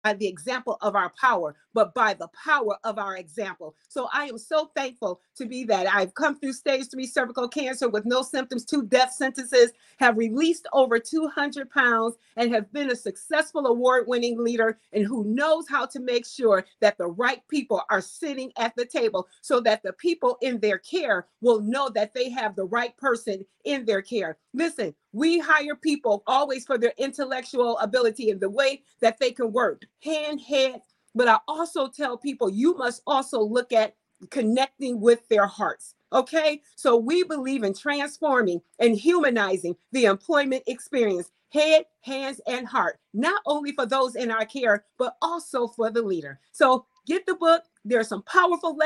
by 0.07 0.13
the 0.13 0.27
example 0.27 0.77
of 0.79 0.95
our 0.95 1.11
power, 1.19 1.53
but 1.73 1.93
by 1.93 2.13
the 2.13 2.29
power 2.29 2.77
of 2.85 2.97
our 2.97 3.17
example. 3.17 3.75
So 3.89 4.07
I 4.13 4.23
am 4.27 4.37
so 4.37 4.71
thankful 4.73 5.19
to 5.35 5.45
be 5.45 5.65
that. 5.65 5.85
I've 5.93 6.13
come 6.13 6.39
through 6.39 6.53
stage 6.53 6.89
three 6.89 7.05
cervical 7.05 7.49
cancer 7.49 7.89
with 7.89 8.05
no 8.05 8.21
symptoms, 8.21 8.63
two 8.63 8.83
death 8.83 9.11
sentences, 9.11 9.71
have 9.99 10.17
released 10.17 10.65
over 10.71 10.97
200 10.97 11.69
pounds, 11.69 12.15
and 12.37 12.53
have 12.53 12.71
been 12.71 12.89
a 12.89 12.95
successful 12.95 13.67
award 13.67 14.05
winning 14.07 14.41
leader 14.41 14.79
and 14.93 15.05
who 15.05 15.25
knows 15.25 15.65
how 15.67 15.85
to 15.87 15.99
make 15.99 16.25
sure 16.25 16.65
that 16.79 16.97
the 16.97 17.07
right 17.07 17.41
people 17.49 17.81
are 17.89 17.99
sitting 17.99 18.49
at 18.57 18.73
the 18.77 18.85
table 18.85 19.27
so 19.41 19.59
that 19.59 19.83
the 19.83 19.91
people 19.91 20.37
in 20.41 20.57
their 20.61 20.77
care 20.77 21.27
will 21.41 21.59
know 21.59 21.89
that 21.89 22.13
they 22.13 22.29
have 22.29 22.55
the 22.55 22.65
right 22.65 22.95
person 22.95 23.45
in 23.65 23.83
their 23.83 24.01
care. 24.01 24.37
Listen, 24.53 24.95
we 25.13 25.39
hire 25.39 25.75
people 25.75 26.23
always 26.27 26.65
for 26.65 26.77
their 26.77 26.93
intellectual 26.97 27.77
ability 27.79 28.29
and 28.29 28.39
the 28.39 28.49
way 28.49 28.83
that 29.01 29.19
they 29.19 29.31
can 29.31 29.51
work 29.51 29.83
hand, 30.03 30.41
head. 30.41 30.81
But 31.15 31.27
I 31.27 31.39
also 31.47 31.87
tell 31.87 32.17
people 32.17 32.49
you 32.49 32.75
must 32.75 33.01
also 33.07 33.41
look 33.41 33.73
at 33.73 33.95
connecting 34.29 34.99
with 34.99 35.27
their 35.29 35.47
hearts. 35.47 35.95
Okay. 36.13 36.61
So 36.75 36.95
we 36.95 37.23
believe 37.23 37.63
in 37.63 37.73
transforming 37.73 38.61
and 38.79 38.95
humanizing 38.95 39.75
the 39.91 40.05
employment 40.05 40.63
experience, 40.67 41.31
head, 41.51 41.85
hands, 42.01 42.39
and 42.47 42.67
heart, 42.67 42.99
not 43.13 43.41
only 43.45 43.73
for 43.73 43.85
those 43.85 44.15
in 44.15 44.31
our 44.31 44.45
care, 44.45 44.85
but 44.97 45.17
also 45.21 45.67
for 45.67 45.89
the 45.91 46.01
leader. 46.01 46.39
So 46.51 46.85
get 47.05 47.25
the 47.25 47.35
book. 47.35 47.63
There 47.83 47.99
are 47.99 48.05
some 48.05 48.23
powerful 48.23 48.77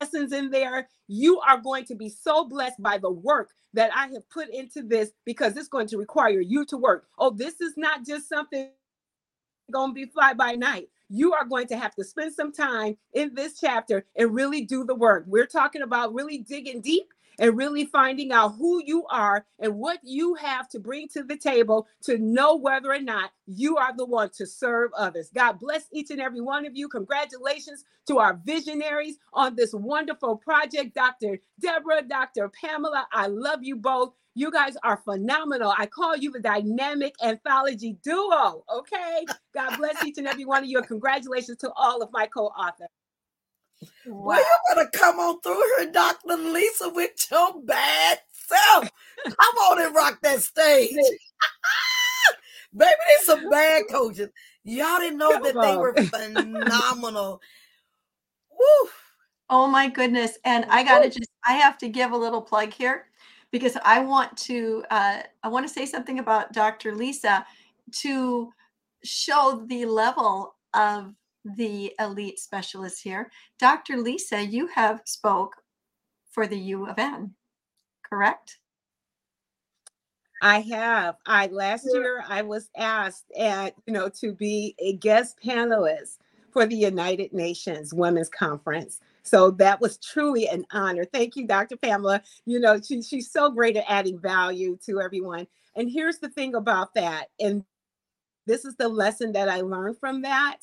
lessons 0.00 0.32
in 0.32 0.50
there. 0.50 0.88
You 1.08 1.40
are 1.40 1.58
going 1.58 1.84
to 1.86 1.94
be 1.94 2.08
so 2.08 2.44
blessed 2.44 2.80
by 2.82 2.98
the 2.98 3.10
work 3.10 3.50
that 3.72 3.90
I 3.94 4.06
have 4.08 4.28
put 4.30 4.48
into 4.48 4.82
this 4.82 5.10
because 5.24 5.56
it's 5.56 5.68
going 5.68 5.88
to 5.88 5.98
require 5.98 6.40
you 6.40 6.64
to 6.66 6.76
work. 6.76 7.06
Oh, 7.18 7.30
this 7.30 7.60
is 7.60 7.74
not 7.76 8.06
just 8.06 8.28
something 8.28 8.70
going 9.72 9.90
to 9.90 9.94
be 9.94 10.06
fly 10.06 10.34
by 10.34 10.52
night. 10.52 10.88
You 11.08 11.32
are 11.34 11.44
going 11.44 11.66
to 11.68 11.76
have 11.76 11.94
to 11.96 12.04
spend 12.04 12.32
some 12.34 12.52
time 12.52 12.96
in 13.12 13.34
this 13.34 13.58
chapter 13.60 14.06
and 14.16 14.34
really 14.34 14.62
do 14.62 14.84
the 14.84 14.94
work. 14.94 15.24
We're 15.26 15.46
talking 15.46 15.82
about 15.82 16.14
really 16.14 16.38
digging 16.38 16.80
deep 16.80 17.12
and 17.38 17.56
really 17.56 17.86
finding 17.86 18.32
out 18.32 18.56
who 18.58 18.82
you 18.84 19.06
are 19.10 19.46
and 19.60 19.76
what 19.76 20.00
you 20.04 20.34
have 20.34 20.68
to 20.70 20.80
bring 20.80 21.08
to 21.08 21.22
the 21.24 21.36
table 21.36 21.86
to 22.02 22.18
know 22.18 22.56
whether 22.56 22.92
or 22.92 23.00
not 23.00 23.32
you 23.46 23.76
are 23.76 23.96
the 23.96 24.06
one 24.06 24.30
to 24.36 24.46
serve 24.46 24.90
others. 24.96 25.30
God 25.34 25.58
bless 25.60 25.84
each 25.92 26.10
and 26.10 26.20
every 26.20 26.40
one 26.40 26.66
of 26.66 26.76
you. 26.76 26.88
Congratulations 26.88 27.84
to 28.08 28.18
our 28.18 28.40
visionaries 28.44 29.16
on 29.32 29.56
this 29.56 29.72
wonderful 29.74 30.36
project, 30.36 30.94
Dr. 30.94 31.38
Deborah, 31.60 32.02
Dr. 32.02 32.50
Pamela. 32.50 33.06
I 33.12 33.28
love 33.28 33.60
you 33.62 33.76
both. 33.76 34.14
You 34.34 34.50
guys 34.50 34.76
are 34.82 34.98
phenomenal. 34.98 35.74
I 35.78 35.86
call 35.86 36.16
you 36.16 36.32
the 36.32 36.40
dynamic 36.40 37.14
anthology 37.22 37.98
duo. 38.02 38.64
Okay. 38.72 39.26
God 39.54 39.76
bless 39.78 40.04
each 40.04 40.18
and 40.18 40.26
every 40.28 40.44
one 40.44 40.64
of 40.64 40.68
you. 40.70 40.78
And 40.78 40.88
congratulations 40.88 41.58
to 41.58 41.72
all 41.76 42.02
of 42.02 42.10
my 42.12 42.26
co 42.26 42.46
authors. 42.48 42.88
Wow. 44.06 44.26
Well, 44.26 44.38
you 44.38 44.74
better 44.74 44.90
come 44.92 45.18
on 45.18 45.40
through 45.40 45.62
here, 45.78 45.90
Dr. 45.90 46.36
Lisa, 46.36 46.90
with 46.90 47.10
your 47.30 47.62
bad 47.62 48.18
self. 48.30 48.90
come 49.24 49.56
on 49.70 49.82
and 49.82 49.94
rock 49.94 50.20
that 50.22 50.42
stage. 50.42 50.94
Baby, 52.76 52.90
there's 53.06 53.26
some 53.26 53.48
bad 53.48 53.84
coaches. 53.90 54.30
Y'all 54.64 54.98
didn't 54.98 55.18
know 55.18 55.40
that 55.42 55.60
they 55.60 55.76
were 55.76 55.94
phenomenal. 56.12 57.40
Woo. 58.50 58.88
Oh 59.50 59.66
my 59.66 59.88
goodness. 59.88 60.38
And 60.44 60.64
I 60.68 60.82
gotta 60.82 61.08
just 61.08 61.30
I 61.46 61.52
have 61.54 61.78
to 61.78 61.88
give 61.88 62.12
a 62.12 62.16
little 62.16 62.42
plug 62.42 62.72
here 62.72 63.06
because 63.50 63.76
I 63.84 64.00
want 64.00 64.36
to 64.38 64.84
uh, 64.90 65.22
I 65.42 65.48
want 65.48 65.66
to 65.66 65.72
say 65.72 65.86
something 65.86 66.18
about 66.18 66.52
Dr. 66.52 66.94
Lisa 66.94 67.46
to 68.00 68.50
show 69.04 69.64
the 69.68 69.84
level 69.84 70.56
of 70.72 71.14
the 71.44 71.92
elite 71.98 72.38
specialist 72.38 73.02
here. 73.02 73.30
Dr. 73.58 73.98
Lisa, 73.98 74.42
you 74.42 74.66
have 74.68 75.02
spoke 75.04 75.54
for 76.30 76.46
the 76.46 76.58
U 76.58 76.86
of 76.86 76.98
N, 76.98 77.34
correct? 78.08 78.58
I 80.42 80.60
have. 80.60 81.16
I 81.26 81.46
last 81.46 81.86
year 81.92 82.22
I 82.28 82.42
was 82.42 82.68
asked 82.76 83.24
at 83.38 83.74
you 83.86 83.94
know 83.94 84.08
to 84.20 84.32
be 84.32 84.74
a 84.78 84.94
guest 84.96 85.38
panelist 85.44 86.18
for 86.52 86.66
the 86.66 86.76
United 86.76 87.32
Nations 87.32 87.94
Women's 87.94 88.28
Conference. 88.28 89.00
So 89.22 89.50
that 89.52 89.80
was 89.80 89.96
truly 89.98 90.48
an 90.48 90.66
honor. 90.70 91.04
Thank 91.04 91.34
you, 91.34 91.46
Dr. 91.46 91.76
Pamela. 91.78 92.22
You 92.44 92.60
know, 92.60 92.78
she, 92.78 93.00
she's 93.00 93.32
so 93.32 93.50
great 93.50 93.76
at 93.76 93.86
adding 93.88 94.18
value 94.18 94.78
to 94.84 95.00
everyone. 95.00 95.46
And 95.76 95.90
here's 95.90 96.18
the 96.18 96.28
thing 96.28 96.54
about 96.54 96.94
that, 96.94 97.28
and 97.40 97.64
this 98.46 98.64
is 98.66 98.76
the 98.76 98.88
lesson 98.88 99.32
that 99.32 99.48
I 99.48 99.62
learned 99.62 99.98
from 99.98 100.22
that 100.22 100.58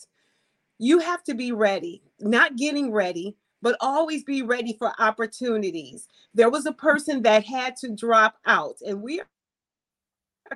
you 0.81 0.97
have 0.97 1.23
to 1.23 1.35
be 1.35 1.51
ready, 1.51 2.01
not 2.19 2.55
getting 2.55 2.91
ready, 2.91 3.35
but 3.61 3.77
always 3.81 4.23
be 4.23 4.41
ready 4.41 4.75
for 4.79 4.91
opportunities. 4.99 6.07
There 6.33 6.49
was 6.49 6.65
a 6.65 6.73
person 6.73 7.21
that 7.21 7.45
had 7.45 7.75
to 7.77 7.89
drop 7.95 8.37
out, 8.47 8.77
and 8.85 9.03
we 9.03 9.21
are 9.21 9.27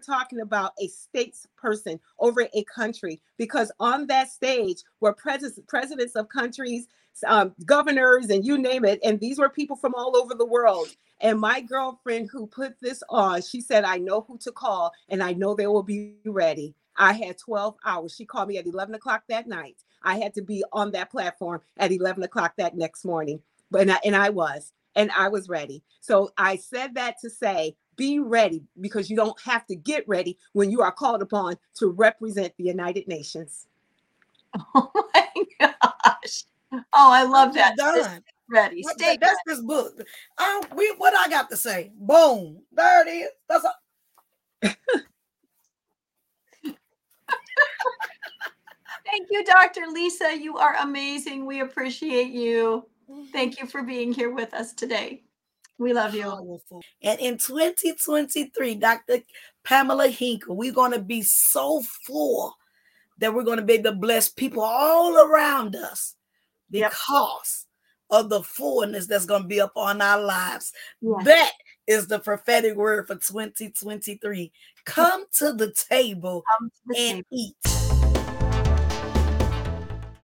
talking 0.04 0.40
about 0.42 0.74
a 0.82 0.88
states 0.88 1.46
person 1.56 2.00
over 2.20 2.48
a 2.56 2.64
country 2.64 3.22
because 3.38 3.72
on 3.80 4.08
that 4.08 4.30
stage 4.30 4.82
were 5.00 5.14
pres- 5.14 5.60
presidents 5.68 6.16
of 6.16 6.28
countries, 6.28 6.88
um, 7.28 7.54
governors, 7.64 8.32
and 8.32 8.44
you 8.44 8.58
name 8.58 8.84
it. 8.84 9.00
And 9.04 9.20
these 9.20 9.38
were 9.38 9.48
people 9.48 9.76
from 9.76 9.94
all 9.94 10.18
over 10.18 10.34
the 10.34 10.46
world. 10.46 10.88
And 11.22 11.40
my 11.40 11.62
girlfriend 11.62 12.30
who 12.32 12.48
put 12.48 12.74
this 12.82 13.04
on, 13.10 13.44
she 13.44 13.62
said, 13.62 13.86
I 13.86 13.98
know 13.98 14.26
who 14.28 14.40
to 14.40 14.52
call 14.52 14.92
and 15.08 15.22
I 15.22 15.34
know 15.34 15.54
they 15.54 15.68
will 15.68 15.84
be 15.84 16.16
ready. 16.26 16.74
I 16.98 17.14
had 17.14 17.38
12 17.38 17.76
hours. 17.86 18.16
She 18.16 18.26
called 18.26 18.48
me 18.50 18.58
at 18.58 18.66
11 18.66 18.96
o'clock 18.96 19.24
that 19.30 19.48
night. 19.48 19.84
I 20.06 20.18
had 20.18 20.34
to 20.36 20.42
be 20.42 20.64
on 20.72 20.92
that 20.92 21.12
platform 21.12 21.62
at 21.78 21.92
11 21.92 22.24
o'clock 22.24 22.54
that 22.58 22.78
next 22.78 23.04
morning. 23.04 23.42
But 23.72 23.82
and 23.82 23.92
I, 23.92 24.00
and 24.06 24.16
I 24.16 24.30
was, 24.30 24.72
and 24.96 25.12
I 25.12 25.28
was 25.28 25.50
ready. 25.50 25.84
So 26.00 26.32
I 26.38 26.56
said 26.56 26.96
that 26.96 27.16
to 27.22 27.30
say, 27.30 27.76
be 27.96 28.20
ready 28.20 28.64
because 28.80 29.10
you 29.10 29.16
don't 29.16 29.40
have 29.42 29.66
to 29.68 29.76
get 29.76 30.08
ready 30.08 30.38
when 30.54 30.70
you 30.70 30.82
are 30.82 30.92
called 30.92 31.22
upon 31.22 31.58
to 31.76 31.90
represent 31.90 32.54
the 32.58 32.66
United 32.66 33.08
Nations. 33.08 33.68
Oh 34.74 34.90
my 35.14 35.28
gosh. 35.60 36.46
Oh, 36.72 36.82
I 36.94 37.24
love 37.24 37.54
that. 37.56 37.76
Done. 37.76 38.24
Ready. 38.50 38.84
Stay 38.84 39.18
that's 39.20 39.40
this 39.46 39.62
book. 39.62 40.02
Um, 40.38 40.62
we 40.76 40.94
what 40.98 41.14
I 41.14 41.30
got 41.30 41.50
to 41.50 41.58
say. 41.58 41.92
Boom. 41.96 42.62
There 42.72 43.06
it 43.06 43.12
is. 43.12 43.30
That's 43.50 43.66
all. 43.66 43.74
Thank 49.16 49.30
you, 49.32 49.46
Dr. 49.46 49.88
Lisa. 49.94 50.38
You 50.38 50.58
are 50.58 50.76
amazing. 50.82 51.46
We 51.46 51.62
appreciate 51.62 52.32
you. 52.34 52.86
Thank 53.32 53.54
mm-hmm. 53.54 53.64
you 53.64 53.70
for 53.72 53.82
being 53.82 54.12
here 54.12 54.34
with 54.34 54.54
us 54.54 54.74
today. 54.74 55.24
We 55.78 55.94
love 55.94 56.14
you. 56.14 56.60
And 57.02 57.20
in 57.22 57.38
2023, 57.38 58.76
Dr. 58.76 59.20
Pamela 59.64 60.10
Henkel, 60.10 60.58
we're 60.58 60.74
going 60.74 60.92
to 60.92 61.00
be 61.00 61.22
so 61.22 61.82
full 62.06 62.56
that 63.20 63.34
we're 63.34 63.44
going 63.44 63.60
to 63.60 63.64
be 63.64 63.76
able 63.76 63.92
to 63.92 63.96
bless 63.96 64.28
people 64.28 64.62
all 64.62 65.18
around 65.18 65.78
us 65.78 66.16
Yep. 66.72 66.92
because 66.92 67.68
of 68.10 68.28
the 68.28 68.44
fullness 68.44 69.08
that's 69.08 69.26
going 69.26 69.44
to 69.44 69.48
be 69.48 69.60
upon 69.60 70.02
our 70.02 70.22
lives. 70.22 70.74
Yes. 71.00 71.24
That 71.24 71.52
is 71.88 72.08
the 72.08 72.20
prophetic 72.20 72.76
word 72.76 73.08
for 73.08 73.16
2023. 73.16 74.52
Come 74.84 75.26
to 75.38 75.54
the 75.54 75.72
table 75.72 76.44
to 76.60 76.70
the 76.88 77.00
and 77.00 77.16
table. 77.18 77.26
eat. 77.32 77.95